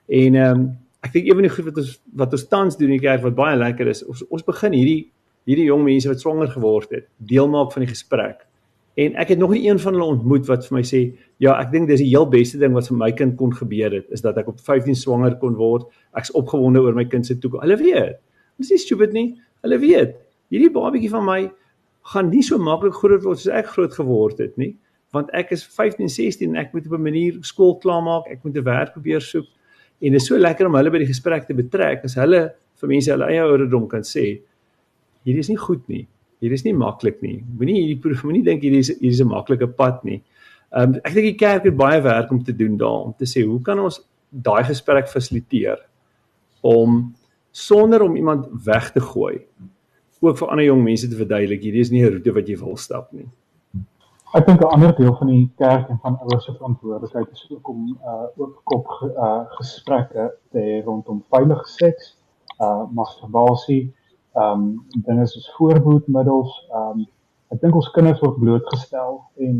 En 0.09 0.35
ehm 0.35 0.61
um, 0.61 0.79
ek 1.03 1.13
dink 1.13 1.27
een 1.27 1.35
van 1.35 1.43
die 1.43 1.51
goed 1.51 1.65
wat 1.65 1.77
ons 1.77 2.01
wat 2.13 2.33
ons 2.33 2.49
tans 2.49 2.77
doen 2.77 2.91
in 2.91 2.99
die 2.99 3.07
kerk 3.07 3.23
wat 3.23 3.35
baie 3.35 3.57
lekker 3.57 3.89
is, 3.89 4.03
ons 4.05 4.23
ons 4.29 4.45
begin 4.45 4.73
hierdie 4.73 5.11
hierdie 5.49 5.65
jong 5.65 5.85
mense 5.85 6.09
wat 6.09 6.21
swanger 6.21 6.51
geword 6.53 6.91
het, 6.91 7.07
deel 7.17 7.49
maak 7.49 7.73
van 7.73 7.85
die 7.85 7.91
gesprek. 7.91 8.47
En 8.99 9.15
ek 9.15 9.29
het 9.29 9.39
nog 9.39 9.51
nie 9.51 9.69
een 9.69 9.79
van 9.79 9.95
hulle 9.95 10.05
ontmoet 10.17 10.47
wat 10.47 10.67
vir 10.67 10.77
my 10.77 10.83
sê, 10.83 11.01
ja, 11.39 11.55
ek 11.61 11.71
dink 11.73 11.89
dis 11.89 12.03
die 12.03 12.11
heel 12.11 12.27
beste 12.29 12.59
ding 12.59 12.75
wat 12.75 12.89
vir 12.89 12.97
my 12.97 13.13
kind 13.13 13.37
kon 13.39 13.53
gebeur 13.55 13.95
het, 13.95 14.11
is 14.11 14.21
dat 14.21 14.37
ek 14.37 14.49
op 14.49 14.61
15 14.61 14.95
swanger 14.95 15.37
kon 15.39 15.55
word. 15.55 15.87
Ek's 16.19 16.35
opgewonde 16.35 16.83
oor 16.83 16.95
my 16.95 17.05
kind 17.05 17.27
se 17.27 17.39
toekoms. 17.39 17.63
Hulle 17.63 17.79
weet. 17.81 18.19
Dis 18.59 18.71
nie 18.71 18.79
stupid 18.79 19.13
nie. 19.13 19.29
Hulle 19.63 19.79
weet. 19.79 20.19
Hierdie 20.51 20.73
babatjie 20.75 21.11
van 21.13 21.25
my 21.25 21.41
gaan 22.11 22.31
nie 22.33 22.43
so 22.43 22.59
maklik 22.59 22.97
groot 22.97 23.23
word 23.25 23.41
soos 23.41 23.53
ek 23.55 23.73
groot 23.75 23.93
geword 23.95 24.41
het 24.43 24.57
nie, 24.61 24.73
want 25.15 25.31
ek 25.37 25.53
is 25.55 25.65
15, 25.67 26.09
16 26.11 26.53
en 26.53 26.61
ek 26.63 26.73
moet 26.75 26.87
op 26.87 26.95
'n 26.99 27.03
manier 27.03 27.39
skool 27.43 27.77
klaarmaak, 27.79 28.27
ek 28.31 28.45
moet 28.45 28.57
'n 28.57 28.65
werk 28.65 28.93
probeer 28.93 29.21
soek. 29.21 29.47
En 30.01 30.13
dit 30.13 30.21
is 30.21 30.27
so 30.27 30.39
lekker 30.39 30.67
om 30.67 30.75
hulle 30.75 30.91
by 30.91 30.99
die 30.99 31.13
gesprek 31.13 31.47
te 31.47 31.55
betrek 31.55 32.05
as 32.05 32.15
hulle 32.15 32.55
vir 32.81 32.89
mense 32.89 33.11
hulle 33.11 33.27
eie 33.27 33.43
ouderdom 33.43 33.89
kan 33.89 34.01
sê 34.01 34.41
hierdie 35.25 35.41
is 35.41 35.49
nie 35.49 35.57
goed 35.57 35.89
nie. 35.89 36.09
Hierdie 36.41 36.59
is 36.59 36.65
nie 36.65 36.75
maklik 36.77 37.21
nie. 37.23 37.39
Moenie 37.59 37.79
hierdie 37.83 38.17
moenie 38.27 38.45
dink 38.45 38.63
hierdie 38.63 38.85
is 38.85 38.93
hierdie 38.95 39.15
is 39.17 39.21
'n 39.21 39.33
maklike 39.33 39.69
pad 39.77 40.05
nie. 40.05 40.23
Ehm 40.73 40.95
um, 40.95 41.01
ek 41.05 41.15
dink 41.15 41.27
die 41.33 41.41
kerk 41.41 41.65
het 41.65 41.77
baie 41.77 42.01
werk 42.01 42.31
om 42.31 42.43
te 42.45 42.57
doen 42.57 42.77
daar 42.77 43.07
om 43.11 43.15
te 43.19 43.27
sê 43.27 43.45
hoe 43.47 43.61
kan 43.63 43.79
ons 43.79 44.01
daai 44.31 44.65
gesprek 44.65 45.09
fasiliteer 45.09 45.79
om 46.63 47.15
sonder 47.51 48.03
om 48.03 48.17
iemand 48.17 48.47
weg 48.65 48.93
te 48.93 49.01
gooi 49.01 49.41
ook 50.21 50.39
vir 50.39 50.51
ander 50.53 50.65
jong 50.65 50.83
mense 50.85 51.09
te 51.09 51.17
verduidelik 51.17 51.63
hierdie 51.65 51.81
is 51.81 51.91
nie 51.91 52.03
'n 52.05 52.13
roete 52.13 52.33
wat 52.33 52.49
jy 52.49 52.57
wil 52.61 52.77
stap 52.77 53.13
nie. 53.13 53.29
Ek 54.35 54.47
dink 54.47 54.61
'n 54.61 54.73
ander 54.75 54.93
deel 54.97 55.15
van 55.19 55.27
die 55.27 55.51
kerk 55.57 55.89
en 55.89 55.99
van 56.03 56.19
ouers 56.23 56.45
se 56.45 56.53
verantwoordelikheid 56.53 57.31
is 57.33 57.47
ook 57.51 57.69
om 57.69 57.99
uh 58.05 58.27
ook 58.37 58.61
kop 58.65 58.87
uh 59.03 59.45
gesprekke 59.59 60.31
te 60.53 60.59
hê 60.59 60.85
rondom 60.85 61.25
veilige 61.31 61.67
seks, 61.67 62.17
uh 62.61 62.85
masturbasie, 62.93 63.95
ehm 64.35 64.61
um, 64.61 65.03
dinge 65.07 65.27
soos 65.27 65.49
voorbehoedmiddels, 65.57 66.53
ehm 66.71 67.01
um, 67.01 67.07
ek 67.51 67.61
dink 67.61 67.75
ons 67.75 67.91
kinders 67.91 68.21
word 68.23 68.39
blootgestel 68.39 69.17
en 69.47 69.55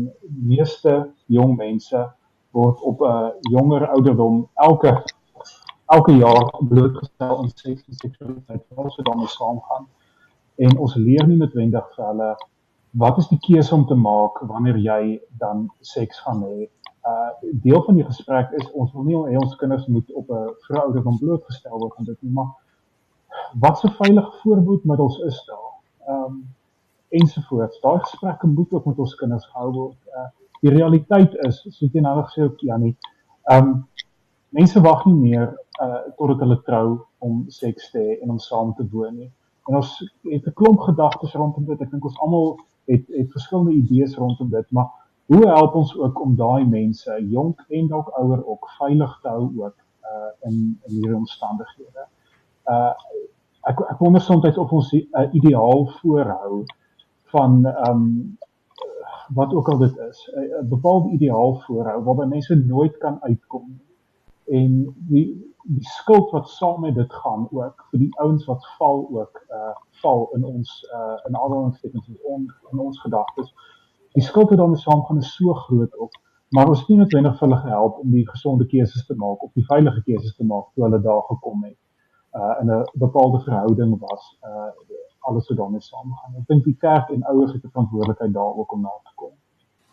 meeste 0.47 0.93
jong 1.27 1.57
mense 1.57 2.03
word 2.55 2.79
op 2.81 3.01
'n 3.01 3.09
uh, 3.11 3.31
jonger 3.51 3.87
ouderdom 3.87 4.47
elke 4.53 5.03
elke 5.91 6.13
jaar 6.15 6.45
blootgestel 6.59 7.37
aan 7.37 7.49
seks 7.49 7.83
en 7.87 7.93
seksualiteit, 7.93 8.63
wat 8.75 8.93
se 8.93 9.03
daarmee 9.03 9.27
saamgaan. 9.27 9.87
En 10.55 10.77
ons 10.77 10.95
leer 10.95 11.27
nie 11.27 11.37
noodwendig 11.37 11.87
vir 11.95 12.05
hulle 12.05 12.29
wat 12.91 13.17
is 13.17 13.27
die 13.27 13.39
keuse 13.39 13.75
om 13.75 13.85
te 13.87 13.95
maak 13.95 14.39
wanneer 14.47 14.77
jy 14.77 15.01
dan 15.39 15.67
seks 15.79 16.19
gaan 16.19 16.43
hê. 16.43 16.69
Uh 17.07 17.29
deel 17.63 17.83
van 17.83 17.95
die 17.95 18.05
gesprek 18.05 18.51
is 18.59 18.71
ons 18.71 18.91
wil 18.93 19.03
nie 19.03 19.15
hê 19.15 19.37
ons 19.39 19.55
kinders 19.55 19.87
moet 19.87 20.11
op 20.11 20.29
'n 20.29 20.55
vroue 20.65 20.83
ouderdom 20.85 21.17
blootgestel 21.19 21.79
word 21.79 21.97
aan 21.97 22.05
dit 22.05 22.21
nie, 22.21 22.31
maar 22.31 22.51
wat 23.59 23.79
se 23.79 23.91
veilige 23.91 24.31
voorbehoedmiddels 24.41 25.17
is 25.17 25.43
daar? 25.45 25.71
Ehm 26.07 26.23
um, 26.23 26.55
ensovoorts. 27.11 27.79
Daai 27.79 27.99
gesprekke 27.99 28.47
moet 28.47 28.71
ook 28.71 28.85
met 28.85 28.99
ons 28.99 29.15
kinders 29.15 29.45
gehou 29.45 29.71
word. 29.71 29.97
Uh, 30.07 30.29
die 30.61 30.69
realiteit 30.69 31.33
is, 31.47 31.59
soos 31.69 31.91
jy 31.91 32.03
nou 32.03 32.21
gesê 32.23 32.45
het 32.45 32.61
Janie, 32.61 32.95
ehm 33.43 33.67
um, 33.67 33.73
mense 34.49 34.81
wag 34.81 35.05
nie 35.05 35.17
meer 35.17 35.51
uh 35.81 36.01
totdat 36.17 36.43
hulle 36.43 36.57
trou 36.67 36.87
om 37.25 37.43
seks 37.49 37.91
te 37.91 37.99
hê 37.99 38.17
en 38.21 38.33
om 38.35 38.39
saam 38.39 38.73
te 38.77 38.85
woon 38.91 39.15
nie. 39.15 39.31
En 39.69 39.75
ons 39.79 39.91
het 40.29 40.47
'n 40.47 40.53
klomp 40.53 40.79
gedagtes 40.87 41.33
rondom 41.33 41.65
dit. 41.65 41.81
Ek 41.81 41.91
dink 41.91 42.05
ons 42.05 42.19
almal 42.19 42.59
het 42.85 43.07
het 43.07 43.31
verskillende 43.31 43.73
idees 43.73 44.15
rondom 44.15 44.49
dit, 44.49 44.71
maar 44.71 44.89
hoe 45.25 45.47
help 45.47 45.75
ons 45.75 45.97
ook 45.97 46.21
om 46.21 46.35
daai 46.35 46.65
mense, 46.65 47.17
jonk 47.29 47.65
en 47.69 47.87
dalk 47.87 48.09
ouer 48.19 48.45
ook 48.45 48.69
veilig 48.77 49.19
te 49.21 49.27
hou 49.27 49.51
ook 49.63 49.75
uh 50.11 50.49
in 50.49 50.55
in 50.85 50.95
hierdie 50.95 51.15
omstandighede? 51.15 52.07
Uh 52.65 52.93
ek 53.69 53.81
ek 53.93 53.99
wonder 53.99 54.21
soms 54.21 54.57
of 54.57 54.71
ons 54.71 54.91
'n 54.93 55.07
uh, 55.19 55.27
ideaal 55.33 55.85
voorhou 55.99 56.63
van 57.33 57.65
ehm 57.65 57.89
um, 57.89 58.37
wat 59.33 59.53
ook 59.53 59.69
al 59.69 59.77
dit 59.77 59.97
is, 59.97 60.31
'n 60.35 60.39
uh, 60.39 60.69
bepaalde 60.69 61.09
ideaal 61.09 61.55
voorhou 61.65 62.03
waarby 62.03 62.25
mense 62.25 62.55
nooit 62.55 62.97
kan 62.97 63.21
uitkom 63.21 63.79
en 64.45 64.95
die 64.95 65.27
die 65.63 65.85
skuld 65.99 66.31
wat 66.31 66.49
saam 66.49 66.81
met 66.81 66.95
dit 66.95 67.13
gaan 67.13 67.47
ook 67.51 67.85
vir 67.89 67.99
die 67.99 68.13
ouens 68.23 68.45
wat 68.45 68.65
val 68.77 69.07
ook 69.11 69.43
uh 69.57 69.75
val 70.01 70.29
in 70.35 70.43
ons 70.43 70.71
uh 70.93 71.17
in 71.27 71.35
al 71.35 71.53
ons 71.57 71.77
stekens 71.77 72.07
in 72.07 72.17
ons 72.23 72.49
in 72.71 72.79
ons 72.79 73.01
gedagtes. 73.01 73.53
Die 74.17 74.23
skuld 74.23 74.49
wat 74.49 74.57
daarmee 74.57 74.81
saamgaan 74.81 75.17
is 75.17 75.35
so 75.35 75.53
groot 75.53 75.97
op, 75.97 76.11
maar 76.49 76.67
ons 76.67 76.79
het 76.79 76.89
nie 76.89 76.97
noodwendig 76.97 77.37
vir 77.37 77.47
hulle 77.47 77.61
gehelp 77.61 77.99
om 77.99 78.11
die 78.11 78.29
gesonde 78.29 78.65
keuses 78.65 79.05
te 79.05 79.15
maak 79.15 79.43
of 79.43 79.53
die 79.53 79.65
veilige 79.65 80.01
keuses 80.09 80.35
te 80.35 80.43
maak 80.43 80.73
toe 80.73 80.83
hulle 80.83 81.01
daar 81.01 81.23
gekom 81.29 81.63
het 81.63 81.77
in 82.61 82.67
'n 82.71 82.89
bepaalde 82.93 83.39
verhouding 83.39 83.99
was 83.99 84.37
uh 84.43 84.69
alles 85.21 85.47
wat 85.47 85.57
daarmee 85.57 85.81
saamgaan. 85.81 86.35
Ek 86.39 86.47
dink 86.47 86.63
die 86.63 86.77
kerk 86.77 87.09
en 87.09 87.23
ouers 87.23 87.51
het 87.53 87.63
'n 87.63 87.69
verantwoordelikheid 87.69 88.33
daar 88.33 88.55
ook 88.55 88.71
om 88.71 88.81
na 88.81 88.93
te 89.03 89.11
kom. 89.15 89.33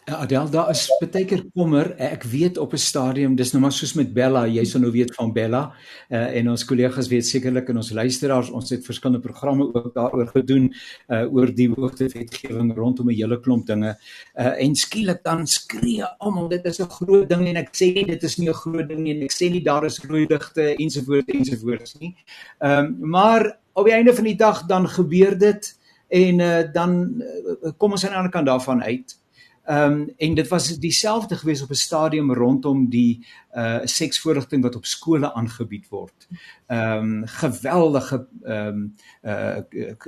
Ja, 0.09 0.23
Adel, 0.25 0.47
daar 0.49 0.71
is 0.73 0.87
baie 1.03 1.27
keer 1.29 1.43
kommer. 1.53 1.91
Ek 2.01 2.23
weet 2.25 2.57
op 2.59 2.73
'n 2.73 2.81
stadium, 2.81 3.35
dis 3.37 3.51
nou 3.53 3.61
maar 3.61 3.73
soos 3.73 3.93
met 3.93 4.15
Bella, 4.15 4.47
jy 4.47 4.65
sal 4.65 4.81
nou 4.81 4.93
weet 4.93 5.15
van 5.15 5.33
Bella. 5.33 5.75
Uh 6.09 6.37
en 6.39 6.49
ons 6.49 6.65
kollegas 6.65 7.09
weet 7.09 7.27
sekerlik 7.27 7.69
en 7.69 7.77
ons 7.77 7.91
luisteraars, 7.91 8.49
ons 8.51 8.71
het 8.71 8.85
verskillende 8.85 9.21
programme 9.21 9.69
ook 9.75 9.95
daaroor 9.95 10.27
gedoen 10.27 10.73
uh 11.09 11.35
oor 11.35 11.53
die 11.55 11.69
hoogtewetgewing 11.69 12.73
rondom 12.77 13.11
'n 13.11 13.15
hele 13.15 13.41
klomp 13.41 13.67
dinge. 13.67 13.99
Uh 14.35 14.63
en 14.65 14.75
skielik 14.75 15.23
dan 15.25 15.47
skree 15.47 16.05
almal 16.19 16.49
dit 16.49 16.65
is 16.65 16.81
'n 16.81 16.89
groot 16.89 17.29
ding 17.29 17.47
en 17.47 17.57
ek 17.57 17.77
sê 17.77 17.93
nie 17.93 18.07
dit 18.07 18.23
is 18.23 18.39
nie 18.39 18.49
'n 18.49 18.55
groot 18.55 18.89
ding 18.89 19.01
nie 19.01 19.15
en 19.15 19.23
ek 19.23 19.33
sê 19.33 19.51
nie 19.51 19.63
daar 19.63 19.85
is 19.85 20.01
rooi 20.09 20.27
ligte 20.27 20.75
ensovoorts 20.79 21.29
ensovoorts 21.29 21.99
nie. 22.01 22.17
Ehm 22.61 22.85
um, 22.85 22.97
maar 23.11 23.59
op 23.75 23.85
die 23.85 23.95
einde 23.95 24.15
van 24.15 24.25
die 24.25 24.37
dag 24.37 24.67
dan 24.67 24.89
gebeur 24.89 25.39
dit 25.39 25.79
en 26.09 26.41
uh 26.41 26.73
dan 26.73 27.23
uh, 27.63 27.73
kom 27.77 27.93
ons 27.93 28.05
aan 28.05 28.11
die 28.11 28.17
ander 28.17 28.33
kant 28.33 28.47
daarvan 28.47 28.83
uit 28.83 29.19
Ehm 29.69 29.93
um, 29.93 30.13
en 30.17 30.35
dit 30.35 30.49
was 30.49 30.79
dieselfde 30.79 31.37
gewees 31.37 31.63
op 31.63 31.71
'n 31.71 31.75
stadium 31.75 32.33
rondom 32.33 32.89
die 32.89 33.27
uh 33.53 33.81
seksvoorligting 33.85 34.63
wat 34.63 34.77
op 34.77 34.85
skole 34.85 35.33
aangebied 35.35 35.89
word. 35.89 36.29
Ehm 36.67 37.05
um, 37.05 37.27
geweldige 37.27 38.27
ehm 38.43 38.67
um, 38.67 38.95
uh 39.23 39.57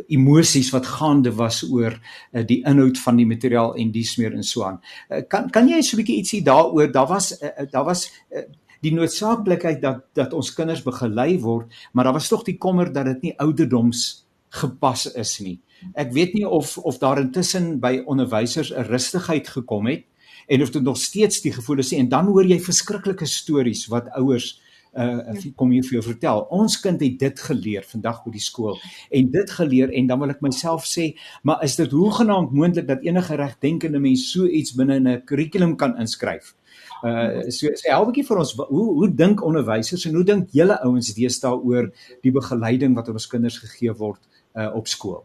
emosies 0.07 0.71
wat 0.71 0.87
gaande 0.87 1.33
was 1.35 1.71
oor 1.71 2.01
uh, 2.33 2.47
die 2.47 2.65
inhoud 2.65 2.99
van 2.99 3.17
die 3.17 3.27
materiaal 3.27 3.75
en 3.75 3.91
dies 3.91 4.17
meer 4.17 4.33
en 4.33 4.43
so 4.43 4.65
aan. 4.65 4.81
Uh, 5.09 5.21
kan 5.29 5.51
kan 5.51 5.69
jy 5.69 5.83
so 5.83 5.97
'n 5.97 6.01
bietjie 6.01 6.17
ietsie 6.17 6.43
daaroor? 6.43 6.93
Daar 6.93 7.07
was 7.07 7.43
uh, 7.43 7.49
daar 7.71 7.85
was 7.85 8.13
uh, 8.31 8.43
die 8.81 8.93
noodsaaklikheid 8.93 9.83
dat 9.83 10.05
dat 10.13 10.33
ons 10.33 10.55
kinders 10.55 10.83
begelei 10.83 11.41
word, 11.41 11.69
maar 11.93 12.05
daar 12.05 12.17
was 12.17 12.29
tog 12.29 12.43
die 12.43 12.59
kommer 12.59 12.93
dat 12.93 13.05
dit 13.05 13.23
nie 13.23 13.39
ouderdoms 13.39 14.27
gepas 14.49 15.13
is 15.13 15.39
nie. 15.39 15.61
Ek 15.95 16.13
weet 16.13 16.35
nie 16.35 16.49
of 16.49 16.79
of 16.79 16.99
daar 16.99 17.21
intussen 17.21 17.81
by 17.81 18.03
onderwysers 18.05 18.73
'n 18.73 18.89
rustigheid 18.89 19.49
gekom 19.49 19.87
het 19.87 20.05
en 20.47 20.63
of 20.63 20.71
dit 20.71 20.83
nog 20.83 20.97
steeds 20.99 21.41
die 21.41 21.53
gevoel 21.53 21.79
is 21.79 21.93
en 21.93 22.09
dan 22.09 22.27
hoor 22.27 22.47
jy 22.47 22.61
verskriklike 22.61 23.27
stories 23.27 23.87
wat 23.87 24.09
ouers 24.19 24.61
uh 24.99 25.35
kom 25.57 25.71
hier 25.71 25.85
vir 25.87 26.01
jou 26.01 26.03
vertel. 26.03 26.41
Ons 26.51 26.81
kind 26.83 27.01
het 27.01 27.19
dit 27.19 27.41
geleer 27.41 27.85
vandag 27.87 28.25
by 28.25 28.33
die 28.35 28.43
skool 28.43 28.79
en 29.11 29.29
dit 29.31 29.51
geleer 29.51 29.93
en 29.95 30.07
dan 30.07 30.19
wil 30.19 30.33
ek 30.35 30.41
myself 30.43 30.87
sê, 30.89 31.13
maar 31.47 31.63
is 31.63 31.77
dit 31.79 31.93
hoegenaamd 31.95 32.51
moontlik 32.53 32.89
dat 32.89 33.05
enige 33.07 33.39
regdenkende 33.39 34.01
mens 34.03 34.27
so 34.33 34.47
iets 34.47 34.75
binne 34.75 34.99
'n 34.99 35.23
kurrikulum 35.25 35.77
kan 35.77 35.97
inskryf? 35.99 36.55
Uh 37.05 37.47
so 37.51 37.69
sê 37.69 37.95
help 37.95 38.09
'n 38.09 38.13
bietjie 38.13 38.27
vir 38.27 38.39
ons 38.39 38.53
hoe 38.57 38.87
hoe 38.99 39.15
dink 39.15 39.43
onderwysers 39.43 40.07
en 40.07 40.15
hoe 40.15 40.25
dink 40.25 40.51
julle 40.51 40.83
ouens 40.83 41.15
deesdae 41.15 41.55
oor 41.55 41.93
die 42.23 42.33
begeleiding 42.33 42.95
wat 42.95 43.09
ons 43.09 43.27
kinders 43.27 43.59
gegee 43.59 43.93
word 43.93 44.21
uh 44.57 44.75
op 44.75 44.89
skool? 44.89 45.25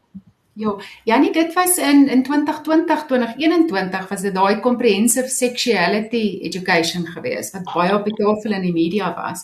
Ja, 0.57 0.71
Janie, 1.03 1.31
dit 1.31 1.53
was 1.53 1.77
in 1.77 2.07
in 2.07 2.23
2020, 2.23 3.05
2021 3.05 4.07
was 4.07 4.21
dit 4.21 4.35
daai 4.35 4.59
comprehensive 4.63 5.27
sexuality 5.27 6.39
education 6.47 7.03
geweest 7.05 7.57
wat 7.57 7.65
baie 7.73 7.91
op 7.95 8.07
die 8.07 8.15
tafel 8.15 8.55
in 8.55 8.63
die 8.63 8.71
media 8.71 9.09
was. 9.17 9.43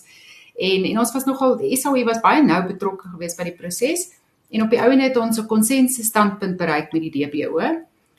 En 0.55 0.85
en 0.87 1.01
ons 1.03 1.11
was 1.11 1.27
nogal 1.27 1.57
die 1.59 1.75
SAU 1.75 2.05
was 2.07 2.23
baie 2.23 2.45
nou 2.45 2.61
betrokke 2.69 3.11
geweest 3.11 3.41
by 3.41 3.49
die 3.49 3.57
proses 3.59 4.07
en 4.55 4.63
op 4.63 4.71
die 4.71 4.79
ou 4.79 4.87
en 4.91 5.03
het 5.03 5.17
ons 5.17 5.41
'n 5.43 5.51
konsensus 5.51 6.07
standpunt 6.07 6.57
bereik 6.57 6.93
met 6.93 7.01
die 7.01 7.11
DBO. 7.11 7.59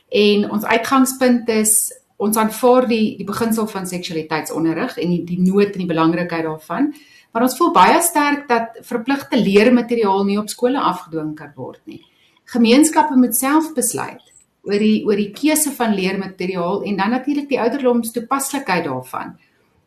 En 0.09 0.51
ons 0.51 0.65
uitgangspunt 0.65 1.49
is 1.49 1.95
ons 2.17 2.37
aanvaar 2.37 2.89
die 2.89 3.17
die 3.17 3.31
beginsel 3.33 3.67
van 3.67 3.87
seksualiteitsonderrig 3.87 4.99
en 4.99 5.09
die, 5.09 5.25
die 5.25 5.41
nood 5.41 5.73
en 5.73 5.79
die 5.79 5.95
belangrikheid 5.95 6.45
daarvan. 6.45 6.95
Maar 7.33 7.43
ons 7.43 7.57
voel 7.57 7.73
baie 7.73 8.03
sterk 8.03 8.49
dat 8.49 8.79
verpligte 8.83 9.37
leermateriaal 9.37 10.25
nie 10.25 10.39
op 10.39 10.49
skole 10.49 10.81
afgedwing 10.81 11.35
kan 11.35 11.53
word 11.57 11.81
nie 11.85 12.05
gemeenskappe 12.53 13.17
moet 13.17 13.37
self 13.37 13.73
besluit 13.77 14.33
oor 14.63 14.79
die 14.79 15.01
oor 15.07 15.19
die 15.19 15.33
keuse 15.35 15.73
van 15.75 15.95
leermateriaal 15.97 16.85
en 16.87 17.01
dan 17.01 17.11
natuurlik 17.17 17.49
die 17.51 17.61
ouderdomstoepaslikheid 17.61 18.85
daarvan. 18.87 19.35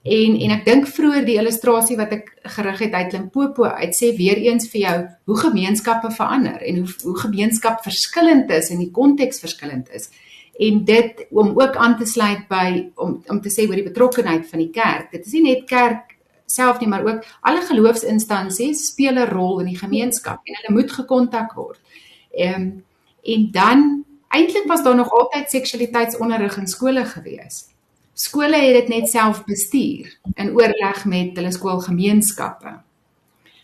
En 0.06 0.36
en 0.38 0.52
ek 0.54 0.66
dink 0.68 0.90
vroeër 0.92 1.24
die 1.26 1.38
illustrasie 1.42 1.98
wat 1.98 2.12
ek 2.14 2.28
gerig 2.56 2.84
het 2.84 2.94
uit 2.94 3.16
Limpopo 3.16 3.66
uit 3.66 3.96
sê 3.98 4.12
weer 4.18 4.38
eens 4.38 4.68
vir 4.70 4.82
jou 4.82 4.98
hoe 5.32 5.38
gemeenskappe 5.40 6.12
verander 6.14 6.62
en 6.62 6.84
hoe 6.84 6.92
hoe 7.08 7.16
gemeenskap 7.24 7.82
verskillend 7.86 8.52
is 8.54 8.70
en 8.70 8.84
die 8.84 8.92
konteks 8.94 9.42
verskillend 9.42 9.90
is. 9.90 10.12
En 10.60 10.84
dit 10.86 11.26
om 11.32 11.56
ook 11.56 11.76
aan 11.76 11.98
te 11.98 12.06
sluit 12.06 12.46
by 12.52 12.92
om 12.96 13.18
om 13.32 13.42
te 13.42 13.54
sê 13.54 13.66
oor 13.70 13.80
die 13.80 13.88
betrokkeheid 13.88 14.46
van 14.52 14.62
die 14.62 14.70
kerk. 14.70 15.10
Dit 15.12 15.26
is 15.26 15.34
nie 15.40 15.48
net 15.48 15.66
kerk 15.72 16.14
self 16.46 16.80
nie, 16.80 16.88
maar 16.88 17.06
ook 17.06 17.26
alle 17.42 17.62
geloofsinstansies 17.66 18.86
speel 18.92 19.18
'n 19.18 19.32
rol 19.32 19.60
in 19.60 19.74
die 19.74 19.82
gemeenskap 19.82 20.40
en 20.46 20.56
hulle 20.60 20.82
moet 20.82 20.92
gekontak 20.92 21.54
word. 21.56 21.80
Ehm 22.36 22.62
um, 22.62 22.84
en 23.26 23.52
dan 23.52 24.06
eintlik 24.30 24.68
was 24.68 24.84
daar 24.84 24.96
nog 24.96 25.10
altyd 25.10 25.50
seksualiteitsonderrig 25.50 26.58
in 26.58 26.68
skole 26.68 27.06
gewees. 27.06 27.64
Skole 28.14 28.56
het 28.56 28.74
dit 28.74 28.88
net 28.88 29.10
self 29.10 29.44
bestuur 29.44 30.12
in 30.36 30.52
oorleg 30.54 31.06
met 31.06 31.36
hulle 31.36 31.52
skoolgemeenskappe. 31.52 32.76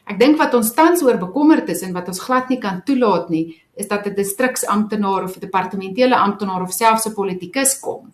Ek 0.10 0.18
dink 0.20 0.40
wat 0.42 0.56
ons 0.58 0.74
tans 0.74 1.04
oor 1.06 1.20
bekommerd 1.22 1.70
is 1.70 1.84
en 1.86 1.94
wat 1.94 2.10
ons 2.12 2.24
glad 2.26 2.50
nie 2.50 2.58
kan 2.60 2.82
toelaat 2.84 3.30
nie, 3.30 3.62
is 3.76 3.88
dat 3.88 4.08
'n 4.08 4.16
distriksamptenaar 4.16 5.24
of 5.24 5.36
'n 5.36 5.40
departementele 5.40 6.16
amptenaar 6.16 6.62
of 6.62 6.74
selfs 6.74 7.06
'n 7.08 7.14
politikus 7.14 7.80
kom 7.80 8.12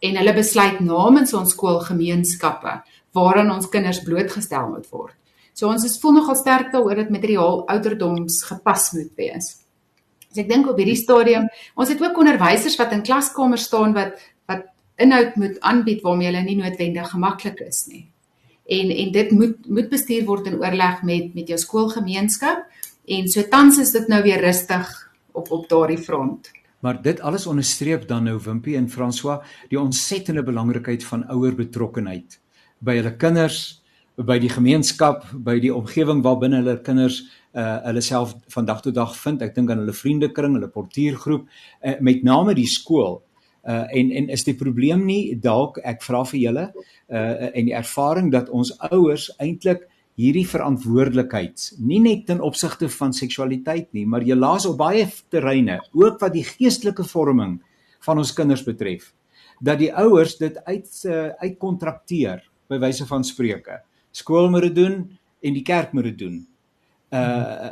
en 0.00 0.16
hulle 0.16 0.34
besluit 0.34 0.80
namens 0.80 1.34
ons 1.34 1.50
skoolgemeenskappe 1.50 2.82
waaraan 3.12 3.50
ons 3.50 3.68
kinders 3.68 4.02
blootgestel 4.02 4.68
moet 4.68 4.88
word. 4.90 5.14
So 5.52 5.68
ons 5.68 5.84
is 5.84 5.98
voel 6.00 6.12
nogal 6.12 6.36
sterk 6.36 6.72
daaroor 6.72 6.94
dat 6.94 7.10
materiaal 7.10 7.66
ouderdoms 7.66 8.42
gepas 8.42 8.92
moet 8.92 9.12
wees. 9.16 9.56
So 10.30 10.42
ek 10.44 10.50
dink 10.50 10.68
op 10.70 10.78
hierdie 10.78 10.98
stadium, 10.98 11.48
ons 11.74 11.90
het 11.90 12.02
ook 12.02 12.18
onderwysers 12.22 12.76
wat 12.78 12.92
in 12.94 13.02
klaskamers 13.06 13.66
staan 13.66 13.96
wat 13.96 14.20
wat 14.50 14.68
inhoud 15.00 15.36
moet 15.40 15.58
aanbied 15.66 16.02
waarmee 16.04 16.28
hulle 16.28 16.42
nie 16.44 16.58
noodwendig 16.58 17.10
gemaklik 17.10 17.60
is 17.66 17.86
nie. 17.90 18.04
En 18.70 18.92
en 18.94 19.12
dit 19.12 19.30
moet 19.34 19.68
moet 19.68 19.90
bestuur 19.90 20.26
word 20.28 20.46
in 20.46 20.60
oorleg 20.60 21.02
met 21.02 21.34
met 21.34 21.50
jou 21.50 21.58
skoolgemeenskap 21.58 22.66
en 23.10 23.28
so 23.28 23.42
tans 23.50 23.78
is 23.82 23.92
dit 23.96 24.08
nou 24.08 24.22
weer 24.22 24.42
rustig 24.44 24.90
op 25.32 25.50
op 25.50 25.68
daardie 25.68 25.98
front. 25.98 26.50
Maar 26.80 27.02
dit 27.02 27.20
alles 27.20 27.46
onderstreep 27.46 28.06
dan 28.08 28.24
nou 28.24 28.38
Wimpie 28.44 28.76
en 28.76 28.88
François 28.88 29.42
die 29.68 29.80
ontsettende 29.80 30.42
belangrikheid 30.42 31.04
van 31.04 31.26
ouer 31.28 31.54
betrokkenheid 31.54 32.38
by 32.80 32.96
hulle 32.96 33.12
kinders, 33.20 33.82
by 34.16 34.38
die 34.40 34.48
gemeenskap, 34.48 35.26
by 35.34 35.58
die 35.60 35.72
omgewing 35.74 36.22
waarbinne 36.24 36.62
hulle 36.62 36.78
kinders 36.84 37.20
uh 37.54 37.78
hulle 37.88 38.02
self 38.04 38.34
van 38.54 38.64
dag 38.64 38.82
tot 38.82 38.94
dag 38.94 39.16
vind. 39.16 39.42
Ek 39.42 39.54
dink 39.54 39.70
aan 39.70 39.82
hulle 39.82 39.96
vriendekring, 39.96 40.54
hulle 40.58 40.70
portuïergroep, 40.70 41.46
uh, 41.82 41.96
met 42.00 42.22
name 42.26 42.54
die 42.54 42.68
skool. 42.70 43.20
Uh 43.66 43.84
en 43.96 44.12
en 44.16 44.28
is 44.32 44.44
die 44.46 44.56
probleem 44.56 45.04
nie 45.04 45.36
dalk 45.36 45.80
ek 45.84 46.02
vra 46.02 46.24
vir 46.24 46.40
julle 46.40 46.66
uh 46.72 47.48
en 47.50 47.66
die 47.66 47.76
ervaring 47.76 48.30
dat 48.32 48.48
ons 48.48 48.72
ouers 48.90 49.30
eintlik 49.38 49.88
hierdie 50.20 50.46
verantwoordelikheid 50.48 51.66
nie 51.80 52.00
net 52.00 52.26
ten 52.28 52.40
opsigte 52.44 52.88
van 52.92 53.12
seksualiteit 53.16 53.90
nie, 53.96 54.06
maar 54.06 54.24
jy 54.26 54.36
laas 54.36 54.66
op 54.68 54.76
baie 54.80 55.06
terreine, 55.32 55.78
ook 55.92 56.20
wat 56.20 56.34
die 56.34 56.44
geestelike 56.44 57.06
vorming 57.08 57.58
van 58.04 58.20
ons 58.20 58.32
kinders 58.36 58.64
betref, 58.66 59.12
dat 59.60 59.80
die 59.80 59.92
ouers 59.92 60.36
dit 60.40 60.56
uit 60.66 60.90
uh, 61.08 61.30
uitkontrakteer 61.40 62.44
by 62.68 62.78
wyse 62.80 63.06
van 63.08 63.24
spreuke. 63.24 63.80
Skool 64.12 64.50
moet 64.52 64.68
dit 64.68 64.76
doen 64.80 65.02
en 65.40 65.56
die 65.56 65.64
kerk 65.64 65.92
moet 65.96 66.10
dit 66.10 66.18
doen 66.24 66.40
uh 67.10 67.70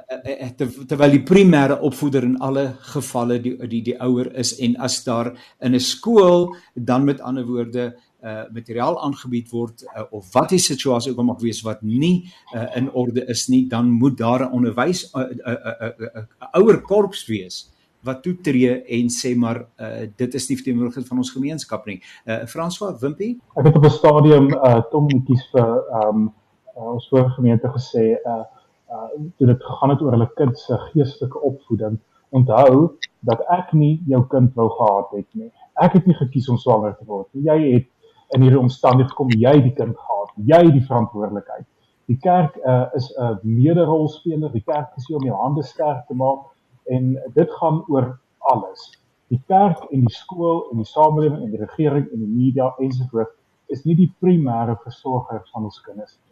ter, 0.59 0.71
terwyl 0.91 1.13
die 1.15 1.23
primêre 1.23 1.79
opvoeder 1.87 2.25
in 2.27 2.37
alle 2.43 2.73
gevalle 2.93 3.39
die 3.43 3.55
die 3.71 3.83
die 3.87 3.97
ouer 4.03 4.33
is 4.35 4.57
en 4.59 4.77
as 4.83 4.99
daar 5.05 5.33
in 5.61 5.75
'n 5.75 5.81
skool 5.81 6.57
dan 6.75 7.05
met 7.05 7.21
ander 7.21 7.47
woorde 7.47 7.95
uh 8.25 8.45
materiaal 8.51 8.99
aangebied 9.03 9.51
word 9.51 9.85
uh, 9.97 10.03
of 10.11 10.33
wat 10.33 10.51
die 10.51 10.59
situasie 10.59 11.13
ook 11.13 11.19
al 11.19 11.31
mag 11.31 11.41
wees 11.41 11.63
wat 11.63 11.83
nie 11.83 12.27
uh, 12.55 12.67
in 12.77 12.91
orde 12.91 13.25
is 13.27 13.49
nie 13.49 13.69
dan 13.69 13.91
moet 13.91 14.19
daar 14.19 14.49
'n 14.49 14.53
onderwys 14.53 15.11
'n 15.15 15.19
uh, 15.19 15.23
uh, 15.23 15.53
uh, 15.53 15.75
uh, 15.81 15.93
uh, 15.99 16.23
uh, 16.41 16.49
ouer 16.53 16.81
korps 16.81 17.27
wees 17.27 17.71
wat 18.03 18.23
toetree 18.23 18.83
en 18.83 19.09
sê 19.11 19.35
maar 19.37 19.67
uh, 19.81 20.07
dit 20.17 20.35
is 20.35 20.49
nie 20.49 20.57
verteenwoordiging 20.57 21.07
van 21.07 21.19
ons 21.19 21.31
gemeenskap 21.31 21.87
nie. 21.87 22.01
Uh 22.27 22.47
François 22.47 22.95
Wimpie. 23.01 23.39
Ek 23.57 23.65
het 23.65 23.77
op 23.77 23.85
'n 23.85 23.91
stadium 23.91 24.47
uh 24.55 24.81
Tom 24.91 25.09
kies 25.25 25.45
vir 25.53 25.83
um 26.05 26.33
uh, 26.77 26.93
ons 26.95 27.09
voorgemeente 27.09 27.69
gesê 27.75 28.15
uh 28.25 28.45
uh 28.93 29.09
toe 29.37 29.47
dit 29.47 29.65
gegaan 29.65 29.91
het 29.91 30.03
oor 30.03 30.17
hulle 30.17 30.31
kind 30.41 30.59
se 30.59 30.79
geestelike 30.91 31.41
opvoeding 31.41 31.99
onthou 32.31 32.97
dat 33.21 33.41
ek 33.53 33.73
nie 33.73 34.03
jou 34.07 34.23
kind 34.33 34.55
wou 34.55 34.69
gehad 34.71 35.11
het 35.17 35.29
nie. 35.33 35.53
Ek 35.81 35.93
het 35.93 36.07
nie 36.07 36.17
gekies 36.17 36.49
om 36.49 36.59
swanger 36.59 36.97
te 36.97 37.05
word 37.05 37.29
nie. 37.33 37.45
Jy 37.49 37.59
het 37.75 37.89
in 38.37 38.45
hierdie 38.45 38.61
omstandighede 38.61 39.15
gekom 39.15 39.33
jy 39.33 39.55
die 39.65 39.75
kind 39.77 39.97
gehad 39.97 40.19
jy 40.47 40.71
die 40.73 40.85
verantwoordelikheid. 40.85 41.67
Die 42.09 42.19
kerk 42.25 42.57
uh, 42.65 42.87
is 42.97 43.11
'n 43.17 43.23
uh, 43.23 43.37
mederolspeler. 43.43 44.53
Die 44.53 44.65
kerk 44.65 44.97
is 44.97 45.07
hier 45.07 45.17
om 45.17 45.25
jou 45.25 45.37
hande 45.37 45.63
sterk 45.63 46.07
te 46.07 46.15
maak 46.15 46.47
en 46.85 47.19
dit 47.35 47.51
gaan 47.51 47.83
oor 47.89 48.19
alles. 48.39 48.93
Die 49.29 49.43
kerk 49.47 49.85
en 49.93 50.01
die 50.01 50.15
skool 50.15 50.71
en 50.71 50.77
die 50.77 50.89
samelewing 50.89 51.43
en 51.43 51.51
die 51.51 51.65
regering 51.65 52.09
en 52.13 52.19
die 52.19 52.35
media 52.45 52.75
ensovoorts 52.79 53.37
is 53.67 53.85
nie 53.85 53.95
die 53.95 54.13
primêre 54.21 54.79
versorger 54.85 55.43
van 55.53 55.65
ons 55.65 55.81
kinders 55.81 56.17
nie 56.17 56.28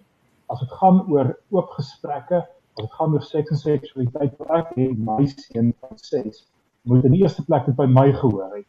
as 0.53 0.61
dit 0.61 0.73
gaan 0.81 1.03
oor 1.13 1.33
oop 1.55 1.71
gesprekke, 1.79 2.43
as 2.77 2.85
dit 2.85 2.93
gaan 2.99 3.15
oor 3.17 3.25
seks 3.25 3.51
en 3.51 3.63
seksualiteit, 3.63 4.37
ek 4.61 4.75
het 4.77 4.99
my 5.09 5.25
seun 5.33 5.73
van 5.81 5.99
6 5.99 6.45
moet 6.87 7.05
in 7.05 7.17
die 7.17 7.23
eerste 7.25 7.43
plek 7.45 7.67
by 7.79 7.87
my 7.91 8.13
gehoor 8.13 8.53
het. 8.55 8.67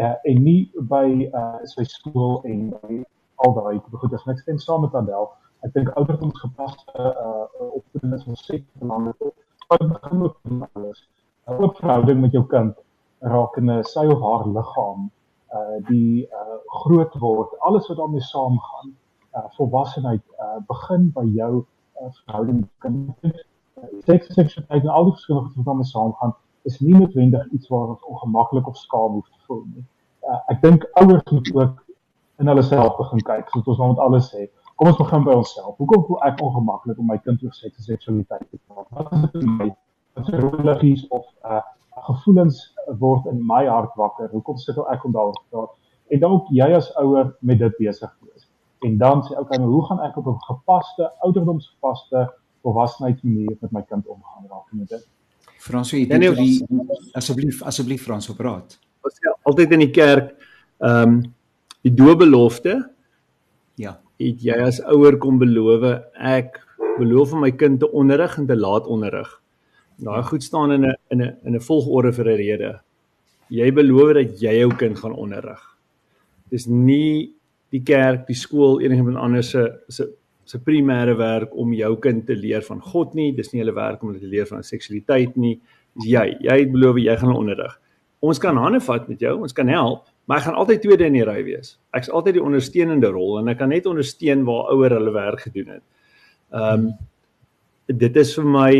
Uh, 0.00 0.14
en 0.30 0.42
nie 0.42 0.70
by 0.90 1.28
uh 1.36 1.60
sy 1.68 1.84
skool 1.86 2.40
en 2.48 2.70
by 2.72 3.00
al 3.44 3.54
daai 3.56 3.78
goed 4.00 4.14
as 4.16 4.26
ek 4.32 4.40
stem 4.42 4.58
saam 4.62 4.82
met 4.86 4.94
Adel. 4.96 5.28
Ek 5.66 5.74
dink 5.76 5.90
ouderdoms 6.00 6.40
gepaste 6.40 7.10
uh 7.10 7.46
opvoeding 7.68 8.14
is 8.16 8.26
ons 8.26 8.44
sê 8.48 8.62
belangrik. 8.82 9.34
Wat 9.70 9.86
begin 9.92 10.24
ook 10.26 10.38
alles. 10.74 11.04
'n 11.46 11.62
Oop 11.62 11.76
verhouding 11.82 12.20
met 12.24 12.32
jou 12.32 12.44
kind 12.54 12.74
rakende 13.34 13.82
sy 13.92 14.06
of 14.14 14.24
haar 14.24 14.46
liggaam 14.56 15.10
uh 15.58 15.78
die 15.90 16.26
uh 16.26 16.58
groot 16.80 17.14
word, 17.22 17.54
alles 17.60 17.88
wat 17.88 17.98
daarmee 18.02 18.26
saamgaan 18.32 18.94
uh, 19.36 19.46
volwassenheid 19.56 20.22
uh, 20.38 20.58
begin 20.66 21.10
by 21.14 21.24
jou 21.36 21.52
uh, 21.60 22.10
verhouding 22.24 22.60
met 22.60 22.70
kinders. 22.78 23.46
Seks 24.04 24.28
en 24.28 24.34
seksualiteit 24.34 24.82
en 24.82 24.88
al 24.88 25.08
die 25.08 25.12
verskillende 25.16 25.48
goed 25.48 25.56
wat 25.56 25.70
daarmee 25.70 25.90
saamgaan, 25.90 26.34
is 26.68 26.80
nie 26.80 26.94
noodwendig 26.94 27.46
iets 27.56 27.68
waar 27.72 27.94
ons 27.94 28.04
ongemaklik 28.04 28.66
of 28.68 28.76
skaam 28.76 29.12
hoef 29.18 29.28
te 29.28 29.46
voel 29.46 29.64
nie. 29.74 29.84
uh, 30.28 30.40
ek 30.52 30.62
dink 30.62 30.86
ouers 31.00 31.30
moet 31.30 31.54
ook 31.54 31.84
in 32.40 32.48
hulle 32.48 32.62
self 32.64 32.96
begin 32.96 33.22
kyk, 33.28 33.48
soos 33.52 33.68
ons 33.68 33.80
nou 33.80 33.90
met 33.92 34.02
alles 34.04 34.30
sê. 34.32 34.46
Kom 34.80 34.88
ons 34.88 35.00
begin 35.00 35.24
by 35.26 35.34
onsself. 35.36 35.74
Hoekom 35.76 36.06
voel 36.08 36.22
ek 36.28 36.40
ongemaklik 36.44 37.00
om 37.02 37.10
my 37.10 37.18
kind 37.24 37.42
oor 37.44 37.52
seks 37.56 37.82
en 37.82 37.88
seksualiteit 37.90 38.46
te 38.48 38.60
praat? 38.64 38.86
Wat 38.96 39.12
is 39.12 39.26
dit 39.26 39.42
in 39.42 39.50
my? 39.58 39.68
Wat 40.16 40.30
is 40.30 40.40
religies 40.46 41.04
of 41.16 41.26
uh 41.44 41.60
gevoelens 42.06 42.62
word 43.02 43.26
in 43.28 43.42
my 43.44 43.66
hart 43.68 43.92
wakker? 44.00 44.30
Hoekom 44.32 44.56
sukkel 44.56 44.86
ek 44.88 45.02
om 45.04 45.12
daaroor 45.12 45.36
te 45.36 45.48
praat? 45.52 45.74
En 46.14 46.22
dan 46.22 46.36
ook 46.38 46.48
jy 46.56 46.70
as 46.78 46.88
ouer 47.02 47.34
met 47.44 47.60
dit 47.60 47.76
besig 47.76 48.14
wees. 48.24 48.46
En 48.80 48.96
dan 48.98 49.22
sê 49.22 49.38
okay, 49.38 49.58
hoe 49.58 49.86
gaan 49.86 50.00
ek 50.00 50.16
op 50.16 50.26
'n 50.26 50.38
gepaste, 50.48 51.12
ouderdomsgepaste 51.20 52.32
volwassenheidsmanier 52.62 53.56
met 53.60 53.72
my 53.72 53.82
kind 53.82 54.06
omgaan 54.06 54.46
raak 54.48 54.72
met 54.72 54.88
dit? 54.88 55.08
Frans, 55.58 55.90
jy 55.90 56.06
dink 56.06 56.22
jy 56.22 56.66
asseblief 57.12 57.62
asseblief 57.62 58.02
Frans 58.02 58.28
op 58.30 58.36
praat. 58.36 58.78
Ons 59.04 59.14
sê 59.20 59.32
altyd 59.42 59.72
in 59.76 59.84
die 59.84 59.90
kerk 59.90 60.32
ehm 60.78 61.08
um, 61.08 61.20
die 61.80 61.94
doopbelofte 61.94 62.90
ja, 63.80 64.00
het 64.20 64.42
jy 64.44 64.56
as 64.60 64.80
ouer 64.84 65.16
kom 65.18 65.38
beloof 65.40 65.84
ek 66.14 66.60
beloof 66.98 67.32
om 67.32 67.40
my 67.40 67.50
kind 67.56 67.80
te 67.80 67.88
onderrig 67.92 68.36
en 68.38 68.46
te 68.46 68.56
laat 68.56 68.86
onderrig. 68.86 69.28
Daai 70.00 70.22
goed 70.22 70.44
staan 70.44 70.72
in 70.72 70.84
'n 70.86 70.94
in 71.10 71.22
'n 71.22 71.36
in 71.44 71.54
'n 71.56 71.60
volgorde 71.60 72.12
vir 72.12 72.26
'n 72.28 72.36
rede. 72.36 72.80
Jy 73.48 73.72
beloof 73.72 74.12
dat 74.14 74.40
jy 74.40 74.58
jou 74.60 74.74
kind 74.74 74.98
gaan 74.98 75.12
onderrig. 75.14 75.60
Dis 76.50 76.66
nie 76.66 77.34
die 77.70 77.82
kerk, 77.86 78.26
die 78.26 78.38
skool, 78.38 78.80
enigiemand 78.82 79.20
anders 79.20 79.50
se 79.54 79.66
se 79.88 80.08
se 80.50 80.58
primêre 80.58 81.14
werk 81.14 81.52
om 81.54 81.72
jou 81.72 81.92
kind 82.02 82.24
te 82.26 82.34
leer 82.34 82.64
van 82.66 82.80
God 82.82 83.14
nie. 83.14 83.30
Dis 83.36 83.52
nie 83.52 83.60
hulle 83.62 83.74
werk 83.76 84.02
om 84.02 84.10
hulle 84.10 84.22
te 84.22 84.30
leer 84.30 84.48
van 84.48 84.64
seksualiteit 84.66 85.36
nie. 85.38 85.60
Dis 85.94 86.08
jy. 86.10 86.24
Jy 86.42 86.56
het 86.64 86.72
beloof 86.72 86.98
jy 86.98 87.14
gaan 87.20 87.30
hulle 87.30 87.42
onderrig. 87.44 87.76
Ons 88.20 88.40
kan 88.42 88.58
hande 88.58 88.80
vat 88.84 89.06
met 89.08 89.22
jou, 89.22 89.36
ons 89.46 89.54
kan 89.56 89.68
help, 89.72 90.08
maar 90.28 90.40
ek 90.40 90.48
gaan 90.48 90.58
altyd 90.60 90.82
tweede 90.82 91.06
in 91.08 91.14
die 91.16 91.24
ry 91.24 91.38
wees. 91.46 91.76
Ek's 91.96 92.10
altyd 92.12 92.36
die 92.36 92.42
ondersteunende 92.44 93.08
rol 93.14 93.38
en 93.40 93.48
ek 93.48 93.60
kan 93.62 93.70
net 93.72 93.86
ondersteun 93.88 94.42
waar 94.48 94.74
ouer 94.74 94.92
hulle 94.98 95.14
werk 95.14 95.46
gedoen 95.46 95.76
het. 95.76 95.86
Ehm 96.52 96.90
um, 96.90 96.90
dit 97.90 98.16
is 98.20 98.30
vir 98.36 98.44
my 98.46 98.72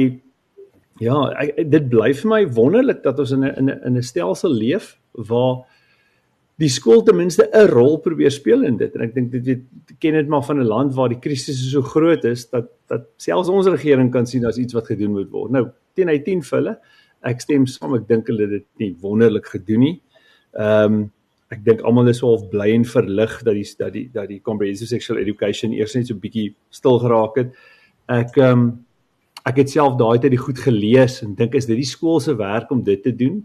ja, 1.03 1.17
ek, 1.41 1.57
dit 1.73 1.89
bly 1.91 2.13
vir 2.15 2.29
my 2.31 2.41
wonderlik 2.55 3.01
dat 3.03 3.19
ons 3.19 3.33
in 3.35 3.45
'n 3.45 3.69
in 3.71 3.97
'n 3.97 4.03
stelsel 4.03 4.53
leef 4.55 4.99
waar 5.15 5.65
die 6.61 6.69
skool 6.69 7.03
ten 7.03 7.17
minste 7.17 7.49
'n 7.53 7.69
rol 7.73 7.99
probeer 8.05 8.31
speel 8.31 8.65
in 8.69 8.77
dit 8.77 8.95
en 8.95 9.03
ek 9.07 9.15
dink 9.15 9.31
dit 9.33 9.45
weet 9.45 9.63
ken 10.01 10.15
dit 10.15 10.29
maar 10.29 10.45
van 10.45 10.61
'n 10.61 10.69
land 10.69 10.95
waar 10.95 11.09
die 11.09 11.21
krisis 11.21 11.61
so 11.73 11.83
groot 11.83 12.25
is 12.25 12.49
dat 12.51 12.69
dat 12.89 13.07
selfs 13.17 13.49
ons 13.49 13.67
regering 13.67 14.11
kan 14.13 14.27
sien 14.27 14.45
as 14.45 14.59
iets 14.59 14.75
wat 14.75 14.87
gedoen 14.87 15.13
moet 15.13 15.31
word. 15.31 15.51
Nou 15.51 15.71
teen 15.95 16.09
hy 16.09 16.19
10 16.19 16.43
vir 16.43 16.59
hulle. 16.59 16.79
Ek 17.23 17.41
stem 17.41 17.67
saam, 17.67 17.95
ek 17.95 18.09
dink 18.09 18.27
hulle 18.27 18.43
het 18.43 18.51
dit 18.51 18.67
nie 18.79 18.97
wonderlik 19.01 19.47
gedoen 19.47 19.81
nie. 19.81 20.01
Ehm 20.59 20.95
um, 20.95 21.11
ek 21.51 21.65
dink 21.65 21.81
almal 21.83 22.09
is 22.09 22.21
half 22.23 22.45
bly 22.51 22.69
en 22.71 22.85
verlig 22.85 23.43
dat 23.43 23.55
die 23.55 23.67
dat 23.79 23.93
die 23.93 24.09
dat 24.13 24.29
die 24.29 24.41
comprehensive 24.41 24.89
sexual 24.89 25.19
education 25.19 25.73
eers 25.73 25.95
net 25.95 26.07
so 26.07 26.15
bietjie 26.15 26.55
stil 26.71 26.99
geraak 26.99 27.37
het. 27.37 27.55
Ek 28.09 28.37
ehm 28.37 28.59
um, 28.59 28.85
ek 29.47 29.57
het 29.57 29.71
self 29.71 29.97
daai 29.97 30.19
tyd 30.21 30.31
die 30.31 30.45
goed 30.45 30.59
gelees 30.59 31.23
en 31.23 31.35
dink 31.35 31.55
is 31.55 31.67
dit 31.67 31.77
die 31.77 31.89
skool 31.89 32.21
se 32.21 32.35
werk 32.37 32.71
om 32.71 32.83
dit 32.85 33.03
te 33.03 33.13
doen? 33.13 33.41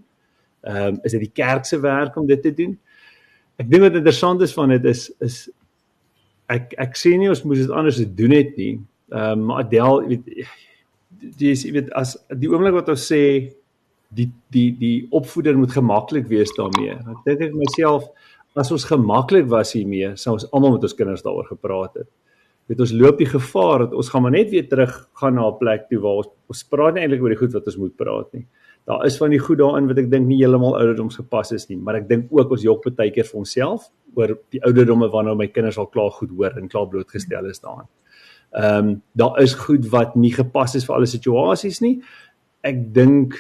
Ehm 0.68 0.96
um, 0.96 1.00
is 1.04 1.12
dit 1.12 1.22
die 1.22 1.34
kerk 1.34 1.66
se 1.66 1.80
werk 1.80 2.18
om 2.18 2.28
dit 2.28 2.42
te 2.42 2.54
doen? 2.54 2.78
Ek 3.62 3.70
dink 3.72 3.86
wat 3.86 3.96
interessant 3.96 4.42
is 4.42 4.54
van 4.54 4.74
dit 4.76 4.86
is 4.92 5.08
is 5.24 5.50
ek 6.52 6.76
ek 6.82 6.98
sê 7.00 7.16
nie 7.18 7.30
ons 7.32 7.44
moes 7.48 7.64
dit 7.64 7.72
anders 7.72 8.02
doen 8.20 8.36
het 8.36 8.56
nie. 8.60 8.74
Ehm 9.14 9.46
um, 9.46 9.52
Adel 9.60 10.04
weet 10.10 10.26
dis 11.40 11.64
jy 11.66 11.72
weet 11.78 11.94
as 11.96 12.16
die 12.36 12.50
oomblik 12.52 12.76
wat 12.76 12.92
ons 12.92 13.06
sê 13.12 13.22
die 14.16 14.28
die 14.54 14.70
die 14.80 14.98
opvoeder 15.16 15.58
moet 15.58 15.74
gemaklik 15.74 16.28
wees 16.32 16.52
daarmee. 16.58 16.98
Ek 16.98 17.24
dink 17.30 17.48
ek 17.50 17.58
myself 17.58 18.10
as 18.56 18.72
ons 18.72 18.88
gemaklik 18.88 19.50
was 19.52 19.74
hiermee, 19.76 20.14
sou 20.16 20.38
ons 20.38 20.46
almal 20.56 20.78
met 20.78 20.86
ons 20.88 20.96
kinders 20.96 21.24
daaroor 21.26 21.48
gepraat 21.50 21.98
het. 22.00 22.10
Weet 22.70 22.82
ons 22.82 22.94
loop 22.96 23.20
die 23.20 23.30
gevaar 23.30 23.86
dat 23.86 23.96
ons 23.98 24.08
gaan 24.10 24.24
maar 24.26 24.34
net 24.34 24.50
weer 24.54 24.68
terug 24.70 24.94
gaan 25.20 25.36
na 25.36 25.50
'n 25.50 25.58
plek 25.60 25.90
toe 25.90 26.00
waar 26.00 26.24
ons 26.24 26.30
ons 26.50 26.64
praat 26.64 26.96
nie 26.96 27.04
eintlik 27.04 27.22
oor 27.22 27.34
die 27.34 27.42
goed 27.44 27.54
wat 27.54 27.68
ons 27.68 27.78
moet 27.78 27.96
praat 27.96 28.34
nie. 28.34 28.46
Daar 28.86 29.06
is 29.06 29.18
van 29.18 29.34
die 29.34 29.42
goed 29.42 29.58
daarin 29.58 29.88
wat 29.90 29.98
ek 29.98 30.12
dink 30.12 30.28
nie 30.30 30.38
heeltemal 30.44 30.76
ouderdoms 30.78 31.18
gepas 31.18 31.52
is 31.56 31.66
nie, 31.72 31.78
maar 31.82 31.98
ek 31.98 32.10
dink 32.10 32.30
ook 32.30 32.52
ons 32.54 32.66
jok 32.66 32.86
baie 32.94 33.10
keer 33.14 33.26
vir 33.26 33.40
onsself 33.42 33.88
oor 34.16 34.36
die 34.54 34.62
ouderdomme 34.62 35.10
wanneer 35.12 35.38
my 35.40 35.48
kinders 35.50 35.80
al 35.82 35.90
klaar 35.90 36.14
goed 36.14 36.30
hoor 36.38 36.54
en 36.60 36.70
klaar 36.70 36.86
blootgestel 36.92 37.50
is 37.50 37.64
daaraan. 37.64 37.90
Ehm 38.56 38.92
um, 38.92 38.94
daar 39.18 39.42
is 39.42 39.58
goed 39.58 39.90
wat 39.92 40.14
nie 40.16 40.32
gepas 40.36 40.78
is 40.78 40.86
vir 40.86 40.96
alle 40.96 41.10
situasies 41.10 41.82
nie. 41.82 41.98
Ek 42.62 42.78
dink 42.94 43.36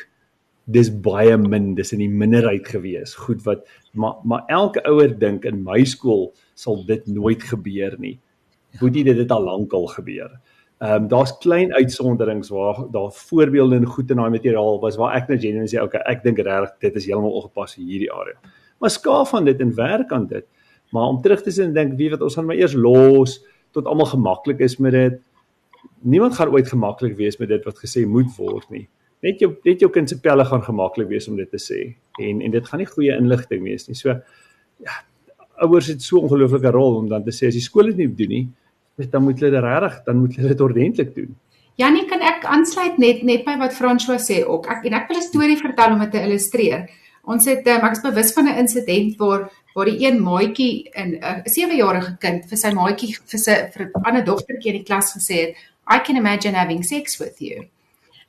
dis 0.65 0.89
baie 0.89 1.37
min, 1.37 1.75
dis 1.77 1.93
in 1.93 2.01
die 2.01 2.09
minderheid 2.09 2.65
gewees. 2.67 3.13
Goed 3.27 3.45
wat 3.45 3.69
maar 3.93 4.17
maar 4.25 4.49
elke 4.49 4.81
ouer 4.89 5.13
dink 5.13 5.45
in 5.45 5.61
my 5.63 5.83
skool 5.85 6.31
sal 6.55 6.81
dit 6.89 7.05
nooit 7.07 7.43
gebeur 7.53 7.95
nie. 8.01 8.17
Boetie 8.81 9.05
dit 9.05 9.17
het 9.17 9.31
al 9.31 9.45
lankal 9.45 9.85
gebeur. 9.93 10.33
Ehm 10.33 10.54
um, 10.79 11.07
daar's 11.07 11.37
klein 11.43 11.73
uitsonderings 11.73 12.49
waar 12.49 12.83
daar 12.91 13.11
voorbeelde 13.11 13.75
en 13.75 13.85
goed 13.85 14.09
in 14.09 14.21
daai 14.21 14.29
materiaal 14.29 14.79
was 14.79 14.97
waar 14.99 15.15
ek 15.15 15.29
net 15.29 15.41
genuine 15.41 15.69
sê 15.71 15.81
okay, 15.81 16.01
ek 16.11 16.23
dink 16.23 16.41
regtig 16.43 16.75
dit 16.87 16.95
is 17.01 17.07
heeltemal 17.09 17.39
ongepas 17.41 17.77
vir 17.77 17.85
hierdie 17.85 18.11
area. 18.11 18.39
Maar 18.79 18.91
skaaf 18.91 19.29
van 19.31 19.45
dit 19.45 19.61
en 19.61 19.75
werk 19.75 20.11
aan 20.11 20.27
dit. 20.27 20.45
Maar 20.91 21.13
om 21.13 21.21
terug 21.21 21.41
te 21.41 21.51
sien 21.51 21.73
dink 21.73 21.95
wie 21.99 22.09
wat 22.11 22.21
ons 22.21 22.35
gaan 22.35 22.49
maar 22.49 22.59
eers 22.59 22.75
los 22.75 23.39
tot 23.75 23.87
almal 23.87 24.11
gemaklik 24.11 24.59
is 24.59 24.77
met 24.77 24.95
dit. 24.95 25.21
Niemand 26.01 26.35
gaan 26.35 26.51
ooit 26.53 26.67
gemaklik 26.67 27.15
wees 27.17 27.37
met 27.37 27.49
dit 27.49 27.63
wat 27.65 27.79
gesê 27.79 28.05
moet 28.07 28.29
word 28.37 28.69
nie 28.69 28.87
net 29.25 29.41
jou 29.41 29.51
net 29.65 29.81
jou 29.81 29.89
kind 29.93 30.09
se 30.09 30.17
pelle 30.21 30.45
gaan 30.45 30.63
gemaklik 30.65 31.09
wees 31.09 31.27
om 31.31 31.37
dit 31.39 31.49
te 31.49 31.61
sê 31.61 31.81
en 32.21 32.41
en 32.45 32.53
dit 32.53 32.69
gaan 32.69 32.81
nie 32.81 32.89
goeie 32.89 33.15
inligting 33.15 33.63
wees 33.65 33.87
nie. 33.89 33.97
So 33.97 34.13
ja, 34.83 34.99
ouers 35.65 35.89
het 35.91 36.03
so 36.03 36.21
ongelooflike 36.21 36.71
rol 36.75 36.99
om 37.01 37.09
dan 37.11 37.25
te 37.25 37.33
sê 37.35 37.49
as 37.49 37.57
die 37.57 37.63
skool 37.63 37.91
dit 37.91 38.03
nie 38.03 38.09
doen 38.21 38.33
nie, 38.33 38.45
dan 38.95 39.23
moet 39.23 39.39
hulle 39.39 39.51
dit 39.51 39.63
regtig, 39.63 40.03
dan 40.05 40.17
moet 40.17 40.35
hulle 40.35 40.47
dit 40.47 40.61
ordentlik 40.61 41.15
doen. 41.15 41.35
Janie, 41.75 42.05
kan 42.07 42.21
ek 42.23 42.45
aansluit 42.47 42.97
net 42.97 43.23
net 43.27 43.43
by 43.43 43.57
wat 43.59 43.75
François 43.75 44.21
sê 44.23 44.39
ook. 44.47 44.69
Ek 44.71 44.85
en 44.87 44.93
ek 44.93 45.09
wil 45.09 45.17
'n 45.17 45.27
storie 45.27 45.57
vertel 45.59 45.93
om 45.93 45.99
dit 45.99 46.11
te 46.11 46.21
illustreer. 46.23 46.87
Ons 47.23 47.45
het 47.45 47.67
um, 47.67 47.83
ek 47.83 47.97
is 47.97 48.05
bewus 48.05 48.33
van 48.33 48.47
'n 48.47 48.57
insident 48.63 49.17
waar 49.17 49.51
waar 49.75 49.85
die 49.85 50.07
een 50.07 50.21
maatjie 50.23 50.89
in 50.93 51.19
'n 51.19 51.23
uh, 51.23 51.43
7-jarige 51.43 52.15
kind 52.19 52.45
vir 52.45 52.57
sy 52.57 52.71
maatjie 52.71 53.17
vir 53.31 53.39
sy 53.39 53.55
vir 53.73 53.85
'n 53.85 54.03
ander 54.03 54.23
dogtertjie 54.23 54.71
in 54.71 54.77
die 54.79 54.87
klas 54.87 55.11
gesê 55.11 55.35
het, 55.43 55.55
"I 55.91 55.99
can 55.99 56.15
imagine 56.15 56.55
having 56.55 56.83
sex 56.83 57.17
with 57.19 57.39
you." 57.39 57.67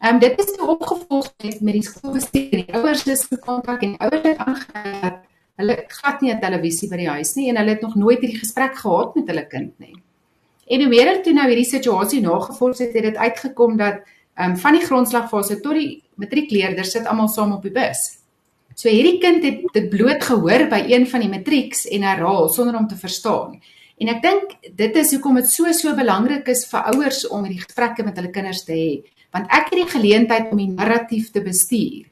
Ehm 0.03 0.15
um, 0.15 0.19
dit 0.19 0.39
is 0.39 0.57
nou 0.57 0.69
opgevolg 0.69 1.33
met 1.43 1.61
met 1.61 1.75
die 1.75 1.83
skoolbestuur 1.83 2.51
en 2.53 2.65
die 2.67 2.75
ouers 2.75 3.07
is 3.07 3.25
gekontak 3.25 3.83
en 3.83 3.97
ouers 3.99 4.23
het 4.23 4.39
aangegee 4.39 5.13
hulle 5.57 5.85
glad 5.89 6.21
nie 6.21 6.33
'n 6.35 6.41
televisie 6.41 6.89
by 6.89 6.97
die 6.97 7.09
huis 7.09 7.35
nie 7.35 7.49
en 7.49 7.57
hulle 7.57 7.71
het 7.71 7.81
nog 7.81 7.95
nooit 7.95 8.21
hierdie 8.21 8.39
gesprek 8.39 8.75
gehad 8.77 9.15
met 9.15 9.29
hulle 9.29 9.47
kind 9.47 9.79
nie. 9.79 9.95
En 10.67 10.83
hoe 10.83 10.91
meer 10.91 11.07
hulle 11.11 11.23
toe 11.23 11.33
nou 11.35 11.47
hierdie 11.47 11.69
situasie 11.69 12.21
nagevolg 12.25 12.81
het, 12.83 12.95
het 12.95 13.11
dit 13.13 13.17
uitgekom 13.17 13.79
dat 13.79 14.03
ehm 14.37 14.53
um, 14.53 14.57
van 14.61 14.77
die 14.77 14.85
grondslagfase 14.85 15.61
tot 15.65 15.79
die 15.79 16.03
matriekleerders 16.21 16.91
sit 16.93 17.07
almal 17.09 17.29
saam 17.33 17.55
op 17.55 17.63
die 17.65 17.73
bus. 17.73 18.19
So 18.77 18.91
hierdie 18.93 19.17
kind 19.23 19.45
het 19.47 19.63
dit 19.73 19.89
bloot 19.89 20.25
gehoor 20.25 20.67
by 20.69 20.83
een 20.91 21.07
van 21.09 21.23
die 21.25 21.31
matrieks 21.33 21.87
en 21.89 22.05
herhaal 22.05 22.51
sonder 22.53 22.77
om 22.77 22.89
te 22.89 22.99
verstaan. 23.01 23.57
En 23.97 24.11
ek 24.13 24.21
dink 24.23 24.57
dit 24.77 24.99
is 25.01 25.15
hoekom 25.15 25.39
dit 25.41 25.49
so 25.49 25.73
so 25.73 25.95
belangrik 25.97 26.51
is 26.53 26.67
vir 26.69 26.91
ouers 26.93 27.23
om 27.31 27.47
hierdie 27.47 27.63
gesprekke 27.63 28.05
met 28.05 28.19
hulle 28.21 28.35
kinders 28.35 28.67
te 28.67 28.77
hê 28.77 28.91
want 29.37 29.49
ek 29.53 29.71
het 29.71 29.81
die 29.81 29.91
geleentheid 29.95 30.53
om 30.53 30.61
die 30.61 30.71
narratief 30.73 31.31
te 31.33 31.43
bestuur. 31.45 32.05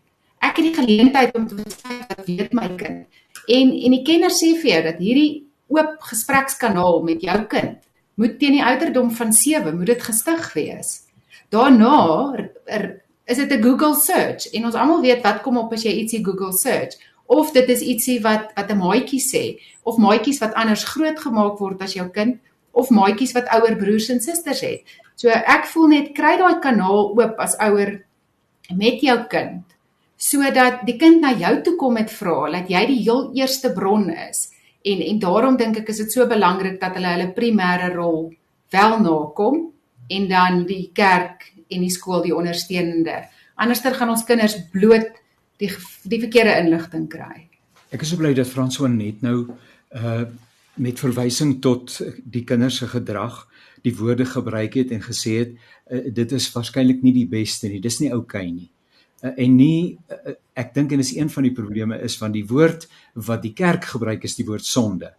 Ek 0.45 0.59
het 0.61 0.65
die 0.65 0.77
geleentheid 0.77 1.37
om 1.37 1.47
te 1.49 1.57
besluit 1.57 2.09
wat 2.09 2.27
weet 2.29 2.57
my 2.57 2.69
kind. 2.81 3.05
En 3.49 3.73
en 3.73 3.97
die 3.99 4.05
kenner 4.05 4.33
sê 4.33 4.55
vir 4.63 4.71
jou 4.71 4.83
dat 4.89 5.01
hierdie 5.01 5.31
oop 5.73 6.01
gesprekskanaal 6.09 7.03
met 7.05 7.25
jou 7.25 7.39
kind 7.53 7.85
moet 8.15 8.39
teen 8.39 8.59
die 8.59 8.65
ouderdom 8.65 9.11
van 9.11 9.33
7 9.33 9.77
moet 9.77 9.87
dit 9.87 10.03
gestig 10.03 10.53
wees. 10.53 11.01
Daarna 11.49 12.35
er, 12.65 13.03
is 13.25 13.37
dit 13.37 13.53
'n 13.53 13.63
Google 13.63 13.95
search 13.95 14.53
en 14.53 14.65
ons 14.65 14.75
almal 14.75 15.01
weet 15.01 15.23
wat 15.23 15.43
kom 15.43 15.57
op 15.59 15.73
as 15.73 15.83
jy 15.83 15.93
ietsie 15.93 16.25
Google 16.25 16.53
search 16.53 16.97
of 17.27 17.53
dit 17.53 17.69
is 17.69 17.81
ietsie 17.81 18.21
wat 18.21 18.53
wat 18.55 18.71
'n 18.71 18.79
maatjie 18.79 19.21
sê 19.21 19.61
of 19.83 19.97
maatjies 19.97 20.41
wat 20.41 20.55
anders 20.55 20.85
groot 20.85 21.19
gemaak 21.19 21.59
word 21.59 21.83
as 21.83 21.95
jou 21.95 22.09
kind 22.09 22.39
of 22.73 22.91
maatjies 22.91 23.33
wat 23.33 23.49
ouer 23.49 23.77
broers 23.77 24.09
en 24.09 24.21
susters 24.21 24.61
het. 24.61 24.83
So 25.17 25.29
ek 25.29 25.67
voel 25.67 25.89
net 25.89 26.13
kry 26.13 26.37
daai 26.37 26.61
kanaal 26.61 27.15
oop 27.17 27.39
as 27.39 27.57
ouer 27.59 28.05
met 28.71 29.01
jou 29.01 29.19
kind 29.29 29.63
sodat 30.17 30.87
die 30.87 30.97
kind 30.97 31.21
na 31.21 31.33
jou 31.37 31.61
toe 31.63 31.77
kom 31.77 31.95
met 31.95 32.11
vrae 32.11 32.53
dat 32.53 32.69
jy 32.71 32.87
die 32.87 33.03
heel 33.03 33.31
eerste 33.35 33.73
bron 33.73 34.11
is. 34.11 34.54
En 34.85 35.01
en 35.01 35.19
daarom 35.19 35.57
dink 35.57 35.81
ek 35.81 35.89
is 35.95 36.03
dit 36.03 36.13
so 36.13 36.27
belangrik 36.29 36.81
dat 36.81 36.99
hulle 36.99 37.15
hulle 37.15 37.33
primêre 37.37 37.89
rol 37.95 38.29
wel 38.75 38.99
nakom 39.01 39.61
en 40.13 40.29
dan 40.29 40.65
die 40.69 40.91
kerk 40.93 41.51
en 41.73 41.81
die 41.81 41.93
skool 41.93 42.23
die 42.25 42.35
ondersteunende. 42.37 43.23
Anderster 43.57 43.95
gaan 43.97 44.13
ons 44.13 44.27
kinders 44.29 44.59
bloot 44.73 45.15
die 45.63 45.71
die 46.11 46.21
verkeerde 46.21 46.59
inligting 46.61 47.07
kry. 47.09 47.47
Ek 47.95 48.03
is 48.03 48.11
so 48.13 48.21
bly 48.21 48.35
dat 48.37 48.51
François 48.51 48.91
net 48.93 49.23
nou 49.25 49.39
uh 49.95 50.25
met 50.75 50.99
verwysing 50.99 51.61
tot 51.63 52.01
die 52.27 52.43
kinders 52.43 52.81
se 52.81 52.89
gedrag 52.91 53.45
die 53.87 53.93
woorde 53.95 54.25
gebruik 54.27 54.75
het 54.75 54.91
en 54.91 55.05
gesê 55.05 55.37
het 55.39 55.53
uh, 55.55 56.01
dit 56.11 56.33
is 56.35 56.49
waarskynlik 56.51 57.05
nie 57.07 57.13
die 57.15 57.29
beste 57.31 57.71
nie. 57.71 57.79
Dis 57.79 58.01
nie 58.03 58.11
oukei 58.11 58.43
okay 58.43 58.51
nie. 58.51 58.71
Uh, 59.25 59.33
en 59.41 59.57
nie 59.57 59.97
uh, 60.13 60.35
ek 60.61 60.75
dink 60.77 60.93
en 60.93 61.03
is 61.03 61.15
een 61.17 61.31
van 61.33 61.47
die 61.47 61.55
probleme 61.55 61.99
is 62.05 62.17
van 62.21 62.35
die 62.35 62.45
woord 62.47 62.87
wat 63.27 63.43
die 63.43 63.55
kerk 63.57 63.89
gebruik 63.95 64.25
is 64.25 64.37
die 64.39 64.47
woord 64.47 64.67
sonde. 64.67 65.15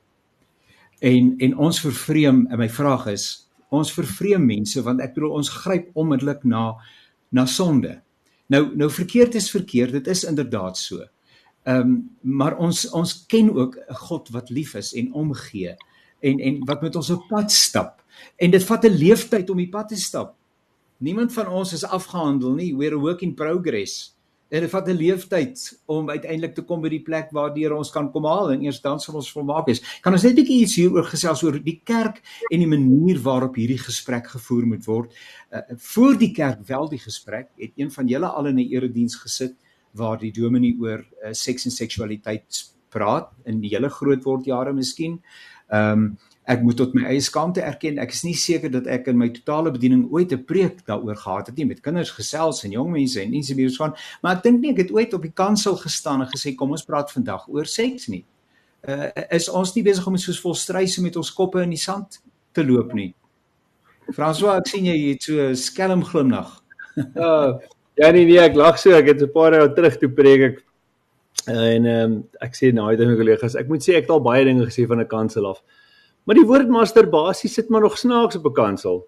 En 1.03 1.33
en 1.43 1.57
ons 1.57 1.81
vervreem 1.81 2.45
en 2.47 2.61
my 2.61 2.69
vraag 2.69 3.09
is 3.11 3.49
ons 3.73 3.91
vervreem 3.93 4.45
mense 4.45 4.81
want 4.85 5.01
ek 5.03 5.15
bedoel 5.17 5.39
ons 5.41 5.51
gryp 5.63 5.89
onmiddellik 5.97 6.45
na 6.47 6.75
na 7.35 7.45
sonde. 7.49 7.97
Nou 8.47 8.69
nou 8.77 8.89
verkeerd 8.93 9.35
is 9.35 9.51
verkeerd, 9.51 9.97
dit 9.97 10.07
is 10.07 10.23
inderdaad 10.23 10.77
so. 10.77 11.03
Ehm 11.65 11.81
um, 11.81 11.93
maar 12.21 12.57
ons 12.61 12.85
ons 12.93 13.25
ken 13.27 13.49
ook 13.53 13.77
'n 13.77 13.99
God 14.07 14.29
wat 14.29 14.49
lief 14.49 14.75
is 14.75 14.93
en 14.93 15.13
omgee 15.13 15.75
en 16.19 16.39
en 16.39 16.65
wat 16.65 16.81
met 16.81 16.95
ons 16.95 17.09
op 17.09 17.27
pad 17.27 17.51
stap. 17.51 18.03
En 18.37 18.51
dit 18.51 18.63
vat 18.63 18.85
'n 18.85 18.97
leeftyd 18.97 19.49
om 19.49 19.57
die 19.57 19.69
pad 19.69 19.87
te 19.89 19.95
stap. 19.95 20.35
Niemand 20.97 21.33
van 21.33 21.47
ons 21.47 21.73
is 21.73 21.83
afgehandel 21.83 22.53
nie, 22.55 22.75
we're 22.75 22.95
a 22.95 22.99
work 22.99 23.21
in 23.21 23.33
progress. 23.35 24.15
En 24.47 24.61
dit 24.61 24.69
vat 24.69 24.87
'n 24.87 24.95
leeftyd 24.95 25.81
om 25.85 26.09
uiteindelik 26.09 26.53
te 26.55 26.61
kom 26.61 26.81
by 26.81 26.89
die 26.89 27.01
plek 27.01 27.31
waardeur 27.31 27.73
ons 27.73 27.91
kan 27.91 28.11
kom 28.11 28.25
haal 28.25 28.51
en 28.51 28.61
eers 28.61 28.81
dan 28.81 28.99
sal 28.99 29.15
ons 29.15 29.31
volmaak 29.31 29.65
wees. 29.65 29.81
Kan 30.01 30.13
ons 30.13 30.23
net 30.23 30.31
'n 30.31 30.35
bietjie 30.35 30.61
iets 30.61 30.75
hieroor 30.75 31.03
gesels 31.03 31.43
oor 31.43 31.59
die 31.59 31.81
kerk 31.83 32.21
en 32.51 32.59
die 32.59 32.67
manier 32.67 33.19
waarop 33.19 33.55
hierdie 33.55 33.79
gesprek 33.79 34.27
gevoer 34.27 34.65
moet 34.65 34.85
word? 34.85 35.13
Uh, 35.51 35.59
voor 35.77 36.17
die 36.17 36.31
kerk 36.31 36.67
wel 36.67 36.89
die 36.89 36.99
gesprek, 36.99 37.49
het 37.57 37.71
een 37.75 37.91
van 37.91 38.07
julle 38.07 38.27
al 38.27 38.45
in 38.45 38.55
'n 38.55 38.69
erediens 38.71 39.15
gesit 39.15 39.55
waar 39.91 40.19
die 40.19 40.31
dominee 40.31 40.77
oor 40.79 40.99
uh, 41.23 41.33
seks 41.33 41.65
en 41.65 41.71
seksualiteit 41.71 42.71
praat 42.89 43.31
in 43.45 43.59
die 43.59 43.69
hele 43.69 43.89
groot 43.89 44.23
word 44.23 44.45
jare 44.45 44.73
miskien. 44.73 45.21
Ehm 45.69 45.91
um, 45.91 46.17
ek 46.45 46.61
moet 46.61 46.77
tot 46.77 46.93
my 46.93 47.07
eie 47.09 47.21
skaamte 47.25 47.63
erken 47.65 47.97
ek 48.01 48.13
is 48.13 48.21
nie 48.25 48.35
seker 48.37 48.69
dat 48.73 48.87
ek 48.91 49.09
in 49.09 49.17
my 49.17 49.31
totale 49.33 49.71
bediening 49.73 50.05
ooit 50.13 50.33
'n 50.33 50.45
preek 50.45 50.85
daaroor 50.85 51.17
gehad 51.17 51.47
het 51.47 51.57
nie 51.57 51.65
met 51.65 51.81
kinders 51.81 52.11
gesels 52.11 52.63
en 52.63 52.71
jong 52.71 52.91
mense 52.91 53.21
en 53.21 53.31
meer 53.31 53.71
van 53.77 53.95
maar 54.21 54.37
ek 54.37 54.43
dink 54.43 54.61
nie 54.61 54.71
ek 54.71 54.77
het 54.77 54.91
ooit 54.91 55.13
op 55.13 55.21
die 55.21 55.33
kansel 55.33 55.75
gestaan 55.75 56.21
en 56.21 56.27
gesê 56.27 56.55
kom 56.55 56.71
ons 56.71 56.85
praat 56.85 57.11
vandag 57.11 57.47
oor 57.47 57.65
seks 57.65 58.07
nie. 58.07 58.23
Uh, 58.87 59.09
is 59.31 59.49
ons 59.49 59.73
nie 59.73 59.83
besig 59.83 60.05
om 60.07 60.17
soos 60.17 60.39
vol 60.39 60.53
struise 60.53 61.01
met 61.01 61.15
ons 61.15 61.33
koppe 61.33 61.61
in 61.63 61.69
die 61.69 61.81
sand 61.81 62.21
te 62.53 62.63
loop 62.63 62.93
nie? 62.93 63.15
François 64.13 64.59
ek 64.59 64.67
sien 64.67 64.85
jy 64.85 65.09
het 65.09 65.23
so 65.23 65.53
skelm 65.53 66.03
glimlag. 66.03 66.61
Uh, 67.15 67.57
ja 68.01 68.11
nee 68.11 68.25
nee 68.25 68.37
ek 68.37 68.55
lag 68.55 68.77
so 68.77 68.91
ek 68.93 69.07
het 69.07 69.21
'n 69.21 69.31
paar 69.33 69.53
jaar 69.53 69.73
terug 69.73 69.97
toe 69.97 70.09
preek 70.09 70.41
ek 70.41 70.63
en 71.47 71.85
ehm 71.85 72.11
um, 72.11 72.23
ek 72.41 72.53
sê 72.53 72.71
nou 72.73 72.85
uit 72.89 72.99
my 72.99 73.15
kollegas 73.15 73.55
ek 73.55 73.67
moet 73.67 73.81
sê 73.81 73.97
ek 73.97 74.05
het 74.05 74.13
al 74.13 74.21
baie 74.21 74.45
dinge 74.45 74.65
gesê 74.65 74.85
van 74.87 75.01
'n 75.01 75.07
kansel 75.07 75.45
af 75.45 75.61
Maar 76.25 76.39
die 76.39 76.45
woord 76.45 76.71
masturbasie 76.73 77.49
sit 77.49 77.69
maar 77.69 77.85
nog 77.85 77.97
snaaks 77.97 78.35
op 78.35 78.45
'n 78.45 78.53
kansel. 78.53 79.05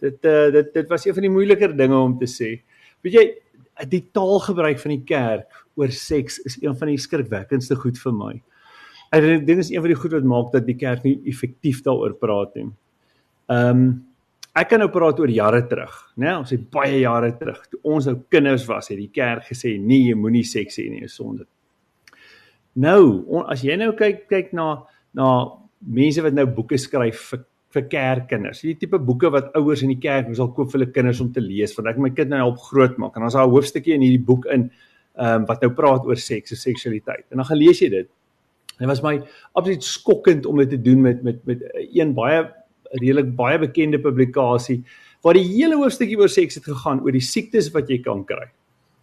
Dit 0.00 0.24
uh 0.24 0.50
dit 0.52 0.72
dit 0.74 0.88
was 0.88 1.06
een 1.06 1.14
van 1.14 1.22
die 1.22 1.30
moeiliker 1.30 1.76
dinge 1.76 1.96
om 1.96 2.18
te 2.18 2.26
sê. 2.26 2.62
Weet 3.02 3.12
jy, 3.12 3.26
die 3.88 4.08
taalgebruik 4.12 4.78
van 4.78 4.90
die 4.90 5.04
kerk 5.04 5.66
oor 5.78 5.90
seks 5.94 6.38
is 6.38 6.58
een 6.62 6.76
van 6.76 6.88
die 6.88 6.98
skrikwekkendste 6.98 7.76
goed 7.78 7.98
vir 7.98 8.12
my. 8.12 8.34
Dink 9.10 9.46
dit 9.46 9.58
is 9.58 9.70
een 9.70 9.80
van 9.80 9.92
die 9.92 9.98
goed 9.98 10.12
wat 10.12 10.24
maak 10.24 10.52
dat 10.52 10.66
die 10.66 10.76
kerk 10.76 11.04
nie 11.04 11.20
effektief 11.26 11.82
daaroor 11.82 12.18
praat 12.18 12.54
nie. 12.54 12.68
Ehm 13.48 13.70
um, 13.70 14.04
ek 14.58 14.72
kan 14.72 14.80
nou 14.82 14.88
praat 14.90 15.20
oor 15.20 15.30
jare 15.30 15.60
terug, 15.70 15.92
né? 16.18 16.32
Ons 16.34 16.50
het 16.50 16.64
baie 16.70 16.98
jare 16.98 17.30
terug 17.38 17.60
toe 17.70 17.78
ons 17.86 18.08
nou 18.10 18.16
kinders 18.28 18.64
was, 18.66 18.88
het 18.90 18.98
die 18.98 19.12
kerk 19.14 19.46
gesê 19.46 19.76
nee, 19.78 20.08
jy 20.08 20.16
moenie 20.18 20.42
seks 20.44 20.80
hê 20.80 20.88
nie, 20.90 21.04
is 21.06 21.14
sonde. 21.14 21.46
Nou, 22.74 23.24
on, 23.28 23.46
as 23.52 23.62
jy 23.62 23.76
nou 23.78 23.92
kyk 23.98 24.26
kyk 24.28 24.50
na 24.58 24.84
na 25.14 25.28
mense 25.80 26.22
wat 26.22 26.34
nou 26.34 26.46
boeke 26.46 26.78
skryf 26.78 27.30
vir 27.32 27.44
vir 27.76 27.84
kerkkinders. 27.92 28.62
Hierdie 28.64 28.80
tipe 28.80 28.98
boeke 29.04 29.28
wat 29.32 29.50
ouers 29.58 29.82
in 29.84 29.90
die 29.92 30.00
kerk 30.00 30.30
sal 30.36 30.48
koop 30.56 30.70
vir 30.72 30.80
hulle 30.80 30.92
kinders 30.92 31.18
om 31.20 31.28
te 31.34 31.42
lees, 31.44 31.74
want 31.76 31.90
ek 31.90 31.98
my 32.00 32.10
kind 32.16 32.32
nou 32.32 32.38
help 32.40 32.62
grootmaak 32.70 33.16
en 33.16 33.26
dan 33.26 33.28
is 33.28 33.36
daar 33.36 33.46
'n 33.46 33.52
hoofstukkie 33.52 33.94
in 33.94 34.00
hierdie 34.00 34.24
boek 34.24 34.46
in 34.46 34.70
ehm 35.18 35.42
um, 35.42 35.46
wat 35.46 35.60
nou 35.62 35.70
praat 35.74 36.06
oor 36.06 36.16
seks 36.16 36.50
en 36.50 36.56
seksualiteit. 36.56 37.26
En 37.30 37.36
dan 37.36 37.44
gaan 37.44 37.58
lees 37.58 37.80
jy 37.80 37.88
dit. 37.90 38.08
En 38.78 38.86
dit 38.86 38.88
was 38.88 39.02
my 39.02 39.20
absoluut 39.52 39.84
skokkend 39.84 40.46
om 40.46 40.56
dit 40.56 40.70
te 40.70 40.80
doen 40.80 41.00
met 41.00 41.22
met 41.22 41.46
met 41.46 41.58
een 41.92 42.14
baie 42.14 42.48
redelik 42.92 43.34
baie 43.36 43.58
bekende 43.58 44.00
publikasie 44.00 44.84
waar 45.22 45.34
die 45.34 45.48
hele 45.48 45.76
hoofstukkie 45.76 46.18
oor 46.18 46.28
seks 46.28 46.54
het 46.54 46.64
gegaan 46.64 47.02
oor 47.02 47.12
die 47.12 47.20
siektes 47.20 47.70
wat 47.74 47.88
jy 47.90 47.98
kan 48.00 48.24
kry 48.24 48.46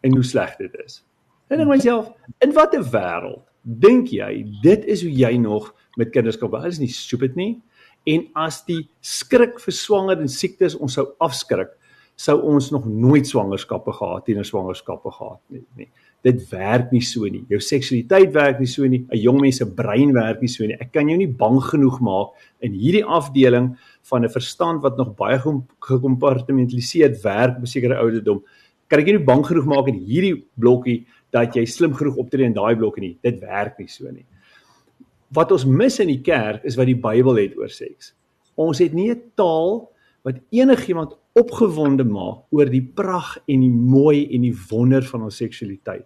en 0.01 0.13
hoe 0.15 0.23
sleg 0.23 0.55
dit 0.57 0.73
is. 0.85 1.03
En 1.49 1.59
ek 1.59 1.67
myself, 1.67 2.09
in 2.41 2.53
watter 2.53 2.81
wêreld 2.81 3.43
dink 3.65 4.13
jy 4.13 4.45
dit 4.63 4.85
is 4.85 5.01
hoe 5.01 5.11
jy 5.11 5.37
nog 5.41 5.73
met 5.97 6.11
kinders 6.13 6.37
kan 6.37 6.51
hulle 6.53 6.69
is 6.69 6.79
nie 6.79 6.91
stupid 6.91 7.35
nie. 7.35 7.61
En 8.05 8.27
as 8.37 8.61
die 8.67 8.83
skrik 9.01 9.59
vir 9.59 9.73
swanger 9.73 10.21
en 10.21 10.29
siektes 10.29 10.77
ons 10.77 10.93
sou 10.93 11.09
afskrik 11.19 11.73
sou 12.15 12.37
ons 12.47 12.69
nog 12.71 12.85
nooit 12.87 13.27
swangerskappe 13.27 13.91
gehad 13.91 14.29
en 14.31 14.45
swangerskappe 14.47 15.11
gehad 15.11 15.41
nie, 15.51 15.63
nie. 15.75 15.89
Dit 16.25 16.39
werk 16.49 16.89
nie 16.95 17.03
so 17.05 17.27
nie. 17.29 17.43
Jou 17.51 17.59
seksualiteit 17.61 18.31
werk 18.33 18.59
nie 18.59 18.69
so 18.71 18.87
nie. 18.87 19.05
'n 19.11 19.19
jong 19.19 19.41
mens 19.41 19.57
se 19.57 19.65
brein 19.65 20.13
werk 20.13 20.41
nie 20.41 20.47
so 20.47 20.65
nie. 20.65 20.77
Ek 20.79 20.91
kan 20.91 21.09
jou 21.09 21.17
nie 21.17 21.27
bang 21.27 21.59
genoeg 21.61 21.99
maak 22.01 22.29
in 22.61 22.73
hierdie 22.73 23.03
afdeling 23.03 23.77
van 24.09 24.23
'n 24.23 24.29
verstand 24.29 24.81
wat 24.81 24.97
nog 24.97 25.15
baie 25.15 25.37
gekompartmentaliseerd 25.37 27.21
werk 27.21 27.57
sekere 27.67 27.99
ouderdom. 27.99 28.41
Kan 28.87 28.99
ek 28.99 29.07
jou 29.07 29.17
nie 29.17 29.25
bang 29.25 29.45
genoeg 29.45 29.65
maak 29.65 29.87
in 29.87 29.99
hierdie 29.99 30.45
blokkie 30.57 31.05
dat 31.31 31.55
jy 31.55 31.65
slim 31.65 31.93
genoeg 31.93 32.17
optree 32.17 32.45
in 32.45 32.53
daai 32.53 32.75
blokkie 32.75 33.01
nie 33.01 33.17
dit 33.21 33.41
werk 33.41 33.79
nie 33.79 33.87
so 33.87 34.11
nie 34.11 34.25
wat 35.35 35.51
ons 35.55 35.65
mis 35.67 35.99
in 36.03 36.11
die 36.11 36.21
kerk 36.23 36.65
is 36.67 36.77
wat 36.79 36.89
die 36.89 36.99
Bybel 36.99 37.39
het 37.39 37.55
oor 37.59 37.71
seks. 37.71 38.13
Ons 38.55 38.79
het 38.79 38.93
nie 38.93 39.11
'n 39.11 39.21
taal 39.35 39.89
wat 40.23 40.39
enigiemand 40.51 41.17
opgewonde 41.35 42.03
maak 42.03 42.45
oor 42.51 42.65
die 42.65 42.81
pragt 42.81 43.41
en 43.47 43.59
die 43.59 43.69
mooi 43.69 44.27
en 44.33 44.41
die 44.41 44.55
wonder 44.69 45.03
van 45.03 45.23
ons 45.23 45.37
seksualiteit. 45.37 46.05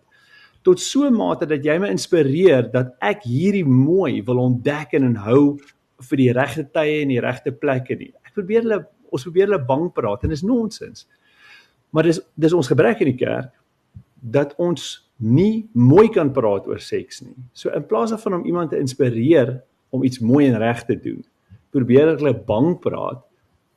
Tot 0.63 0.79
so 0.79 1.05
'n 1.05 1.13
mate 1.13 1.45
dat 1.45 1.63
jy 1.63 1.79
my 1.79 1.89
inspireer 1.89 2.71
dat 2.71 2.95
ek 3.01 3.23
hierdie 3.23 3.65
mooi 3.65 4.21
wil 4.23 4.37
ontdek 4.37 4.93
en 4.93 5.15
hou 5.15 5.57
vir 6.01 6.17
die 6.17 6.31
regte 6.31 6.63
tye 6.63 7.01
en 7.01 7.09
die 7.09 7.21
regte 7.21 7.51
plekke 7.51 7.95
nie. 7.95 8.13
Ek 8.25 8.33
probeer 8.33 8.61
hulle 8.61 8.87
ons 9.11 9.23
probeer 9.23 9.47
hulle 9.47 9.65
bang 9.65 9.91
praat 9.93 10.23
en 10.23 10.29
dis 10.29 10.43
nonsens. 10.43 11.07
Maar 11.91 12.03
dis 12.03 12.19
dis 12.37 12.53
ons 12.53 12.67
gebrek 12.67 13.01
in 13.01 13.07
die 13.07 13.25
kerk 13.25 13.58
dat 14.21 14.53
ons 14.57 15.09
nie 15.19 15.67
mooi 15.73 16.07
kan 16.09 16.31
praat 16.31 16.67
oor 16.67 16.79
seks 16.79 17.21
nie. 17.21 17.35
So 17.53 17.71
in 17.75 17.85
plaas 17.87 18.13
daarvan 18.13 18.39
om 18.39 18.45
iemand 18.45 18.71
te 18.71 18.79
inspireer 18.79 19.59
om 19.89 20.03
iets 20.03 20.19
mooi 20.19 20.47
en 20.47 20.57
reg 20.61 20.85
te 20.85 20.95
doen, 20.99 21.23
probeer 21.73 22.15
hulle 22.15 22.33
bang 22.45 22.77
praat 22.79 23.21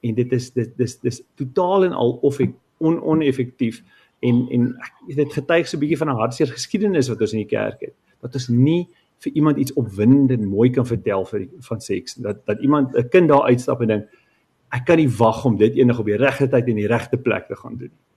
en 0.02 0.14
dit 0.14 0.32
is 0.32 0.50
dit 0.54 0.70
dis 0.78 0.94
dis 1.02 1.20
totaal 1.38 1.88
en 1.88 1.98
al 1.98 2.16
of 2.22 2.40
ek 2.42 2.54
on 2.82 3.00
oneffektief 3.02 3.82
en 4.22 4.46
en 4.54 4.70
dit 5.06 5.34
getuig 5.34 5.68
so 5.68 5.76
'n 5.76 5.80
bietjie 5.80 5.98
van 5.98 6.10
'n 6.10 6.20
hartseer 6.20 6.50
geskiedenis 6.50 7.08
wat 7.08 7.20
ons 7.20 7.32
in 7.32 7.44
die 7.44 7.54
kerk 7.56 7.80
het. 7.80 7.94
Dat 8.20 8.34
ons 8.34 8.48
nie 8.48 8.88
vir 9.18 9.32
iemand 9.32 9.56
iets 9.58 9.72
opwindend 9.72 10.30
en 10.30 10.46
mooi 10.46 10.70
kan 10.70 10.86
vertel 10.86 11.24
vir 11.24 11.48
van 11.60 11.80
seks 11.80 12.14
dat 12.14 12.46
dat 12.46 12.60
iemand 12.60 12.96
'n 12.96 13.08
kind 13.08 13.28
daar 13.28 13.46
uitstap 13.50 13.80
en 13.80 13.88
dink 13.88 14.08
ek 14.70 14.84
kan 14.84 14.96
nie 14.96 15.08
wag 15.08 15.44
om 15.44 15.56
dit 15.56 15.74
eendag 15.74 15.98
op 15.98 16.06
die 16.06 16.16
regte 16.16 16.48
tyd 16.48 16.68
en 16.68 16.76
die 16.76 16.86
regte 16.86 17.16
plek 17.16 17.46
te 17.46 17.56
gaan 17.56 17.76
doen 17.76 17.90
nie. 17.90 18.11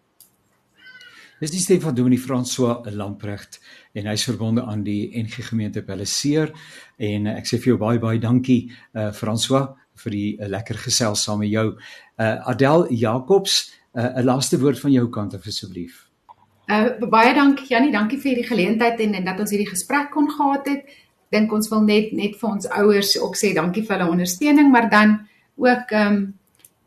Dis 1.40 1.52
die 1.52 1.60
stem 1.60 1.82
van 1.84 1.96
Dominee 1.96 2.20
François 2.20 2.86
Lamprecht 2.96 3.58
en 3.92 4.06
hy's 4.08 4.24
verbonde 4.24 4.64
aan 4.64 4.86
die 4.86 5.12
NG 5.20 5.44
Gemeente 5.50 5.82
Belleseer 5.84 6.54
en 6.96 7.28
uh, 7.28 7.34
ek 7.36 7.50
sê 7.50 7.60
vir 7.60 7.74
jou 7.74 7.80
baie 7.82 8.00
baie 8.00 8.22
dankie 8.24 8.70
uh 8.96 9.10
François 9.12 9.74
vir 10.00 10.16
die 10.16 10.30
uh, 10.38 10.48
lekker 10.48 10.80
gesels 10.86 11.26
saam 11.28 11.42
met 11.44 11.52
jou. 11.52 11.74
Uh 12.16 12.52
Adel 12.54 12.88
Jacobs, 12.88 13.74
'n 13.96 14.16
uh, 14.16 14.24
laaste 14.24 14.62
woord 14.64 14.80
van 14.80 14.96
jou 14.96 15.10
kant 15.12 15.36
asseblief. 15.36 16.06
Uh 16.72 16.96
baie 17.04 17.36
dankie 17.36 17.68
Jannie, 17.68 17.92
dankie 17.92 18.22
vir 18.22 18.32
hierdie 18.32 18.48
geleentheid 18.48 19.04
en 19.04 19.20
en 19.20 19.28
dat 19.28 19.40
ons 19.40 19.52
hierdie 19.52 19.74
gesprek 19.74 20.12
kon 20.16 20.32
gehad 20.32 20.72
het. 20.72 20.88
Dink 21.36 21.52
ons 21.52 21.68
wil 21.68 21.84
net 21.84 22.16
net 22.16 22.40
vir 22.40 22.50
ons 22.50 22.72
ouers 22.80 23.12
ook 23.20 23.36
sê 23.36 23.52
dankie 23.54 23.84
vir 23.84 23.98
hulle 23.98 24.12
ondersteuning, 24.16 24.72
maar 24.72 24.88
dan 24.90 25.20
ook 25.60 25.92
ehm 25.92 26.16
um, 26.16 26.26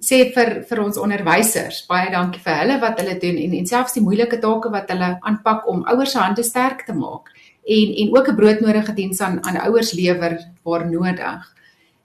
sê 0.01 0.33
vir 0.35 0.63
vir 0.69 0.81
ons 0.85 0.99
onderwysers 0.99 1.87
baie 1.89 2.11
dankie 2.11 2.41
vir 2.41 2.61
hulle 2.63 2.81
wat 2.81 3.01
hulle 3.01 3.19
doen 3.19 3.39
en 3.45 3.55
en 3.61 3.67
selfs 3.67 3.97
die 3.99 4.03
moeilike 4.03 4.39
take 4.41 4.71
wat 4.71 4.91
hulle 4.95 5.19
aanpak 5.23 5.67
om 5.67 5.85
ouers 5.93 6.13
se 6.13 6.19
hande 6.19 6.45
sterk 6.47 6.87
te 6.87 6.95
maak 6.95 7.33
en 7.69 7.95
en 8.03 8.17
ook 8.17 8.29
'n 8.29 8.37
broodnodige 8.37 8.95
diens 8.95 9.21
aan 9.21 9.45
aan 9.45 9.57
ouers 9.67 9.93
lewer 9.93 10.39
waar 10.63 10.87
nodig. 10.91 11.55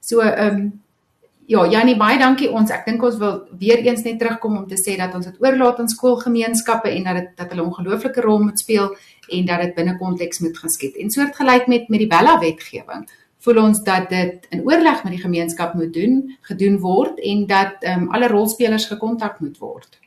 So 0.00 0.20
ehm 0.20 0.56
um, 0.56 0.82
ja, 1.46 1.66
Janie 1.70 1.96
baie 1.96 2.18
dankie 2.18 2.50
ons. 2.50 2.70
Ek 2.70 2.86
dink 2.86 3.02
ons 3.02 3.16
wil 3.16 3.48
weer 3.58 3.78
eens 3.78 4.02
net 4.02 4.18
terugkom 4.18 4.56
om 4.56 4.68
te 4.68 4.76
sê 4.76 4.96
dat 4.96 5.14
ons 5.14 5.26
dit 5.26 5.40
oorlaat 5.40 5.78
aan 5.78 5.88
skoolgemeenskappe 5.88 6.88
en 6.88 7.04
dat 7.04 7.14
dit 7.14 7.28
dat 7.36 7.50
hulle 7.50 7.62
'n 7.62 7.66
ongelooflike 7.66 8.20
rol 8.20 8.42
moet 8.42 8.58
speel 8.58 8.96
en 9.28 9.44
dat 9.46 9.60
dit 9.60 9.74
binne 9.74 9.98
konteks 9.98 10.38
moet 10.40 10.58
geskied. 10.58 10.96
En 10.96 11.10
soortgelyk 11.10 11.66
met 11.66 11.88
met 11.88 11.98
die 11.98 12.08
Bella 12.08 12.38
wetgewing 12.38 13.08
voel 13.44 13.60
ons 13.64 13.82
dat 13.84 14.08
dit 14.12 14.46
in 14.50 14.64
oorleg 14.64 15.02
met 15.04 15.12
die 15.16 15.22
gemeenskap 15.22 15.74
moet 15.74 15.92
doen, 15.92 16.22
gedoen 16.48 16.78
word 16.80 17.20
en 17.20 17.44
dat 17.50 17.84
ehm 17.84 18.06
um, 18.06 18.08
alle 18.16 18.28
rolspelers 18.32 18.88
gekontak 18.92 19.40
moet 19.40 19.58
word. 19.58 20.00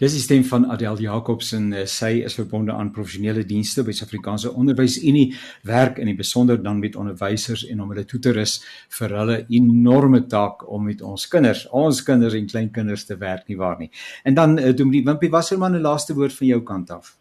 Dis 0.00 0.14
die 0.16 0.22
stem 0.22 0.44
van 0.48 0.64
Adel 0.72 0.96
Jacobs 1.04 1.50
en 1.52 1.66
uh, 1.76 1.82
sy 1.84 2.22
is 2.24 2.38
verbonde 2.38 2.72
aan 2.72 2.88
professionele 2.94 3.42
dienste 3.44 3.84
by 3.84 3.92
Suid-Afrikaanse 3.92 4.54
Onderwysunie, 4.56 5.26
werk 5.68 6.00
in 6.00 6.08
die 6.08 6.16
besonder 6.16 6.56
dan 6.62 6.80
met 6.80 6.96
onderwysers 6.96 7.66
en 7.68 7.82
om 7.84 7.92
hulle 7.92 8.06
toe 8.08 8.22
te 8.24 8.32
rus 8.32 8.56
vir 8.96 9.16
hulle 9.18 9.38
enorme 9.52 10.22
taak 10.32 10.64
om 10.72 10.88
met 10.88 11.04
ons 11.04 11.28
kinders, 11.28 11.66
ons 11.76 12.00
kinders 12.06 12.38
en 12.38 12.48
kleinkinders 12.48 13.04
te 13.10 13.20
werk 13.20 13.44
nie 13.52 13.60
waar 13.60 13.76
nie. 13.82 13.90
En 14.24 14.40
dan 14.40 14.56
uh, 14.56 14.72
doen 14.72 14.96
die 14.96 15.04
Wimpie 15.04 15.32
Wasserman 15.36 15.76
'n 15.76 15.84
laaste 15.84 16.16
woord 16.16 16.32
van 16.32 16.54
jou 16.54 16.62
kant 16.64 16.96
af. 16.96 17.19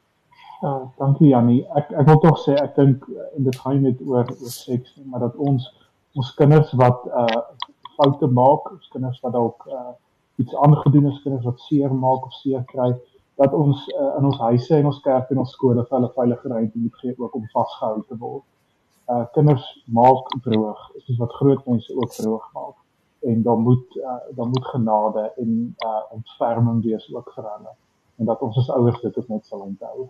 Ja, 0.61 0.91
dankie 0.97 1.29
Jannie. 1.29 1.61
Ek 1.79 1.91
ek 1.95 2.07
wil 2.09 2.17
tog 2.19 2.39
sê 2.43 2.51
ek 2.59 2.73
dink 2.75 3.05
en 3.37 3.45
dit 3.45 3.59
gaan 3.63 3.77
net 3.85 4.01
oor 4.03 4.25
oor 4.27 4.51
seks, 4.51 4.97
maar 5.07 5.21
dat 5.23 5.37
ons 5.49 5.69
ons 6.19 6.31
kinders 6.35 6.73
wat 6.81 7.05
uh 7.21 7.43
foute 7.95 8.27
maak, 8.35 8.67
ons 8.73 8.89
kinders 8.91 9.21
wat 9.23 9.37
dalk 9.37 9.63
uh 9.71 9.93
iets 10.43 10.57
aangedoen 10.65 11.07
is 11.11 11.21
kinders 11.23 11.47
wat 11.47 11.63
seer 11.67 11.95
maak 12.01 12.27
of 12.27 12.35
seer 12.41 12.67
kry 12.73 12.89
dat 13.39 13.55
ons 13.55 13.85
uh, 13.93 14.11
in 14.19 14.27
ons 14.27 14.39
huise 14.49 14.75
en 14.75 14.91
ons 14.91 15.01
kerk 15.07 15.31
en 15.31 15.41
ons 15.45 15.55
skole 15.55 15.83
vir 15.87 15.97
hulle 15.97 16.11
veilige 16.19 16.51
ruimte 16.51 16.83
moet 16.83 17.01
gee 17.01 17.15
ook 17.15 17.39
om 17.39 17.47
vasgehou 17.55 18.03
te 18.11 18.19
word. 18.19 18.45
Uh 19.07 19.23
kinders 19.35 19.65
maak 19.99 20.27
droog, 20.43 20.85
is 20.99 21.23
wat 21.23 21.39
groot 21.39 21.65
mense 21.71 21.95
ook 21.95 22.15
droog 22.19 22.51
maak 22.59 22.75
en 23.31 23.43
dan 23.47 23.63
moet 23.63 23.99
uh, 24.03 24.21
dan 24.35 24.51
moet 24.51 24.71
genade 24.75 25.29
en 25.43 25.57
uh 25.87 25.99
ontferming 26.19 26.83
wees 26.83 27.07
ook 27.15 27.31
vir 27.35 27.47
hulle 27.55 27.77
en 28.19 28.27
dat 28.33 28.43
ons 28.43 28.59
as 28.59 28.75
ouers 28.75 28.99
dit 29.07 29.23
ook 29.23 29.37
net 29.37 29.45
sal 29.47 29.63
onthou. 29.71 30.09